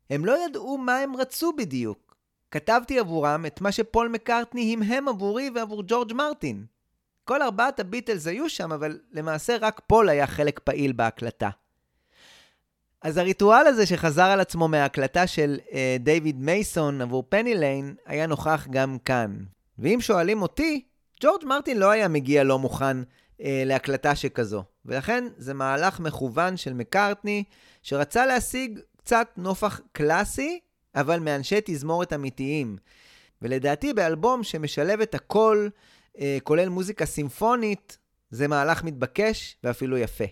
הם 0.10 0.26
לא 0.26 0.46
ידעו 0.46 0.78
מה 0.78 0.98
הם 0.98 1.16
רצו 1.16 1.54
בדיוק. 1.58 2.05
כתבתי 2.56 3.00
עבורם 3.00 3.46
את 3.46 3.62
מה 3.62 3.72
שפול 3.72 4.08
מקארטני 4.08 4.74
המהם 4.74 5.08
עבורי 5.08 5.50
ועבור 5.56 5.84
ג'ורג' 5.88 6.14
מרטין. 6.14 6.66
כל 7.24 7.42
ארבעת 7.42 7.80
הביטלס 7.80 8.28
היו 8.28 8.50
שם, 8.50 8.72
אבל 8.72 9.00
למעשה 9.12 9.58
רק 9.62 9.82
פול 9.88 10.10
היה 10.10 10.28
חלק 10.28 10.60
פעיל 10.60 10.92
בהקלטה. 10.92 11.50
אז 13.02 13.18
הריטואל 13.18 13.68
הזה 13.68 13.86
שחזר 13.86 14.24
על 14.24 14.40
עצמו 14.40 14.68
מההקלטה 14.68 15.28
של 15.28 15.60
אה, 15.68 15.74
דיוויד 16.00 16.42
מייסון 16.42 17.02
עבור 17.02 17.24
פני 17.30 17.56
ליין, 17.56 17.96
היה 18.06 18.28
נוכח 18.28 18.68
גם 18.70 18.98
כאן. 19.06 19.38
ואם 19.80 19.98
שואלים 20.02 20.42
אותי, 20.42 20.82
ג'ורג' 21.22 21.46
מרטין 21.46 21.78
לא 21.78 21.90
היה 21.90 22.08
מגיע 22.08 22.44
לא 22.44 22.60
מוכן 22.60 23.02
אה, 23.02 23.44
להקלטה 23.66 24.16
שכזו. 24.16 24.64
ולכן 24.86 25.28
זה 25.38 25.54
מהלך 25.54 26.00
מכוון 26.00 26.58
של 26.58 26.74
מקארטני, 26.74 27.44
שרצה 27.84 28.26
להשיג 28.26 28.80
קצת 28.98 29.28
נופח 29.38 29.82
קלאסי, 29.92 30.60
אבל 30.96 31.20
מאנשי 31.20 31.60
תזמורת 31.66 32.14
אמיתיים. 32.14 32.78
ולדעתי 33.42 33.94
באלבום 33.94 34.44
שמשלב 34.44 35.02
את 35.02 35.16
הכל, 35.16 35.68
uh, 36.16 36.20
כולל 36.44 36.70
מוזיקה 36.70 37.06
סימפונית, 37.06 37.98
זה 38.30 38.48
מהלך 38.48 38.84
מתבקש 38.84 39.58
ואפילו 39.64 39.98
יפה. 39.98 40.26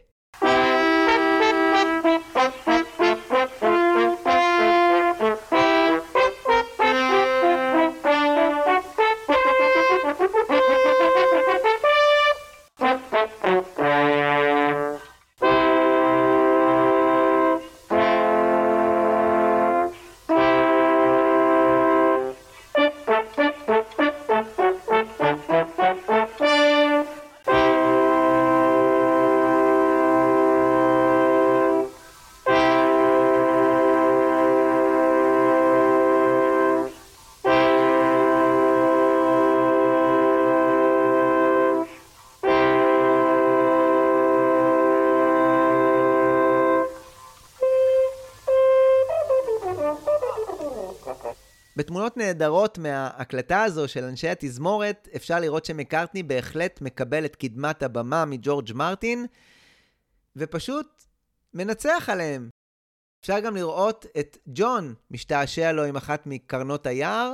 נהדרות 52.78 52.78
מההקלטה 52.78 53.63
הזו 53.63 53.88
של 53.88 54.03
אנשי 54.03 54.30
התזמורת, 54.30 55.07
אפשר 55.15 55.39
לראות 55.39 55.65
שמקארטני 55.65 56.24
בהחלט 56.24 56.82
מקבל 56.82 57.26
את 57.26 57.36
קדמת 57.36 57.84
הבמה 57.84 58.26
מג'ורג' 58.26 58.74
מרטין, 58.74 59.26
ופשוט 60.36 61.03
מנצח 61.53 62.09
עליהם. 62.11 62.49
אפשר 63.21 63.39
גם 63.39 63.55
לראות 63.55 64.05
את 64.19 64.38
ג'ון 64.47 64.93
משתעשע 65.11 65.71
לו 65.71 65.84
עם 65.84 65.95
אחת 65.95 66.28
מקרנות 66.28 66.88
היער, 66.88 67.34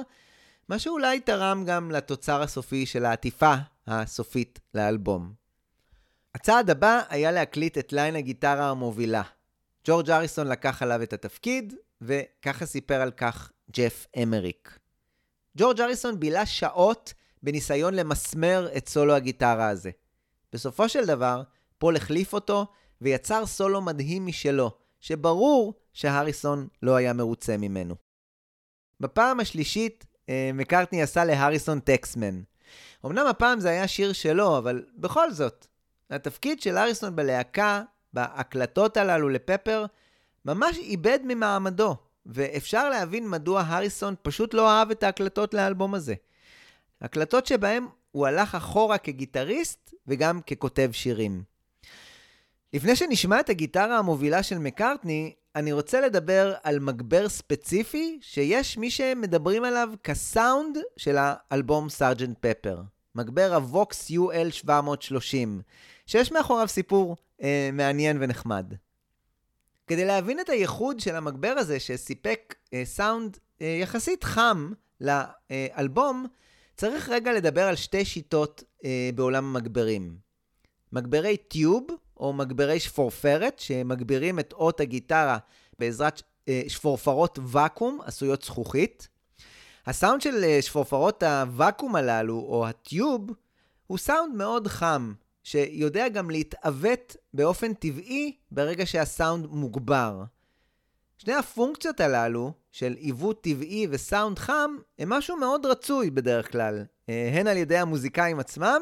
מה 0.69 0.79
שאולי 0.79 1.19
תרם 1.19 1.63
גם 1.65 1.91
לתוצר 1.91 2.41
הסופי 2.41 2.85
של 2.85 3.05
העטיפה 3.05 3.53
הסופית 3.87 4.59
לאלבום. 4.73 5.33
הצעד 6.35 6.69
הבא 6.69 7.01
היה 7.09 7.31
להקליט 7.31 7.77
את 7.77 7.93
ליין 7.93 8.15
הגיטרה 8.15 8.69
המובילה. 8.69 9.23
ג'ורג' 9.85 10.09
אריסון 10.09 10.47
לקח 10.47 10.81
עליו 10.81 11.03
את 11.03 11.13
התפקיד, 11.13 11.73
וככה 12.01 12.65
סיפר 12.65 13.01
על 13.01 13.11
כך 13.11 13.51
ג'ף 13.71 14.07
אמריק. 14.23 14.78
ג'ורג' 15.59 15.81
אריסון 15.81 16.19
בילה 16.19 16.45
שעות 16.45 17.13
בניסיון 17.43 17.93
למסמר 17.93 18.69
את 18.77 18.89
סולו 18.89 19.13
הגיטרה 19.15 19.69
הזה. 19.69 19.91
בסופו 20.53 20.89
של 20.89 21.05
דבר, 21.05 21.43
פול 21.77 21.95
החליף 21.95 22.33
אותו 22.33 22.67
ויצר 23.01 23.45
סולו 23.45 23.81
מדהים 23.81 24.25
משלו, 24.25 24.71
שברור 24.99 25.73
שהריסון 25.93 26.67
לא 26.83 26.95
היה 26.95 27.13
מרוצה 27.13 27.57
ממנו. 27.57 27.95
בפעם 28.99 29.39
השלישית, 29.39 30.05
אה, 30.29 30.51
מקארטני 30.53 31.01
עשה 31.01 31.25
להריסון 31.25 31.79
טקסמן. 31.79 32.41
אמנם 33.05 33.27
הפעם 33.27 33.59
זה 33.59 33.69
היה 33.69 33.87
שיר 33.87 34.13
שלו, 34.13 34.57
אבל 34.57 34.85
בכל 34.95 35.31
זאת, 35.31 35.67
התפקיד 36.09 36.61
של 36.61 36.77
אריסון 36.77 37.15
בלהקה, 37.15 37.83
בהקלטות 38.13 38.97
הללו 38.97 39.29
לפפר, 39.29 39.85
ממש 40.45 40.77
איבד 40.77 41.19
ממעמדו. 41.23 41.95
ואפשר 42.25 42.89
להבין 42.89 43.29
מדוע 43.29 43.61
הריסון 43.61 44.15
פשוט 44.21 44.53
לא 44.53 44.69
אהב 44.69 44.91
את 44.91 45.03
ההקלטות 45.03 45.53
לאלבום 45.53 45.93
הזה. 45.93 46.13
הקלטות 47.01 47.45
שבהם 47.45 47.87
הוא 48.11 48.27
הלך 48.27 48.55
אחורה 48.55 48.97
כגיטריסט 48.97 49.93
וגם 50.07 50.41
ככותב 50.41 50.89
שירים. 50.93 51.43
לפני 52.73 52.95
שנשמע 52.95 53.39
את 53.39 53.49
הגיטרה 53.49 53.97
המובילה 53.97 54.43
של 54.43 54.57
מקארטני, 54.57 55.33
אני 55.55 55.71
רוצה 55.71 56.01
לדבר 56.01 56.53
על 56.63 56.79
מגבר 56.79 57.29
ספציפי 57.29 58.19
שיש 58.21 58.77
מי 58.77 58.91
שמדברים 58.91 59.63
עליו 59.63 59.89
כסאונד 60.03 60.77
של 60.97 61.15
האלבום 61.19 61.89
סארג'נט 61.89 62.37
פפר. 62.39 62.81
מגבר 63.15 63.53
הווקס 63.53 64.11
UL 64.11 64.51
730, 64.51 65.61
שיש 66.05 66.31
מאחוריו 66.31 66.67
סיפור 66.67 67.15
אה, 67.41 67.69
מעניין 67.73 68.17
ונחמד. 68.19 68.73
כדי 69.89 70.05
להבין 70.05 70.39
את 70.39 70.49
הייחוד 70.49 70.99
של 70.99 71.15
המגבר 71.15 71.53
הזה 71.57 71.79
שסיפק 71.79 72.55
אה, 72.73 72.81
סאונד 72.85 73.37
אה, 73.61 73.77
יחסית 73.81 74.23
חם 74.23 74.71
לאלבום, 75.01 76.25
צריך 76.75 77.09
רגע 77.09 77.33
לדבר 77.33 77.63
על 77.63 77.75
שתי 77.75 78.05
שיטות 78.05 78.63
אה, 78.85 79.09
בעולם 79.15 79.45
המגברים. 79.45 80.17
מגברי 80.93 81.37
טיוב, 81.37 81.87
או 82.17 82.33
מגברי 82.33 82.79
שפורפרת, 82.79 83.59
שמגבירים 83.59 84.39
את 84.39 84.53
אות 84.53 84.79
הגיטרה 84.79 85.37
בעזרת 85.79 86.21
אה, 86.49 86.61
שפורפרות 86.67 87.39
ואקום 87.45 87.99
עשויות 88.05 88.43
זכוכית. 88.43 89.07
הסאונד 89.85 90.21
של 90.21 90.43
אה, 90.43 90.61
שפורפרות 90.61 91.23
הוואקום 91.23 91.95
הללו, 91.95 92.35
או 92.35 92.67
הטיוב, 92.67 93.29
הוא 93.87 93.97
סאונד 93.97 94.35
מאוד 94.35 94.67
חם, 94.67 95.13
שיודע 95.49 96.09
גם 96.09 96.29
להתעוות 96.29 97.15
באופן 97.33 97.73
טבעי 97.73 98.35
ברגע 98.51 98.85
שהסאונד 98.85 99.45
מוגבר. 99.45 100.23
שני 101.17 101.33
הפונקציות 101.33 101.99
הללו, 101.99 102.53
של 102.71 102.95
עיוות 102.97 103.43
טבעי 103.43 103.87
וסאונד 103.89 104.39
חם, 104.39 104.71
הם 104.99 105.09
משהו 105.09 105.37
מאוד 105.37 105.65
רצוי 105.65 106.09
בדרך 106.09 106.51
כלל, 106.51 106.85
אה, 107.09 107.31
הן 107.33 107.47
על 107.47 107.57
ידי 107.57 107.77
המוזיקאים 107.77 108.39
עצמם, 108.39 108.81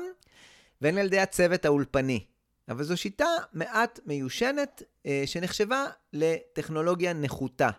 והן 0.82 0.98
על 0.98 1.06
ידי 1.06 1.20
הצוות 1.20 1.66
האולפני. 1.66 2.26
אבל 2.70 2.84
זו 2.84 2.98
שיטה 2.98 3.30
מעט 3.54 4.00
מיושנת, 4.06 4.84
אה, 5.06 5.24
שנחשבה 5.26 5.86
לטכנולוגיה 6.14 7.14
נחותה. 7.14 7.70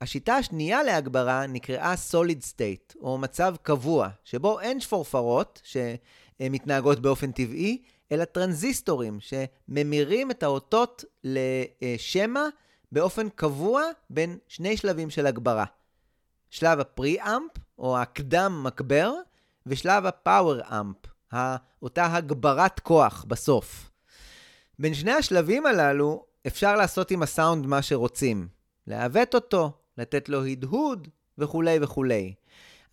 השיטה 0.00 0.34
השנייה 0.34 0.82
להגברה 0.82 1.46
נקראה 1.46 1.94
Solid 2.10 2.42
State, 2.54 2.96
או 3.00 3.18
מצב 3.18 3.54
קבוע, 3.62 4.08
שבו 4.24 4.60
אין 4.60 4.80
שפופרות 4.80 5.60
שמתנהגות 6.38 7.00
באופן 7.00 7.32
טבעי, 7.32 7.82
אלא 8.12 8.24
טרנזיסטורים 8.24 9.18
שממירים 9.20 10.30
את 10.30 10.42
האותות 10.42 11.04
לשמע 11.24 12.44
באופן 12.92 13.28
קבוע 13.28 13.82
בין 14.10 14.38
שני 14.48 14.76
שלבים 14.76 15.10
של 15.10 15.26
הגברה. 15.26 15.64
שלב 16.50 16.80
ה 16.80 16.88
pre-amp, 16.88 17.50
או 17.78 17.98
הקדם 17.98 18.60
מגבר, 18.64 19.12
ושלב 19.66 20.06
ה 20.06 20.14
power-amp, 20.14 20.96
אותה 21.82 22.16
הגברת 22.16 22.80
כוח 22.80 23.24
בסוף. 23.28 23.90
בין 24.78 24.94
שני 24.94 25.12
השלבים 25.12 25.66
הללו 25.66 26.24
אפשר 26.46 26.76
לעשות 26.76 27.10
עם 27.10 27.22
הסאונד 27.22 27.66
מה 27.66 27.82
שרוצים. 27.82 28.48
לעוות 28.86 29.34
אותו, 29.34 29.72
לתת 29.98 30.28
לו 30.28 30.44
הדהוד 30.44 31.08
וכולי 31.38 31.78
וכולי. 31.82 32.34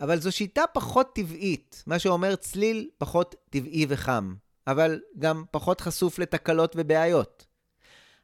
אבל 0.02 0.20
זו 0.20 0.32
שיטה 0.32 0.64
פחות 0.74 1.16
טבעית, 1.16 1.84
מה 1.88 2.00
שאומר 2.00 2.36
צליל 2.36 2.90
פחות 2.98 3.36
טבעי 3.50 3.86
וחם, 3.90 4.36
אבל 4.68 5.02
גם 5.20 5.44
פחות 5.52 5.82
חשוף 5.82 6.20
לתקלות 6.20 6.76
ובעיות. 6.78 7.46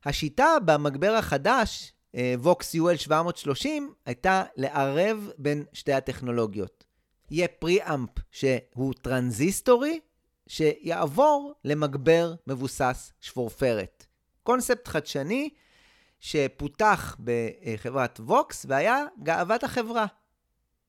השיטה 0.06 0.48
במגבר 0.66 1.14
החדש, 1.14 1.94
Vox 2.40 2.76
UL 2.76 2.98
730, 2.98 3.94
הייתה 4.06 4.44
לערב 4.56 5.30
בין 5.38 5.66
שתי 5.74 5.94
הטכנולוגיות. 5.94 6.86
יהיה 7.32 7.48
pre-amp 7.48 8.10
שהוא 8.32 8.94
טרנזיסטורי, 9.02 10.00
שיעבור 10.48 11.54
למגבר 11.64 12.34
מבוסס 12.48 13.14
שפורפרת. 13.22 14.06
קונספט 14.44 14.88
חדשני 14.88 15.50
שפותח 16.20 17.18
בחברת 17.20 18.20
ווקס 18.20 18.66
והיה 18.70 19.06
גאוות 19.24 19.64
החברה. 19.64 20.06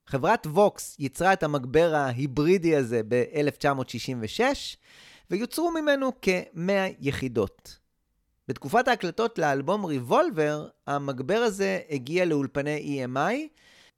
חברת 0.06 0.46
ווקס 0.46 0.96
ייצרה 0.98 1.32
את 1.32 1.42
המגבר 1.42 1.94
ההיברידי 1.94 2.76
הזה 2.76 3.00
ב-1966, 3.08 4.40
ויוצרו 5.30 5.70
ממנו 5.70 6.12
כ-100 6.22 6.94
יחידות. 7.00 7.78
בתקופת 8.48 8.88
ההקלטות 8.88 9.38
לאלבום 9.38 9.84
ריבולבר, 9.84 10.68
המגבר 10.86 11.38
הזה 11.38 11.80
הגיע 11.90 12.24
לאולפני 12.24 13.04
EMI, 13.04 13.34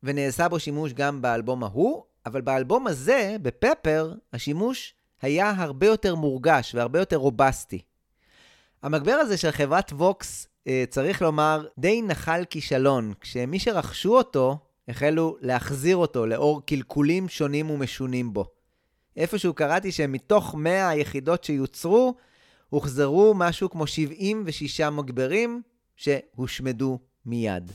ונעשה 0.02 0.48
בו 0.48 0.60
שימוש 0.60 0.92
גם 0.92 1.22
באלבום 1.22 1.64
ההוא, 1.64 2.02
אבל 2.26 2.40
באלבום 2.40 2.86
הזה, 2.86 3.36
בפפר, 3.42 4.14
השימוש 4.32 4.94
היה 5.22 5.50
הרבה 5.56 5.86
יותר 5.86 6.14
מורגש 6.14 6.74
והרבה 6.74 6.98
יותר 6.98 7.16
רובסטי. 7.16 7.82
המגבר 8.82 9.12
הזה 9.12 9.36
של 9.36 9.50
חברת 9.50 9.92
ווקס, 9.92 10.48
אה, 10.66 10.84
צריך 10.90 11.22
לומר, 11.22 11.66
די 11.78 12.02
נחל 12.02 12.44
כישלון, 12.50 13.12
כשמי 13.20 13.58
שרכשו 13.58 14.16
אותו, 14.16 14.58
החלו 14.88 15.36
להחזיר 15.40 15.96
אותו 15.96 16.26
לאור 16.26 16.62
קלקולים 16.66 17.28
שונים 17.28 17.70
ומשונים 17.70 18.32
בו. 18.32 18.44
איפשהו 19.16 19.54
קראתי 19.54 19.92
שמתוך 19.92 20.54
100 20.54 20.88
היחידות 20.88 21.44
שיוצרו, 21.44 22.14
הוחזרו 22.70 23.34
משהו 23.36 23.70
כמו 23.70 23.86
76 23.86 24.80
מגברים 24.80 25.62
שהושמדו 25.96 26.98
מיד. 27.26 27.72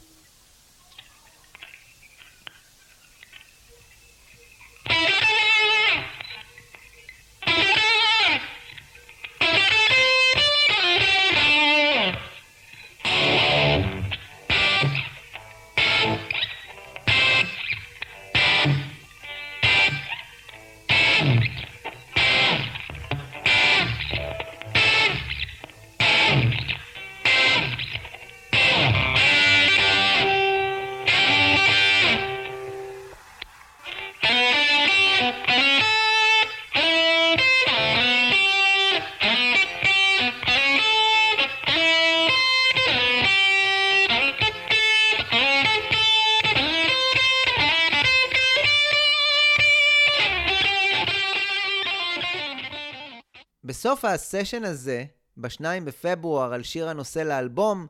הסשן 54.10 54.64
הזה, 54.64 55.06
ב-2 55.38 55.64
בפברואר, 55.86 56.54
על 56.54 56.64
שיר 56.64 56.90
הנושא 56.90 57.20
לאלבום, 57.20 57.88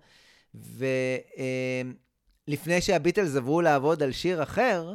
ולפני 2.48 2.82
שהביטלס 2.82 3.36
עברו 3.36 3.62
לעבוד 3.62 4.04
על 4.04 4.12
שיר 4.12 4.44
אחר, 4.44 4.94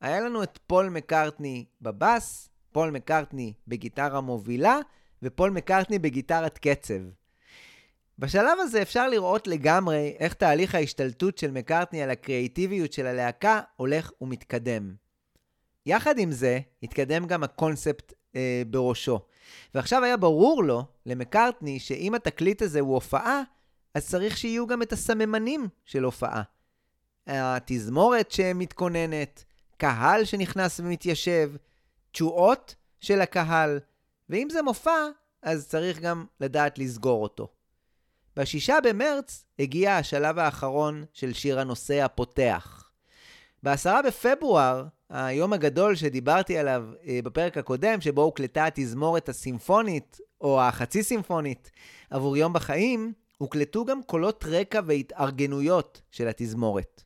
היה 0.00 0.20
לנו 0.20 0.42
את 0.42 0.58
פול 0.66 0.88
מקארטני 0.88 1.64
בבאס, 1.82 2.48
פול 2.72 2.90
מקארטני 2.90 3.52
בגיטרה 3.68 4.20
מובילה, 4.20 4.78
ופול 5.22 5.50
מקארטני 5.50 5.98
בגיטרת 5.98 6.58
קצב. 6.58 7.00
בשלב 8.18 8.58
הזה 8.60 8.82
אפשר 8.82 9.08
לראות 9.08 9.46
לגמרי 9.46 10.16
איך 10.18 10.34
תהליך 10.34 10.74
ההשתלטות 10.74 11.38
של 11.38 11.50
מקארטני 11.50 12.02
על 12.02 12.10
הקריאיטיביות 12.10 12.92
של 12.92 13.06
הלהקה 13.06 13.60
הולך 13.76 14.10
ומתקדם. 14.20 14.94
יחד 15.86 16.18
עם 16.18 16.32
זה, 16.32 16.60
התקדם 16.82 17.26
גם 17.26 17.42
הקונספט 17.42 18.12
אה, 18.36 18.62
בראשו. 18.70 19.20
ועכשיו 19.74 20.04
היה 20.04 20.16
ברור 20.16 20.64
לו, 20.64 20.84
למקארטני, 21.06 21.80
שאם 21.80 22.14
התקליט 22.14 22.62
הזה 22.62 22.80
הוא 22.80 22.94
הופעה, 22.94 23.42
אז 23.94 24.08
צריך 24.08 24.36
שיהיו 24.36 24.66
גם 24.66 24.82
את 24.82 24.92
הסממנים 24.92 25.68
של 25.84 26.04
הופעה. 26.04 26.42
התזמורת 27.26 28.30
שמתכוננת, 28.30 29.44
קהל 29.76 30.24
שנכנס 30.24 30.80
ומתיישב, 30.80 31.52
תשואות 32.12 32.74
של 33.00 33.20
הקהל, 33.20 33.80
ואם 34.28 34.48
זה 34.50 34.62
מופע, 34.62 35.06
אז 35.42 35.68
צריך 35.68 35.98
גם 35.98 36.26
לדעת 36.40 36.78
לסגור 36.78 37.22
אותו. 37.22 37.48
בשישה 38.36 38.76
במרץ 38.84 39.44
הגיע 39.58 39.96
השלב 39.96 40.38
האחרון 40.38 41.04
של 41.12 41.32
שיר 41.32 41.60
הנושא 41.60 42.02
הפותח. 42.02 42.77
בעשרה 43.62 44.02
בפברואר 44.02 44.84
היום 45.10 45.52
הגדול 45.52 45.94
שדיברתי 45.94 46.58
עליו 46.58 46.84
אה, 47.06 47.20
בפרק 47.24 47.58
הקודם, 47.58 48.00
שבו 48.00 48.22
הוקלטה 48.22 48.66
התזמורת 48.66 49.28
הסימפונית, 49.28 50.18
או 50.40 50.62
החצי 50.62 51.02
סימפונית, 51.02 51.70
עבור 52.10 52.36
יום 52.36 52.52
בחיים, 52.52 53.12
הוקלטו 53.38 53.84
גם 53.84 54.02
קולות 54.02 54.44
רקע 54.48 54.80
והתארגנויות 54.86 56.02
של 56.10 56.28
התזמורת. 56.28 57.02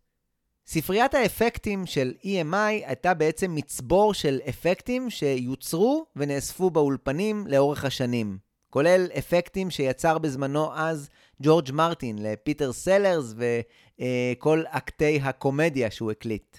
ספריית 0.67 1.15
האפקטים 1.15 1.87
של 1.87 2.15
EMI 2.23 2.87
הייתה 2.87 3.15
בעצם 3.15 3.55
מצבור 3.55 4.15
של 4.15 4.39
אפקטים 4.49 5.11
שיוצרו 5.11 6.07
ונאספו 6.17 6.71
באולפנים 6.71 7.47
לאורך 7.47 7.85
השנים, 7.85 8.39
כולל 8.73 9.07
אפקטים 9.19 9.71
שיצר 9.71 10.19
בזמנו 10.19 10.75
אז 10.75 11.09
ג'ורג' 11.43 11.73
מרטין 11.73 12.19
לפיטר 12.23 12.73
סלרס 12.73 13.35
וכל 13.37 14.65
אקטי 14.69 15.21
הקומדיה 15.23 15.91
שהוא 15.91 16.11
הקליט. 16.11 16.57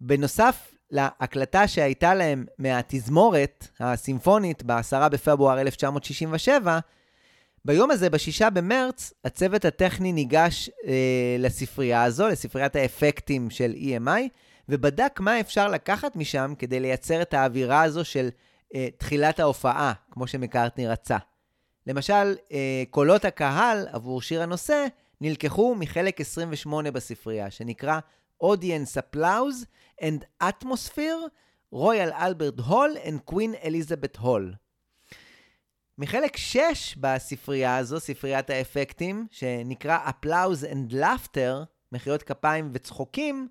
בנוסף 0.00 0.74
להקלטה 0.90 1.68
שהייתה 1.68 2.14
להם 2.14 2.44
מהתזמורת 2.58 3.68
הסימפונית 3.80 4.62
ב-10 4.62 5.08
בפברואר 5.08 5.60
1967, 5.60 6.78
ביום 7.64 7.90
הזה, 7.90 8.10
בשישה 8.10 8.50
במרץ, 8.50 9.12
הצוות 9.24 9.64
הטכני 9.64 10.12
ניגש 10.12 10.70
אה, 10.86 11.36
לספרייה 11.38 12.02
הזו, 12.02 12.28
לספריית 12.28 12.76
האפקטים 12.76 13.50
של 13.50 13.74
EMI, 13.76 14.28
ובדק 14.68 15.20
מה 15.20 15.40
אפשר 15.40 15.68
לקחת 15.68 16.16
משם 16.16 16.54
כדי 16.58 16.80
לייצר 16.80 17.22
את 17.22 17.34
האווירה 17.34 17.82
הזו 17.82 18.04
של 18.04 18.28
תחילת 18.96 19.40
ההופעה, 19.40 19.92
כמו 20.10 20.26
שמקארטני 20.26 20.88
רצה. 20.88 21.16
למשל, 21.86 22.36
אה, 22.52 22.82
קולות 22.90 23.24
הקהל 23.24 23.86
עבור 23.92 24.22
שיר 24.22 24.42
הנושא 24.42 24.86
נלקחו 25.20 25.74
מחלק 25.74 26.20
28 26.20 26.90
בספרייה, 26.90 27.50
שנקרא 27.50 27.98
Audience 28.42 28.98
Applause 28.98 29.66
and 30.00 30.44
Atmosphere, 30.44 31.28
רויאל 31.70 32.12
אלברט 32.12 32.60
הול 32.60 32.96
and 33.04 33.32
Queen 33.32 33.64
Elizabeth 33.64 34.20
הול. 34.20 34.54
מחלק 35.98 36.36
6 36.36 36.96
בספרייה 37.00 37.76
הזו, 37.76 38.00
ספריית 38.00 38.50
האפקטים, 38.50 39.26
שנקרא 39.30 39.98
Applause 40.08 40.64
and 40.72 40.92
Laughter, 40.92 41.64
מחיאות 41.92 42.22
כפיים 42.22 42.70
וצחוקים, 42.72 43.48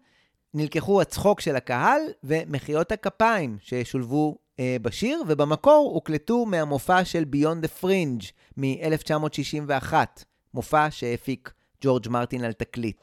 נלקחו 0.54 1.02
הצחוק 1.02 1.42
של 1.42 1.56
הקהל 1.56 2.02
ומחיאות 2.24 2.92
הכפיים 2.92 3.58
ששולבו 3.62 4.38
אה, 4.62 4.78
בשיר, 4.82 5.24
ובמקור 5.28 5.92
הוקלטו 5.94 6.46
מהמופע 6.46 7.06
של 7.06 7.26
Beyond 7.36 7.66
the 7.66 7.84
Fringe 7.84 8.26
מ-1961, 8.58 9.94
מופע 10.54 10.92
שהפיק 10.92 11.52
ג'ורג' 11.84 12.10
מרטין 12.10 12.44
על 12.44 12.54
תקליט. 12.54 13.02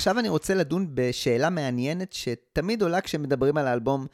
עכשיו 0.00 0.18
אני 0.18 0.28
רוצה 0.28 0.54
לדון 0.54 0.86
בשאלה 0.94 1.50
מעניינת 1.50 2.12
שתמיד 2.12 2.82
עולה 2.82 3.00
כשמדברים 3.00 3.56
על 3.56 3.66
האלבום 3.66 4.06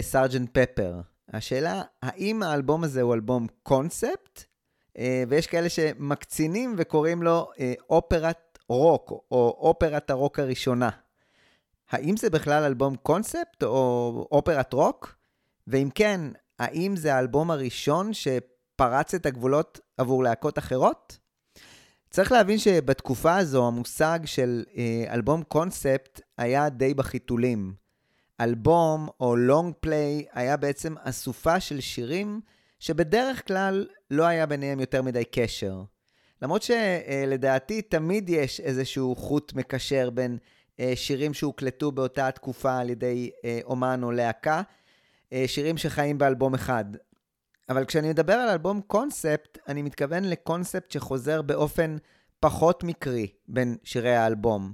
סארג'נט 0.00 0.48
uh, 0.48 0.52
פפר. 0.52 1.00
השאלה, 1.32 1.82
האם 2.02 2.42
האלבום 2.42 2.84
הזה 2.84 3.02
הוא 3.02 3.14
אלבום 3.14 3.46
קונספט, 3.62 4.44
uh, 4.92 5.00
ויש 5.28 5.46
כאלה 5.46 5.68
שמקצינים 5.68 6.74
וקוראים 6.78 7.22
לו 7.22 7.50
uh, 7.54 7.58
אופרת 7.90 8.58
רוק, 8.68 9.10
או 9.30 9.56
אופרת 9.60 10.10
הרוק 10.10 10.38
הראשונה. 10.38 10.90
האם 11.90 12.16
זה 12.16 12.30
בכלל 12.30 12.62
אלבום 12.62 12.96
קונספט 12.96 13.62
או 13.62 14.28
אופרת 14.32 14.72
רוק? 14.72 15.16
ואם 15.66 15.88
כן, 15.94 16.20
האם 16.58 16.96
זה 16.96 17.14
האלבום 17.14 17.50
הראשון 17.50 18.10
שפרץ 18.12 19.14
את 19.14 19.26
הגבולות 19.26 19.80
עבור 19.96 20.22
להקות 20.22 20.58
אחרות? 20.58 21.23
צריך 22.14 22.32
להבין 22.32 22.58
שבתקופה 22.58 23.36
הזו 23.36 23.66
המושג 23.66 24.18
של 24.24 24.64
אה, 24.76 25.04
אלבום 25.14 25.42
קונספט 25.42 26.20
היה 26.38 26.68
די 26.68 26.94
בחיתולים. 26.94 27.74
אלבום 28.40 29.08
או 29.20 29.36
לונג 29.36 29.74
פליי 29.80 30.24
היה 30.32 30.56
בעצם 30.56 30.94
אסופה 30.98 31.60
של 31.60 31.80
שירים 31.80 32.40
שבדרך 32.78 33.46
כלל 33.46 33.86
לא 34.10 34.24
היה 34.24 34.46
ביניהם 34.46 34.80
יותר 34.80 35.02
מדי 35.02 35.24
קשר. 35.24 35.82
למרות 36.42 36.62
שלדעתי 36.62 37.82
תמיד 37.82 38.28
יש 38.28 38.60
איזשהו 38.60 39.16
חוט 39.16 39.52
מקשר 39.52 40.10
בין 40.10 40.38
אה, 40.80 40.92
שירים 40.94 41.34
שהוקלטו 41.34 41.92
באותה 41.92 42.28
התקופה 42.28 42.78
על 42.78 42.90
ידי 42.90 43.30
אה, 43.44 43.60
אומן 43.64 44.00
או 44.02 44.10
להקה, 44.10 44.62
אה, 45.32 45.44
שירים 45.46 45.78
שחיים 45.78 46.18
באלבום 46.18 46.54
אחד. 46.54 46.84
אבל 47.68 47.84
כשאני 47.84 48.08
מדבר 48.08 48.32
על 48.32 48.48
אלבום 48.48 48.80
קונספט, 48.80 49.58
אני 49.68 49.82
מתכוון 49.82 50.24
לקונספט 50.24 50.90
שחוזר 50.90 51.42
באופן 51.42 51.96
פחות 52.40 52.84
מקרי 52.84 53.26
בין 53.48 53.76
שירי 53.84 54.16
האלבום. 54.16 54.72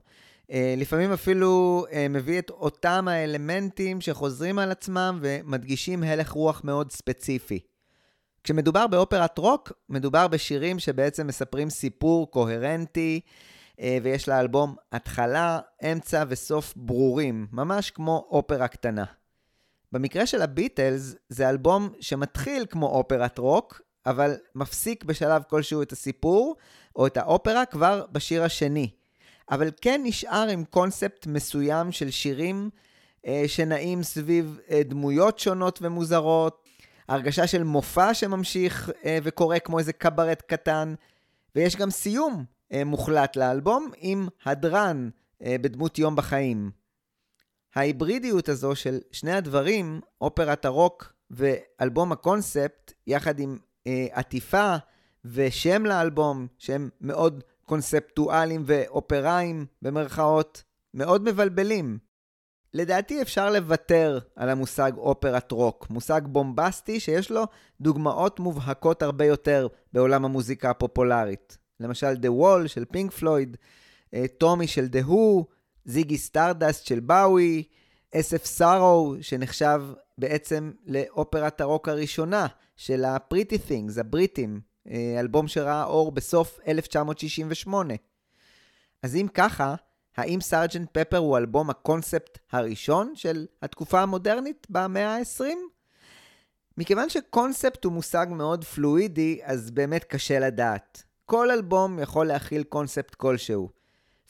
Uh, 0.51 0.53
לפעמים 0.76 1.12
אפילו 1.12 1.84
uh, 1.88 1.95
מביא 2.11 2.38
את 2.38 2.51
אותם 2.51 3.09
האלמנטים 3.09 4.01
שחוזרים 4.01 4.59
על 4.59 4.70
עצמם 4.70 5.18
ומדגישים 5.22 6.03
הלך 6.03 6.30
רוח 6.30 6.64
מאוד 6.64 6.93
ספציפי. 6.93 7.61
כשמדובר 8.45 8.86
באופרת 8.86 9.38
רוק, 9.38 9.72
מדובר 9.88 10.28
בשירים 10.28 10.78
שבעצם 10.78 11.26
מספרים 11.26 11.70
סיפור 11.70 12.30
קוהרנטי, 12.30 13.20
uh, 13.76 13.82
ויש 14.03 14.28
לאלבום 14.28 14.74
התחלה, 14.93 15.59
אמצע 15.93 16.24
וסוף 16.28 16.74
ברורים, 16.76 17.47
ממש 17.53 17.91
כמו 17.91 18.26
אופרה 18.30 18.68
קטנה. 18.68 19.05
במקרה 19.93 20.26
של 20.26 20.43
הביטלס, 20.43 21.14
זה 21.28 21.49
אלבום 21.49 21.88
שמתחיל 22.01 22.66
כמו 22.70 22.86
אופרת 22.86 23.38
רוק, 23.38 23.80
אבל 24.07 24.36
מפסיק 24.55 25.05
בשלב 25.05 25.43
כלשהו 25.49 25.82
את 25.82 25.93
הסיפור, 25.93 26.57
או 26.97 27.07
את 27.07 27.16
האופרה 27.16 27.66
כבר 27.66 28.05
בשיר 28.12 28.45
השני. 28.45 28.91
אבל 29.51 29.70
כן 29.80 30.01
נשאר 30.05 30.49
עם 30.49 30.64
קונספט 30.64 31.26
מסוים 31.26 31.93
של 31.93 32.11
שירים 32.11 32.70
אה, 33.26 33.45
שנעים 33.47 34.03
סביב 34.03 34.59
אה, 34.70 34.82
דמויות 34.82 35.38
שונות 35.38 35.78
ומוזרות, 35.82 36.68
הרגשה 37.09 37.47
של 37.47 37.62
מופע 37.62 38.14
שממשיך 38.14 38.91
אה, 39.05 39.18
וקורה 39.22 39.59
כמו 39.59 39.78
איזה 39.78 39.93
קברט 39.93 40.43
קטן, 40.47 40.95
ויש 41.55 41.76
גם 41.76 41.91
סיום 41.91 42.45
אה, 42.72 42.84
מוחלט 42.84 43.36
לאלבום 43.36 43.91
עם 43.97 44.28
הדרן 44.45 45.11
אה, 45.43 45.57
בדמות 45.61 45.99
יום 45.99 46.16
בחיים. 46.16 46.79
ההיברידיות 47.74 48.48
הזו 48.48 48.76
של 48.76 48.98
שני 49.12 49.32
הדברים, 49.32 50.00
אופרת 50.20 50.64
הרוק 50.64 51.12
ואלבום 51.30 52.12
הקונספט, 52.12 52.92
יחד 53.06 53.38
עם 53.38 53.58
אה, 53.86 54.06
עטיפה 54.12 54.76
ושם 55.24 55.86
לאלבום, 55.86 56.46
שהם 56.58 56.88
מאוד 57.00 57.44
קונספטואליים 57.64 58.62
ואופראיים 58.66 59.66
במרכאות, 59.82 60.62
מאוד 60.94 61.22
מבלבלים. 61.22 61.98
לדעתי 62.74 63.22
אפשר 63.22 63.50
לוותר 63.50 64.18
על 64.36 64.48
המושג 64.48 64.92
אופרת 64.96 65.52
רוק, 65.52 65.90
מושג 65.90 66.20
בומבסטי 66.24 67.00
שיש 67.00 67.30
לו 67.30 67.44
דוגמאות 67.80 68.40
מובהקות 68.40 69.02
הרבה 69.02 69.24
יותר 69.24 69.66
בעולם 69.92 70.24
המוזיקה 70.24 70.70
הפופולרית. 70.70 71.58
למשל 71.80 72.12
The 72.12 72.42
Wall 72.42 72.68
של 72.68 72.84
פינק 72.84 73.12
פלויד, 73.12 73.56
טומי 74.38 74.66
של 74.66 74.86
The 74.92 75.06
Who, 75.08 75.44
זיגי 75.91 76.18
סטארדסט 76.18 76.86
של 76.86 77.01
באוי, 77.01 77.64
S.F. 78.14 78.44
Sorrow, 78.44 79.14
שנחשב 79.20 79.82
בעצם 80.18 80.72
לאופרת 80.86 81.61
הרוק 81.61 81.88
הראשונה 81.88 82.47
של 82.76 83.05
ה-Pretty 83.05 83.57
Things, 83.68 84.01
הבריטים, 84.01 84.61
אה, 84.91 85.16
אלבום 85.20 85.49
שראה 85.49 85.84
אור 85.84 86.12
בסוף 86.12 86.59
1968. 86.68 87.95
אז 89.03 89.16
אם 89.16 89.26
ככה, 89.34 89.74
האם 90.16 90.41
סארג'נט 90.41 90.88
פפר 90.93 91.16
הוא 91.16 91.38
אלבום 91.38 91.70
הקונספט 91.70 92.38
הראשון 92.53 93.12
של 93.14 93.47
התקופה 93.62 94.01
המודרנית 94.01 94.66
במאה 94.70 95.16
ה-20? 95.16 95.45
מכיוון 96.76 97.09
שקונספט 97.09 97.84
הוא 97.84 97.93
מושג 97.93 98.26
מאוד 98.30 98.64
פלואידי, 98.64 99.41
אז 99.43 99.70
באמת 99.70 100.05
קשה 100.05 100.38
לדעת. 100.38 101.03
כל 101.26 101.51
אלבום 101.51 101.99
יכול 101.99 102.26
להכיל 102.26 102.62
קונספט 102.62 103.14
כלשהו. 103.14 103.79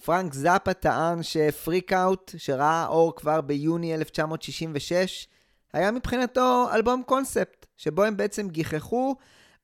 פרנק 0.04 0.34
זאפה 0.34 0.74
טען 0.74 1.22
שפריק 1.22 1.92
אאוט, 1.92 2.34
שראה 2.36 2.86
אור 2.86 3.16
כבר 3.16 3.40
ביוני 3.40 3.94
1966, 3.94 5.28
היה 5.72 5.90
מבחינתו 5.90 6.66
אלבום 6.74 7.02
קונספט, 7.06 7.66
שבו 7.76 8.04
הם 8.04 8.16
בעצם 8.16 8.48
גיחכו 8.48 9.16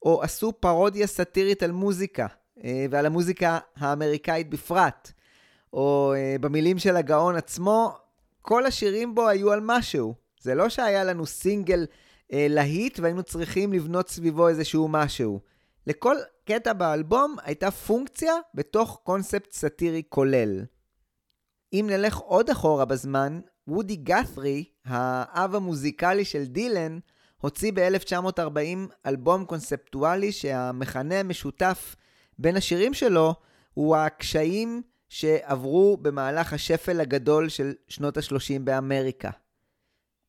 או 0.02 0.22
עשו 0.22 0.52
פרודיה 0.60 1.06
סאטירית 1.06 1.62
על 1.62 1.72
מוזיקה, 1.72 2.26
אה, 2.64 2.86
ועל 2.90 3.06
המוזיקה 3.06 3.58
האמריקאית 3.76 4.50
בפרט. 4.50 5.12
או 5.72 6.14
אה, 6.16 6.36
במילים 6.40 6.78
של 6.78 6.96
הגאון 6.96 7.36
עצמו, 7.36 7.96
כל 8.42 8.66
השירים 8.66 9.14
בו 9.14 9.28
היו 9.28 9.52
על 9.52 9.60
משהו. 9.62 10.14
זה 10.40 10.54
לא 10.54 10.68
שהיה 10.68 11.04
לנו 11.04 11.26
סינגל 11.26 11.86
אה, 12.32 12.46
להיט 12.50 12.98
והיינו 13.00 13.22
צריכים 13.22 13.72
לבנות 13.72 14.08
סביבו 14.08 14.48
איזשהו 14.48 14.88
משהו. 14.88 15.40
לכל 15.86 16.16
קטע 16.44 16.72
באלבום 16.72 17.36
הייתה 17.42 17.70
פונקציה 17.70 18.34
בתוך 18.54 19.00
קונספט 19.04 19.52
סאטירי 19.52 20.02
כולל. 20.08 20.64
אם 21.72 21.86
נלך 21.90 22.16
עוד 22.16 22.50
אחורה 22.50 22.84
בזמן, 22.84 23.40
וודי 23.68 23.96
גת'רי, 23.96 24.64
האב 24.84 25.54
המוזיקלי 25.54 26.24
של 26.24 26.44
דילן, 26.44 26.98
הוציא 27.36 27.72
ב-1940 27.74 28.94
אלבום 29.06 29.44
קונספטואלי 29.44 30.32
שהמכנה 30.32 31.20
המשותף 31.20 31.96
בין 32.38 32.56
השירים 32.56 32.94
שלו 32.94 33.34
הוא 33.74 33.96
הקשיים 33.96 34.82
שעברו 35.08 35.96
במהלך 35.96 36.52
השפל 36.52 37.00
הגדול 37.00 37.48
של 37.48 37.74
שנות 37.88 38.16
ה-30 38.16 38.58
באמריקה. 38.64 39.30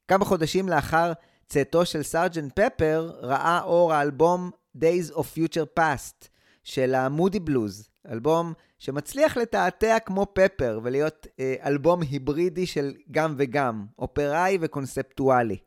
כמה 0.08 0.26
חודשים 0.26 0.70
לאחר 0.70 1.14
צאתו 1.46 1.86
של 1.86 2.04
סארג'נט 2.04 2.60
פפר, 2.60 3.12
ראה 3.22 3.62
אור 3.64 3.94
האלבום 3.94 4.52
Days 4.80 5.14
of 5.14 5.24
Future 5.36 5.80
Past 5.80 6.28
של 6.64 6.96
המודי 6.96 7.40
בלוז, 7.40 7.90
אלבום 8.12 8.54
שמצליח 8.80 9.38
לתעתע 9.38 10.00
כמו 10.00 10.28
פפר 10.34 10.80
ולהיות 10.84 11.28
אה, 11.40 11.56
אלבום 11.66 12.02
היברידי 12.02 12.66
של 12.66 12.94
גם 13.12 13.36
וגם, 13.38 13.86
אופראי 14.00 14.58
וקונספטואלי. 14.62 15.58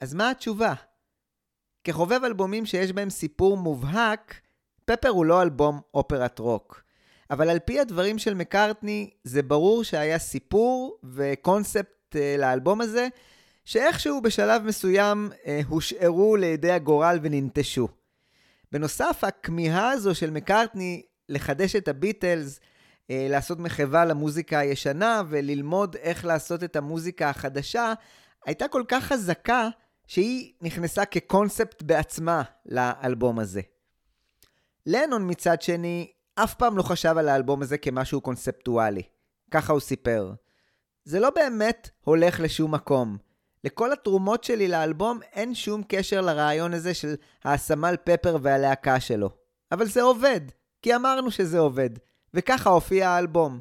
אז 0.00 0.14
מה 0.14 0.30
התשובה? 0.30 0.74
כחובב 1.84 2.20
אלבומים 2.24 2.66
שיש 2.66 2.92
בהם 2.92 3.10
סיפור 3.10 3.56
מובהק, 3.56 4.40
פפר 4.84 5.08
הוא 5.08 5.24
לא 5.24 5.42
אלבום 5.42 5.80
אופרת 5.94 6.38
רוק. 6.38 6.82
אבל 7.30 7.50
על 7.50 7.58
פי 7.58 7.80
הדברים 7.80 8.18
של 8.18 8.34
מקארטני, 8.34 9.10
זה 9.24 9.42
ברור 9.42 9.84
שהיה 9.84 10.18
סיפור 10.18 10.98
וקונספט 11.04 12.16
אה, 12.16 12.36
לאלבום 12.38 12.80
הזה, 12.80 13.08
שאיכשהו 13.64 14.20
בשלב 14.20 14.62
מסוים 14.62 15.30
אה, 15.46 15.60
הושארו 15.68 16.36
לידי 16.36 16.72
הגורל 16.72 17.18
וננטשו. 17.22 17.88
בנוסף, 18.74 19.24
הכמיהה 19.24 19.90
הזו 19.90 20.14
של 20.14 20.30
מקארטני 20.30 21.02
לחדש 21.28 21.76
את 21.76 21.88
הביטלס, 21.88 22.60
אה, 23.10 23.26
לעשות 23.30 23.58
מחווה 23.58 24.04
למוזיקה 24.04 24.58
הישנה 24.58 25.22
וללמוד 25.28 25.96
איך 25.96 26.24
לעשות 26.24 26.64
את 26.64 26.76
המוזיקה 26.76 27.30
החדשה, 27.30 27.92
הייתה 28.46 28.68
כל 28.68 28.82
כך 28.88 29.04
חזקה 29.04 29.68
שהיא 30.06 30.52
נכנסה 30.60 31.04
כקונספט 31.04 31.82
בעצמה 31.82 32.42
לאלבום 32.66 33.38
הזה. 33.38 33.60
לנון 34.86 35.30
מצד 35.30 35.62
שני, 35.62 36.12
אף 36.34 36.54
פעם 36.54 36.76
לא 36.76 36.82
חשב 36.82 37.14
על 37.18 37.28
האלבום 37.28 37.62
הזה 37.62 37.78
כמשהו 37.78 38.20
קונספטואלי. 38.20 39.02
ככה 39.50 39.72
הוא 39.72 39.80
סיפר. 39.80 40.32
זה 41.04 41.20
לא 41.20 41.30
באמת 41.30 41.90
הולך 42.00 42.40
לשום 42.40 42.74
מקום. 42.74 43.16
לכל 43.64 43.92
התרומות 43.92 44.44
שלי 44.44 44.68
לאלבום 44.68 45.20
אין 45.32 45.54
שום 45.54 45.82
קשר 45.88 46.20
לרעיון 46.20 46.74
הזה 46.74 46.94
של 46.94 47.14
הסמל 47.44 47.94
פפר 48.04 48.36
והלהקה 48.42 49.00
שלו. 49.00 49.30
אבל 49.72 49.86
זה 49.86 50.02
עובד, 50.02 50.40
כי 50.82 50.96
אמרנו 50.96 51.30
שזה 51.30 51.58
עובד, 51.58 51.90
וככה 52.34 52.70
הופיע 52.70 53.10
האלבום. 53.10 53.60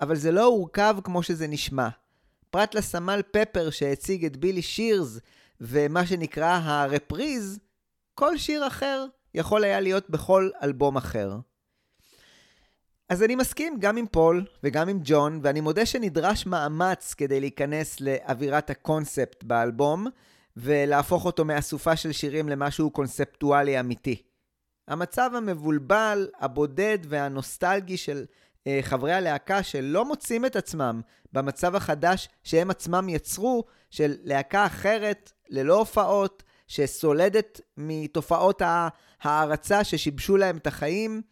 אבל 0.00 0.16
זה 0.16 0.32
לא 0.32 0.44
הורכב 0.44 0.96
כמו 1.04 1.22
שזה 1.22 1.46
נשמע. 1.46 1.88
פרט 2.50 2.74
לסמל 2.74 3.20
פפר 3.30 3.70
שהציג 3.70 4.24
את 4.24 4.36
בילי 4.36 4.62
שירס 4.62 5.18
ומה 5.60 6.06
שנקרא 6.06 6.60
הרפריז, 6.62 7.58
כל 8.14 8.38
שיר 8.38 8.66
אחר 8.66 9.06
יכול 9.34 9.64
היה 9.64 9.80
להיות 9.80 10.10
בכל 10.10 10.50
אלבום 10.62 10.96
אחר. 10.96 11.36
אז 13.08 13.22
אני 13.22 13.36
מסכים 13.36 13.76
גם 13.78 13.96
עם 13.96 14.06
פול 14.06 14.44
וגם 14.62 14.88
עם 14.88 15.00
ג'ון, 15.02 15.40
ואני 15.42 15.60
מודה 15.60 15.86
שנדרש 15.86 16.46
מאמץ 16.46 17.14
כדי 17.14 17.40
להיכנס 17.40 18.00
לאווירת 18.00 18.70
הקונספט 18.70 19.44
באלבום, 19.44 20.06
ולהפוך 20.56 21.24
אותו 21.24 21.44
מאסופה 21.44 21.96
של 21.96 22.12
שירים 22.12 22.48
למשהו 22.48 22.90
קונספטואלי 22.90 23.80
אמיתי. 23.80 24.22
המצב 24.88 25.30
המבולבל, 25.36 26.28
הבודד 26.40 26.98
והנוסטלגי 27.08 27.96
של 27.96 28.24
אה, 28.66 28.78
חברי 28.82 29.12
הלהקה 29.12 29.62
שלא 29.62 30.04
מוצאים 30.04 30.44
את 30.44 30.56
עצמם 30.56 31.00
במצב 31.32 31.74
החדש 31.74 32.28
שהם 32.42 32.70
עצמם 32.70 33.08
יצרו, 33.08 33.64
של 33.90 34.16
להקה 34.24 34.66
אחרת, 34.66 35.32
ללא 35.48 35.78
הופעות, 35.78 36.42
שסולדת 36.66 37.60
מתופעות 37.76 38.62
ההערצה 39.20 39.84
ששיבשו 39.84 40.36
להם 40.36 40.56
את 40.56 40.66
החיים, 40.66 41.22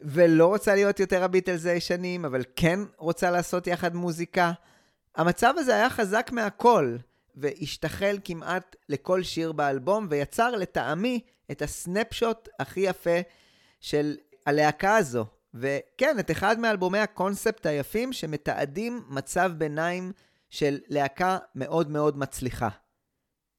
ולא 0.00 0.46
רוצה 0.46 0.74
להיות 0.74 1.00
יותר 1.00 1.24
הביטלס 1.24 1.66
הישנים, 1.66 2.24
אבל 2.24 2.42
כן 2.56 2.80
רוצה 2.98 3.30
לעשות 3.30 3.66
יחד 3.66 3.94
מוזיקה. 3.94 4.52
המצב 5.16 5.54
הזה 5.56 5.74
היה 5.74 5.90
חזק 5.90 6.30
מהכל, 6.32 6.96
והשתחל 7.34 8.18
כמעט 8.24 8.76
לכל 8.88 9.22
שיר 9.22 9.52
באלבום, 9.52 10.06
ויצר 10.10 10.50
לטעמי 10.50 11.20
את 11.50 11.62
הסנפשוט 11.62 12.48
הכי 12.58 12.80
יפה 12.80 13.20
של 13.80 14.16
הלהקה 14.46 14.96
הזו. 14.96 15.26
וכן, 15.54 16.18
את 16.18 16.30
אחד 16.30 16.58
מאלבומי 16.58 16.98
הקונספט 16.98 17.66
היפים 17.66 18.12
שמתעדים 18.12 19.02
מצב 19.08 19.52
ביניים 19.58 20.12
של 20.50 20.78
להקה 20.88 21.38
מאוד 21.54 21.90
מאוד 21.90 22.18
מצליחה. 22.18 22.68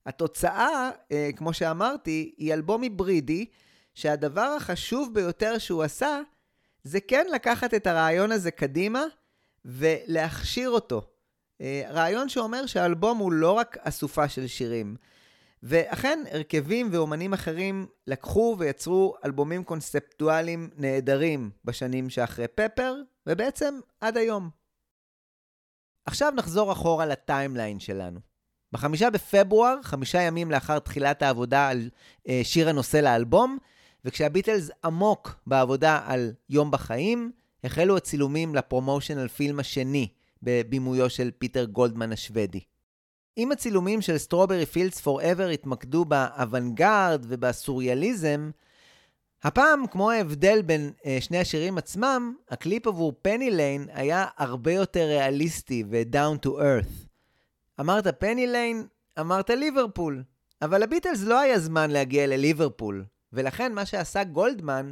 התוצאה, 0.06 0.90
אה, 1.12 1.30
כמו 1.36 1.54
שאמרתי, 1.54 2.34
היא 2.38 2.54
אלבום 2.54 2.82
היברידי, 2.82 3.46
שהדבר 3.94 4.56
החשוב 4.58 5.14
ביותר 5.14 5.58
שהוא 5.58 5.84
עשה, 5.84 6.20
זה 6.84 7.00
כן 7.00 7.26
לקחת 7.34 7.74
את 7.74 7.88
הרעיון 7.88 8.32
הזה 8.32 8.52
קדימה 8.52 9.04
ולהכשיר 9.66 10.70
אותו. 10.70 11.02
אה, 11.62 11.84
רעיון 11.90 12.30
שאומר 12.30 12.66
שהאלבום 12.66 13.18
הוא 13.18 13.32
לא 13.32 13.52
רק 13.52 13.78
אסופה 13.82 14.30
של 14.30 14.48
שירים. 14.48 14.96
ואכן, 15.64 16.24
הרכבים 16.32 16.90
ואומנים 16.92 17.34
אחרים 17.34 17.88
לקחו 18.08 18.56
ויצרו 18.60 19.16
אלבומים 19.26 19.64
קונספטואליים 19.64 20.70
נהדרים 20.78 21.50
בשנים 21.66 22.10
שאחרי 22.10 22.48
פפר, 22.48 22.96
ובעצם 23.28 23.80
עד 24.02 24.18
היום. 24.18 24.50
עכשיו 26.06 26.34
נחזור 26.36 26.72
אחורה 26.72 27.06
ל 27.06 27.14
timeline 27.14 27.80
שלנו. 27.80 28.20
בחמישה 28.72 29.10
בפברואר, 29.10 29.82
חמישה 29.84 30.22
ימים 30.22 30.52
לאחר 30.52 30.80
תחילת 30.80 31.22
העבודה 31.22 31.70
על 31.70 31.90
uh, 32.20 32.30
שיר 32.44 32.70
הנושא 32.70 32.98
לאלבום, 32.98 33.58
וכשהביטלס 34.06 34.70
עמוק 34.84 35.36
בעבודה 35.48 36.02
על 36.06 36.34
יום 36.50 36.72
בחיים, 36.72 37.32
החלו 37.64 37.98
הצילומים 37.98 38.56
ל 38.56 38.62
promotional 38.62 39.28
film 39.28 39.60
השני, 39.60 40.08
בבימויו 40.44 41.10
של 41.10 41.32
פיטר 41.38 41.66
גולדמן 41.66 42.12
השוודי. 42.12 42.60
אם 43.38 43.52
הצילומים 43.52 44.02
של 44.02 44.18
Strawberry 44.18 44.66
Fields 44.66 45.00
Forever 45.00 45.48
התמקדו 45.48 46.06
באוונגרד 46.06 47.26
ובסוריאליזם, 47.28 48.52
הפעם, 49.44 49.88
כמו 49.88 50.12
ההבדל 50.12 50.62
בין 50.62 50.92
uh, 51.00 51.06
שני 51.20 51.38
השירים 51.38 51.78
עצמם, 51.78 52.36
הקליפ 52.50 52.88
עבור 52.88 53.14
פני 53.22 53.52
ליין 53.52 53.88
היה 53.94 54.26
הרבה 54.38 54.74
יותר 54.74 55.06
ריאליסטי 55.06 55.84
ו-down 55.90 56.46
to 56.46 56.50
earth. 56.50 57.08
אמרת 57.80 58.20
פני 58.20 58.48
ליין, 58.48 58.88
אמרת 59.20 59.50
ליברפול. 59.50 60.24
אבל 60.62 60.84
לביטלס 60.84 61.22
לא 61.24 61.40
היה 61.40 61.60
זמן 61.60 61.92
להגיע 61.92 62.28
לליברפול, 62.28 63.06
ולכן 63.34 63.74
מה 63.74 63.86
שעשה 63.86 64.24
גולדמן 64.24 64.92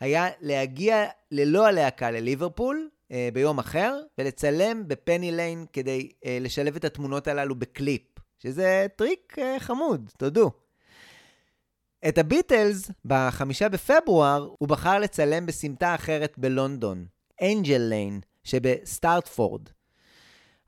היה 0.00 0.28
להגיע 0.40 1.04
ללא 1.30 1.66
הלהקה 1.66 2.10
לליברפול 2.10 2.88
אה, 3.12 3.28
ביום 3.32 3.58
אחר, 3.58 4.00
ולצלם 4.18 4.88
בפני 4.88 5.32
ליין 5.32 5.66
כדי 5.72 6.08
אה, 6.24 6.38
לשלב 6.40 6.76
את 6.76 6.84
התמונות 6.84 7.28
הללו 7.28 7.54
בקליפ, 7.54 8.02
שזה 8.38 8.86
טריק 8.96 9.36
אה, 9.38 9.56
חמוד, 9.58 10.10
תודו. 10.16 10.50
את 12.08 12.18
הביטלס, 12.18 12.90
בחמישה 13.04 13.68
בפברואר, 13.68 14.48
הוא 14.58 14.68
בחר 14.68 14.98
לצלם 14.98 15.46
בסמטה 15.46 15.94
אחרת 15.94 16.34
בלונדון, 16.38 17.06
אנג'ל 17.42 17.78
ליין, 17.78 18.20
שבסטרטפורד. 18.44 19.68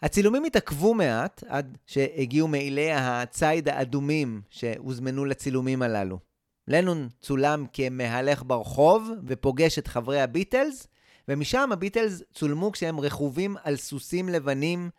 הצילומים 0.02 0.44
התעכבו 0.44 0.94
מעט 0.94 1.44
עד 1.48 1.78
שהגיעו 1.86 2.48
מעילי 2.48 2.92
הציד 2.92 3.68
האדומים 3.68 4.42
שהוזמנו 4.50 5.24
לצילומים 5.24 5.82
הללו. 5.82 6.33
לנון 6.68 7.08
צולם 7.20 7.66
כמהלך 7.72 8.42
ברחוב 8.46 9.10
ופוגש 9.26 9.78
את 9.78 9.86
חברי 9.86 10.20
הביטלס, 10.20 10.86
ומשם 11.28 11.72
הביטלס 11.72 12.22
צולמו 12.32 12.72
כשהם 12.72 13.00
רכובים 13.00 13.56
על 13.62 13.76
סוסים 13.76 14.28
לבנים 14.28 14.90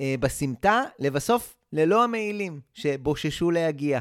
אה, 0.00 0.14
בסמטה, 0.20 0.82
לבסוף 0.98 1.54
ללא 1.72 2.04
המעילים 2.04 2.60
שבוששו 2.74 3.50
להגיע. 3.50 4.00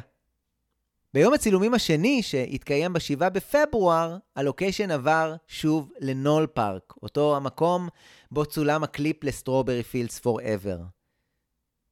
ביום 1.14 1.34
הצילומים 1.34 1.74
השני, 1.74 2.24
שהתקיים 2.24 2.94
ב-7 2.94 3.30
בפברואר, 3.30 4.18
הלוקיישן 4.36 4.92
עבר 4.92 5.36
שוב 5.48 5.92
לנול 6.00 6.48
פארק, 6.48 6.94
אותו 7.04 7.36
המקום 7.36 7.88
בו 8.32 8.46
צולם 8.46 8.84
הקליפ 8.84 9.24
ל 9.24 9.84
Strawberry 9.84 10.20
Fields 10.20 10.40
Forever. 10.42 10.78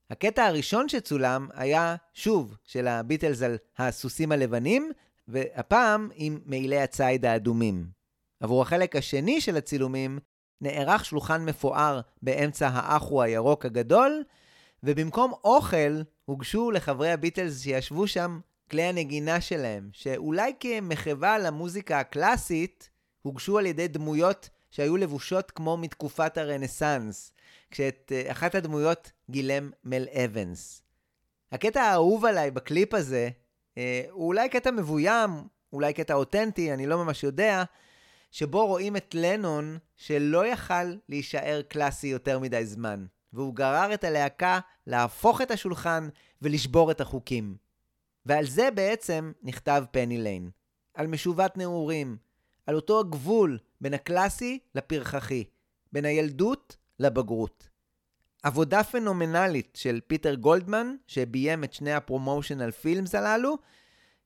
הקטע 0.09 0.45
הראשון 0.45 0.89
שצולם 0.89 1.47
היה, 1.53 1.95
שוב, 2.13 2.55
של 2.63 2.87
הביטלס 2.87 3.41
על 3.41 3.57
הסוסים 3.77 4.31
הלבנים, 4.31 4.91
והפעם 5.29 6.09
עם 6.15 6.39
מעילי 6.45 6.79
הציד 6.79 7.25
האדומים. 7.25 7.87
עבור 8.39 8.61
החלק 8.61 8.95
השני 8.95 9.41
של 9.41 9.57
הצילומים, 9.57 10.19
נערך 10.61 11.05
שולחן 11.05 11.45
מפואר 11.45 12.01
באמצע 12.21 12.67
האחו 12.67 13.23
הירוק 13.23 13.65
הגדול, 13.65 14.23
ובמקום 14.83 15.33
אוכל, 15.43 16.01
הוגשו 16.25 16.71
לחברי 16.71 17.11
הביטלס 17.11 17.61
שישבו 17.61 18.07
שם 18.07 18.39
כלי 18.71 18.83
הנגינה 18.83 19.41
שלהם, 19.41 19.89
שאולי 19.93 20.53
כמחווה 20.59 21.39
למוזיקה 21.39 21.99
הקלאסית, 21.99 22.89
הוגשו 23.21 23.57
על 23.57 23.65
ידי 23.65 23.87
דמויות 23.87 24.49
שהיו 24.71 24.97
לבושות 24.97 25.51
כמו 25.51 25.77
מתקופת 25.77 26.37
הרנסאנס, 26.37 27.33
כשאת 27.71 28.11
uh, 28.11 28.31
אחת 28.31 28.55
הדמויות 28.55 29.11
גילם 29.29 29.71
מל 29.83 30.05
אבנס. 30.25 30.81
הקטע 31.51 31.81
האהוב 31.81 32.25
עליי 32.25 32.51
בקליפ 32.51 32.93
הזה, 32.93 33.29
הוא 34.11 34.27
אולי 34.27 34.49
קטע 34.49 34.71
מבוים, 34.71 35.31
אולי 35.73 35.93
קטע 35.93 36.13
אותנטי, 36.13 36.73
אני 36.73 36.85
לא 36.85 36.97
ממש 37.03 37.23
יודע, 37.23 37.63
שבו 38.31 38.67
רואים 38.67 38.95
את 38.95 39.15
לנון 39.15 39.77
שלא 39.97 40.45
יכל 40.45 40.95
להישאר 41.09 41.61
קלאסי 41.67 42.07
יותר 42.07 42.39
מדי 42.39 42.65
זמן. 42.65 43.05
והוא 43.33 43.55
גרר 43.55 43.93
את 43.93 44.03
הלהקה 44.03 44.59
להפוך 44.87 45.41
את 45.41 45.51
השולחן 45.51 46.09
ולשבור 46.41 46.91
את 46.91 47.01
החוקים. 47.01 47.55
ועל 48.25 48.45
זה 48.45 48.71
בעצם 48.71 49.31
נכתב 49.43 49.83
פני 49.91 50.17
ליין. 50.17 50.49
על 50.93 51.07
משובת 51.07 51.57
נעורים, 51.57 52.17
על 52.67 52.75
אותו 52.75 52.99
הגבול 52.99 53.59
בין 53.81 53.93
הקלאסי 53.93 54.59
לפרחחי, 54.75 55.43
בין 55.91 56.05
הילדות 56.05 56.77
לבגרות. 56.99 57.68
עבודה 58.43 58.83
פנומנלית 58.83 59.77
של 59.81 59.99
פיטר 60.07 60.35
גולדמן, 60.35 60.95
שביים 61.07 61.63
את 61.63 61.73
שני 61.73 61.93
ה 61.93 62.00
promotional 62.00 62.71
films 62.71 63.15
הללו, 63.15 63.57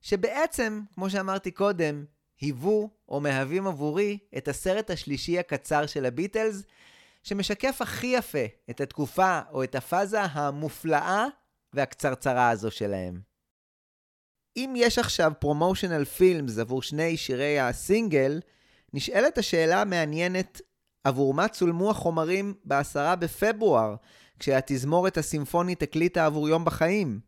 שבעצם, 0.00 0.80
כמו 0.94 1.10
שאמרתי 1.10 1.50
קודם, 1.50 2.04
היוו 2.40 2.90
או 3.08 3.20
מהווים 3.20 3.66
עבורי 3.66 4.18
את 4.36 4.48
הסרט 4.48 4.90
השלישי 4.90 5.38
הקצר 5.38 5.86
של 5.86 6.04
הביטלס, 6.06 6.62
שמשקף 7.22 7.76
הכי 7.80 8.06
יפה 8.06 8.44
את 8.70 8.80
התקופה 8.80 9.40
או 9.52 9.64
את 9.64 9.74
הפאזה 9.74 10.22
המופלאה 10.22 11.26
והקצרצרה 11.72 12.50
הזו 12.50 12.70
שלהם. 12.70 13.20
אם 14.56 14.74
יש 14.76 14.98
עכשיו 14.98 15.32
promotional 15.38 16.04
films 16.04 16.58
עבור 16.58 16.82
שני 16.82 17.16
שירי 17.16 17.60
הסינגל, 17.60 18.40
נשאלת 18.94 19.38
השאלה 19.38 19.80
המעניינת 19.80 20.60
עבור 21.04 21.34
מה 21.34 21.48
צולמו 21.48 21.90
החומרים 21.90 22.54
בעשרה 22.64 23.16
בפברואר, 23.16 23.94
כשהתזמורת 24.38 25.18
הסימפונית 25.18 25.82
הקליטה 25.82 26.26
עבור 26.26 26.48
יום 26.48 26.64
בחיים. 26.64 27.20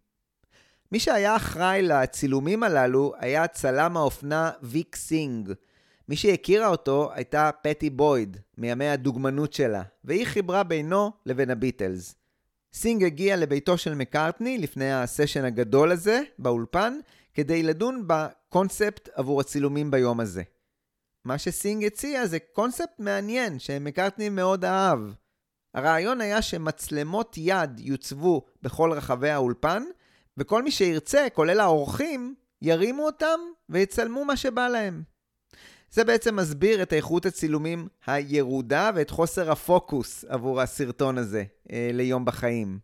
מי 0.93 1.01
שהיה 1.01 1.37
אחראי 1.37 1.83
לצילומים 1.83 2.62
הללו 2.62 3.12
היה 3.18 3.47
צלם 3.47 3.97
האופנה 3.97 4.51
ויק 4.62 4.97
סינג. 4.97 5.53
מי 6.09 6.16
שהכירה 6.16 6.68
אותו 6.68 7.11
הייתה 7.14 7.51
פטי 7.62 7.91
בויד, 7.91 8.37
מימי 8.59 8.89
הדוגמנות 8.89 9.53
שלה, 9.53 9.83
והיא 10.05 10.27
חיברה 10.27 10.62
בינו 10.62 11.12
לבין 11.27 11.51
הביטלס. 11.51 12.14
סינג 12.72 13.05
הגיע 13.05 13.37
לביתו 13.37 13.79
של 13.79 13.95
מקארטני 13.95 14.59
לפני 14.59 14.93
הסשן 14.93 15.45
הגדול 15.45 15.93
הזה, 15.93 16.20
באולפן, 16.39 16.99
כדי 17.35 17.62
לדון 17.62 18.05
בקונספט 18.07 19.09
עבור 19.14 19.41
הצילומים 19.41 19.91
ביום 19.91 20.20
הזה. 20.20 20.43
מה 21.27 21.39
שסינג 21.39 21.85
הציע 21.85 22.27
זה 22.27 22.39
קונספט 22.39 22.99
מעניין 22.99 23.59
שמקארטני 23.59 24.29
מאוד 24.29 24.64
אהב. 24.64 24.99
הרעיון 25.74 26.20
היה 26.20 26.43
שמצלמות 26.43 27.35
יד 27.37 27.81
יוצבו 27.81 28.47
בכל 28.62 28.93
רחבי 28.93 29.31
האולפן, 29.31 29.83
וכל 30.37 30.62
מי 30.62 30.70
שירצה, 30.70 31.27
כולל 31.35 31.61
האורחים, 31.61 32.35
ירימו 32.62 33.07
אותם 33.07 33.41
ויצלמו 33.68 34.24
מה 34.24 34.37
שבא 34.37 34.68
להם. 34.68 35.03
זה 35.91 36.05
בעצם 36.05 36.37
מסביר 36.37 36.83
את 36.83 36.93
איכות 36.93 37.27
הצילומים 37.27 37.89
הירודה 38.07 38.91
ואת 38.95 39.11
חוסר 39.11 39.51
הפוקוס 39.51 40.24
עבור 40.29 40.61
הסרטון 40.61 41.18
הזה 41.18 41.45
אה, 41.72 41.91
ליום 41.93 42.24
בחיים. 42.24 42.79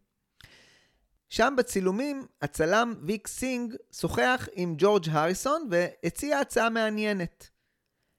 שם 1.29 1.55
בצילומים 1.59 2.27
הצלם 2.43 2.95
ויק 3.03 3.29
סינג 3.29 3.75
שוחח 3.93 4.49
עם 4.53 4.75
ג'ורג' 4.79 5.09
הריסון 5.11 5.69
והציע 5.71 6.39
הצעה 6.39 6.71
מעניינת. 6.71 7.52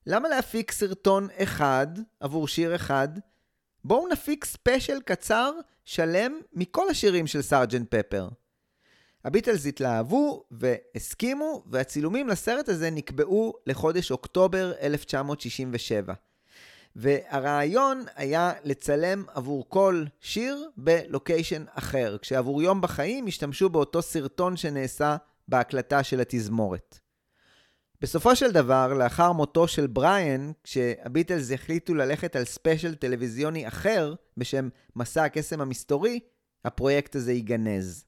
למה 0.08 0.30
להפיק 0.30 0.72
סרטון 0.72 1.28
אחד 1.38 1.88
עבור 2.20 2.48
שיר 2.48 2.76
אחד? 2.76 3.08
בואו 3.84 4.08
נפיק 4.08 4.46
ספיישל 4.46 5.00
קצר 5.06 5.52
שלם 5.86 6.40
מכל 6.54 6.90
השירים 6.90 7.28
של 7.28 7.42
סארג'נט 7.42 7.96
פפר. 7.96 8.30
הביטלס 9.26 9.66
התלהבו 9.66 10.44
והסכימו, 10.52 11.64
והצילומים 11.68 12.28
לסרט 12.28 12.70
הזה 12.70 12.90
נקבעו 12.90 13.54
לחודש 13.68 14.12
אוקטובר 14.12 14.74
1967. 14.82 16.14
והרעיון 16.96 18.06
היה 18.16 18.52
לצלם 18.64 19.24
עבור 19.34 19.66
כל 19.70 20.04
שיר 20.20 20.70
בלוקיישן 20.78 21.66
אחר, 21.74 22.18
כשעבור 22.22 22.62
יום 22.62 22.82
בחיים 22.82 23.28
השתמשו 23.28 23.70
באותו 23.70 24.02
סרטון 24.02 24.58
שנעשה 24.58 25.16
בהקלטה 25.48 26.04
של 26.04 26.22
התזמורת. 26.22 27.00
בסופו 28.04 28.36
של 28.36 28.52
דבר, 28.52 28.94
לאחר 28.94 29.32
מותו 29.32 29.68
של 29.68 29.88
בריאן, 29.88 30.52
כשהביטלס 30.64 31.52
החליטו 31.52 31.94
ללכת 31.94 32.36
על 32.36 32.46
ספיישל 32.46 32.96
טלוויזיוני 32.96 33.68
אחר, 33.68 34.14
בשם 34.38 34.70
מסע 34.96 35.24
הקסם 35.24 35.62
המסתורי, 35.62 36.20
הפרויקט 36.66 37.16
הזה 37.16 37.34
ייגנז. 37.34 38.06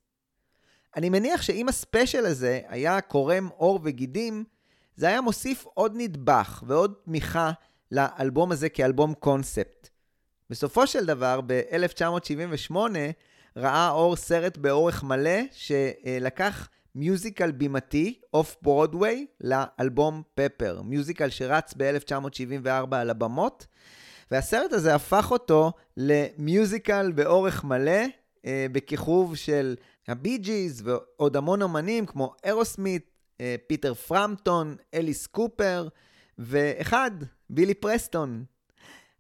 אני 0.96 1.10
מניח 1.10 1.42
שאם 1.42 1.70
הספיישל 1.70 2.26
הזה 2.26 2.62
היה 2.68 3.02
קורם 3.02 3.50
עור 3.58 3.80
וגידים, 3.84 4.44
זה 4.96 5.08
היה 5.08 5.22
מוסיף 5.22 5.66
עוד 5.74 5.94
נדבך 5.96 6.64
ועוד 6.68 6.94
תמיכה 7.06 7.52
לאלבום 7.92 8.52
הזה 8.52 8.70
כאלבום 8.70 9.14
קונספט. 9.14 9.90
בסופו 10.50 10.88
של 10.88 11.06
דבר, 11.06 11.42
ב-1978 11.48 12.76
ראה 13.58 13.90
אור 13.90 14.16
סרט 14.16 14.58
באורך 14.58 15.04
מלא 15.04 15.40
שלקח 15.52 16.68
מיוזיקל 16.96 17.52
בימתי, 17.52 18.20
אוף 18.34 18.56
ברודוויי, 18.62 19.26
לאלבום 19.42 20.22
פפר. 20.36 20.82
מיוזיקל 20.82 21.30
שרץ 21.30 21.74
ב-1974 21.78 22.96
על 22.96 23.10
הבמות, 23.10 23.68
והסרט 24.32 24.74
הזה 24.74 24.96
הפך 24.96 25.32
אותו 25.32 25.72
למיוזיקל 25.98 27.12
באורך 27.12 27.64
מלא, 27.64 28.02
אה, 28.46 28.66
בכיכוב 28.72 29.36
של 29.36 29.76
הבי 30.08 30.38
ג'יז 30.38 30.82
ועוד 30.86 31.38
המון 31.38 31.62
אמנים 31.62 32.06
כמו 32.06 32.34
אירוסמית, 32.44 33.10
אה, 33.42 33.56
פיטר 33.68 33.94
פרמפטון, 33.94 34.76
אליס 34.94 35.28
קופר, 35.28 35.88
ואחד, 36.38 37.12
בילי 37.50 37.74
פרסטון. 37.74 38.44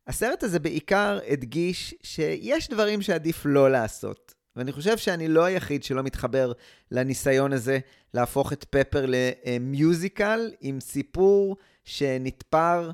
הסרט 0.07 0.43
הזה 0.43 0.59
בעיקר 0.59 1.19
הדגיש 1.27 1.95
שיש 2.03 2.69
דברים 2.69 3.01
שעדיף 3.01 3.41
לא 3.45 3.71
לעשות. 3.71 4.34
ואני 4.55 4.71
חושב 4.71 4.97
שאני 4.97 5.27
לא 5.27 5.43
היחיד 5.43 5.83
שלא 5.83 6.03
מתחבר 6.03 6.51
לניסיון 6.91 7.53
הזה 7.53 7.79
להפוך 8.13 8.53
את 8.53 8.65
פפר 8.69 9.05
ל 9.07 9.25
musical 9.25 10.51
עם 10.61 10.79
סיפור 10.79 11.57
שנתפר, 11.83 12.91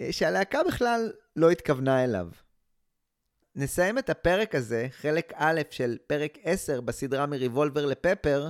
אה, 0.00 0.08
שהלהקה 0.10 0.58
בכלל 0.68 1.12
לא 1.36 1.50
התכוונה 1.50 2.04
אליו. 2.04 2.28
נסיים 3.56 3.98
את 3.98 4.10
הפרק 4.10 4.54
הזה, 4.54 4.86
חלק 4.90 5.32
א' 5.36 5.60
של 5.70 5.96
פרק 6.06 6.38
10 6.42 6.80
בסדרה 6.80 7.26
מריבולבר 7.26 7.86
לפפר, 7.86 8.48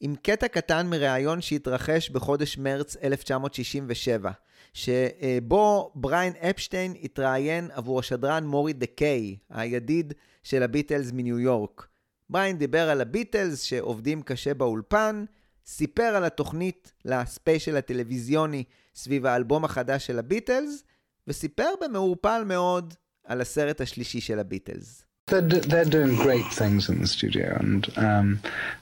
עם 0.00 0.14
קטע 0.22 0.48
קטן 0.48 0.86
מראיון 0.86 1.40
שהתרחש 1.40 2.10
בחודש 2.10 2.58
מרץ 2.58 2.96
1967, 2.96 4.30
שבו 4.72 5.92
בריין 5.94 6.32
אפשטיין 6.50 6.94
התראיין 7.02 7.68
עבור 7.72 7.98
השדרן 7.98 8.46
מורי 8.46 8.72
דה 8.72 8.93
קיי, 8.93 9.36
הידיד 9.50 10.12
של 10.42 10.62
הביטלס 10.62 11.12
מניו 11.12 11.38
יורק. 11.38 11.86
בריין 12.30 12.58
דיבר 12.58 12.90
על 12.90 13.00
הביטלס 13.00 13.62
שעובדים 13.62 14.22
קשה 14.22 14.54
באולפן, 14.54 15.24
סיפר 15.66 16.02
על 16.02 16.24
התוכנית 16.24 16.92
לספיישל 17.04 17.76
הטלוויזיוני 17.76 18.64
סביב 18.94 19.26
האלבום 19.26 19.64
החדש 19.64 20.06
של 20.06 20.18
הביטלס, 20.18 20.84
וסיפר 21.26 21.68
במעורפל 21.84 22.42
מאוד 22.46 22.94
על 23.26 23.40
הסרט 23.40 23.80
השלישי 23.80 24.20
של 24.20 24.38
הביטלס. 24.38 25.04
They're, 25.30 25.40
they're 25.70 25.84
doing 25.84 26.16
great 26.16 26.50
things 26.60 26.88
in 26.88 27.00
the 27.00 27.06
studio 27.06 27.56
and 27.60 27.82
um, 27.96 28.40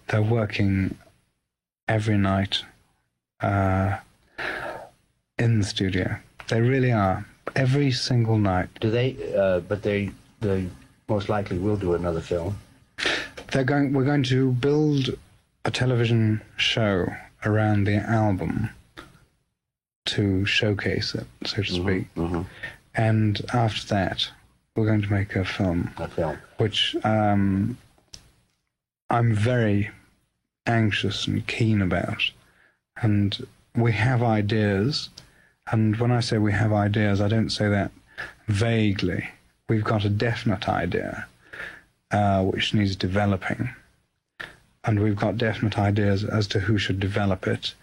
they're 0.09 0.31
working 0.39 0.97
every 1.87 2.17
night 2.17 2.65
uh, 3.43 3.91
in 5.41 5.59
the 5.59 5.65
studio. 5.65 6.17
They 6.49 6.61
really 6.61 6.93
are. 6.93 7.27
Every 7.57 7.91
single 7.91 8.39
night. 8.39 8.69
Do 8.81 8.91
they? 8.91 9.17
Uh, 9.35 9.61
but 9.61 9.83
they, 9.83 10.11
they 10.41 10.69
most 11.09 11.29
likely 11.29 11.59
will 11.59 11.77
do 11.77 11.95
another 11.95 12.21
film. 12.21 12.57
They're 13.51 13.65
going. 13.65 13.93
We're 13.93 14.05
going 14.05 14.23
to 14.25 14.53
build 14.53 15.17
a 15.65 15.71
television 15.71 16.41
show 16.57 17.09
around 17.45 17.85
the 17.85 17.97
album 17.97 18.71
to 20.07 20.45
showcase 20.47 21.15
it, 21.15 21.27
so 21.45 21.63
to 21.63 21.73
speak. 21.73 22.15
Mm-hmm. 22.15 22.43
And 22.95 23.41
after 23.53 23.87
that, 23.89 24.29
we're 24.77 24.87
going 24.87 25.03
to 25.03 25.13
make 25.13 25.35
a 25.35 25.45
film. 25.45 25.91
A 25.97 26.09
film. 26.09 26.39
Which 26.59 26.95
um, 27.03 27.77
I'm 29.09 29.35
very 29.35 29.91
anxious 30.67 31.27
and 31.27 31.47
keen 31.47 31.83
about. 31.83 32.23
And 33.03 33.47
we 33.75 33.93
have 33.93 34.23
ideas. 34.23 35.09
And 35.71 35.97
when 35.97 36.11
I 36.11 36.21
say 36.21 36.39
we 36.39 36.53
have 36.53 36.73
ideas, 36.73 37.21
I 37.21 37.29
don't 37.29 37.51
say 37.51 37.69
that 37.69 37.93
vaguely. 38.49 39.29
We've 39.69 39.85
got 39.85 40.05
a 40.05 40.09
definite 40.09 40.69
idea 40.69 41.27
uh, 42.11 42.43
which 42.45 42.75
needs 42.75 42.97
developing. 42.97 43.71
And 44.85 45.03
we've 45.03 45.17
got 45.17 45.39
definite 45.39 45.79
ideas 45.79 46.25
as 46.25 46.47
to 46.49 46.61
who 46.61 46.79
should 46.79 46.99
develop 46.99 47.47
it. 47.47 47.75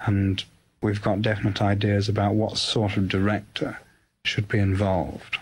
And 0.00 0.44
we've 0.82 1.02
got 1.02 1.22
definite 1.22 1.62
ideas 1.62 2.08
about 2.08 2.34
what 2.34 2.58
sort 2.58 2.96
of 2.96 3.08
director 3.08 3.78
should 4.24 4.48
be 4.48 4.58
involved. 4.58 5.38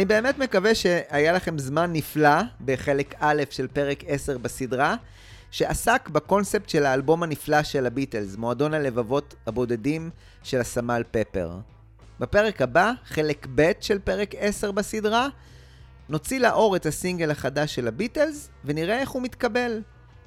אני 0.00 0.06
באמת 0.06 0.38
מקווה 0.38 0.74
שהיה 0.74 1.32
לכם 1.32 1.58
זמן 1.58 1.92
נפלא 1.92 2.42
בחלק 2.64 3.14
א' 3.18 3.42
של 3.50 3.66
פרק 3.66 4.04
10 4.06 4.38
בסדרה, 4.38 4.96
שעסק 5.50 6.08
בקונספט 6.08 6.68
של 6.68 6.86
האלבום 6.86 7.22
הנפלא 7.22 7.62
של 7.62 7.86
הביטלס, 7.86 8.36
מועדון 8.36 8.74
הלבבות 8.74 9.34
הבודדים 9.46 10.10
של 10.42 10.60
הסמל 10.60 11.02
פפר. 11.10 11.52
בפרק 12.20 12.62
הבא, 12.62 12.92
חלק 13.04 13.46
ב' 13.54 13.72
של 13.80 13.98
פרק 13.98 14.34
10 14.38 14.70
בסדרה, 14.70 15.28
נוציא 16.08 16.40
לאור 16.40 16.76
את 16.76 16.86
הסינגל 16.86 17.30
החדש 17.30 17.74
של 17.74 17.88
הביטלס, 17.88 18.48
ונראה 18.64 19.00
איך 19.00 19.10
הוא 19.10 19.22
מתקבל. 19.22 19.82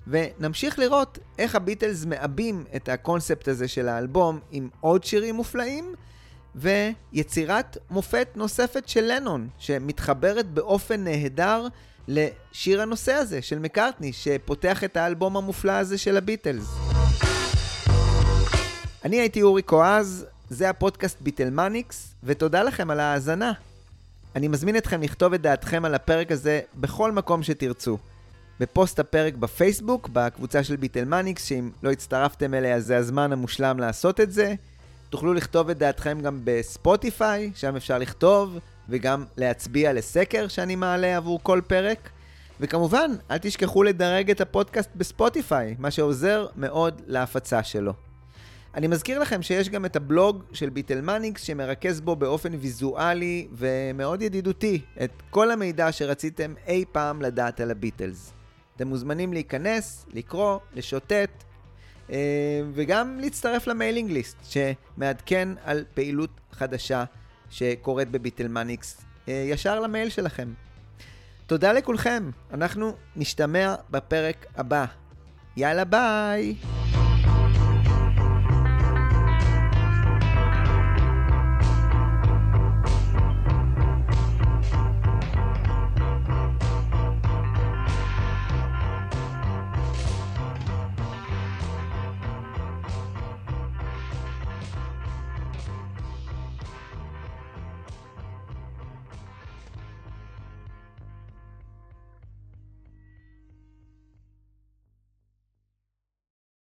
ונמשיך 0.07 0.79
לראות 0.79 1.19
איך 1.39 1.55
הביטלס 1.55 2.05
מעבים 2.05 2.63
את 2.75 2.89
הקונספט 2.89 3.47
הזה 3.47 3.67
של 3.67 3.87
האלבום 3.87 4.39
עם 4.51 4.69
עוד 4.79 5.03
שירים 5.03 5.35
מופלאים, 5.35 5.93
ויצירת 6.55 7.77
מופת 7.89 8.27
נוספת 8.35 8.87
של 8.87 9.03
לנון, 9.03 9.47
שמתחברת 9.57 10.49
באופן 10.49 11.03
נהדר 11.03 11.67
לשיר 12.07 12.81
הנושא 12.81 13.13
הזה 13.13 13.41
של 13.41 13.59
מקארטני, 13.59 14.13
שפותח 14.13 14.83
את 14.83 14.97
האלבום 14.97 15.37
המופלא 15.37 15.71
הזה 15.71 15.97
של 15.97 16.17
הביטלס. 16.17 16.65
אני 19.05 19.19
הייתי 19.19 19.41
אורי 19.41 19.61
קואז, 19.61 20.25
זה 20.49 20.69
הפודקאסט 20.69 21.21
ביטלמניקס, 21.21 22.13
ותודה 22.23 22.63
לכם 22.63 22.89
על 22.89 22.99
ההאזנה. 22.99 23.51
אני 24.35 24.47
מזמין 24.47 24.77
אתכם 24.77 25.01
לכתוב 25.01 25.33
את 25.33 25.41
דעתכם 25.41 25.85
על 25.85 25.95
הפרק 25.95 26.31
הזה 26.31 26.61
בכל 26.75 27.11
מקום 27.11 27.43
שתרצו. 27.43 27.97
בפוסט 28.59 28.99
הפרק 28.99 29.33
בפייסבוק, 29.33 30.09
בקבוצה 30.13 30.63
של 30.63 30.75
ביטלמניקס, 30.75 31.45
שאם 31.45 31.69
לא 31.83 31.91
הצטרפתם 31.91 32.53
אליה 32.53 32.79
זה 32.79 32.97
הזמן 32.97 33.33
המושלם 33.33 33.79
לעשות 33.79 34.19
את 34.19 34.31
זה. 34.31 34.55
תוכלו 35.13 35.33
לכתוב 35.33 35.69
את 35.69 35.77
דעתכם 35.77 36.19
גם 36.21 36.39
בספוטיפיי, 36.43 37.51
שם 37.55 37.75
אפשר 37.75 37.97
לכתוב, 37.97 38.57
וגם 38.89 39.25
להצביע 39.37 39.93
לסקר 39.93 40.47
שאני 40.47 40.75
מעלה 40.75 41.17
עבור 41.17 41.39
כל 41.43 41.61
פרק. 41.67 42.09
וכמובן, 42.59 43.11
אל 43.31 43.37
תשכחו 43.37 43.83
לדרג 43.83 44.31
את 44.31 44.41
הפודקאסט 44.41 44.89
בספוטיפיי, 44.95 45.75
מה 45.79 45.91
שעוזר 45.91 46.47
מאוד 46.55 47.01
להפצה 47.07 47.63
שלו. 47.63 47.93
אני 48.75 48.87
מזכיר 48.87 49.19
לכם 49.19 49.41
שיש 49.41 49.69
גם 49.69 49.85
את 49.85 49.95
הבלוג 49.95 50.43
של 50.53 50.69
ביטלמניקס 50.69 51.43
שמרכז 51.43 52.01
בו 52.01 52.15
באופן 52.15 52.51
ויזואלי 52.59 53.47
ומאוד 53.51 54.21
ידידותי 54.21 54.81
את 55.03 55.11
כל 55.29 55.51
המידע 55.51 55.91
שרציתם 55.91 56.53
אי 56.67 56.85
פעם 56.91 57.21
לדעת 57.21 57.59
על 57.59 57.71
הביטלס. 57.71 58.33
אתם 58.75 58.87
מוזמנים 58.87 59.33
להיכנס, 59.33 60.05
לקרוא, 60.13 60.59
לשוטט 60.73 61.43
וגם 62.73 63.19
להצטרף 63.19 63.67
ל 63.67 63.73
mailing 63.73 64.11
list 64.11 64.37
שמעדכן 64.43 65.49
על 65.63 65.83
פעילות 65.93 66.29
חדשה 66.51 67.03
שקורית 67.49 68.11
בביטלמניקס 68.11 69.01
אה, 69.27 69.45
ישר 69.47 69.79
למייל 69.79 70.09
שלכם. 70.09 70.53
תודה 71.47 71.73
לכולכם, 71.73 72.29
אנחנו 72.53 72.95
נשתמע 73.15 73.75
בפרק 73.89 74.45
הבא. 74.55 74.85
יאללה 75.57 75.85
ביי! 75.85 76.82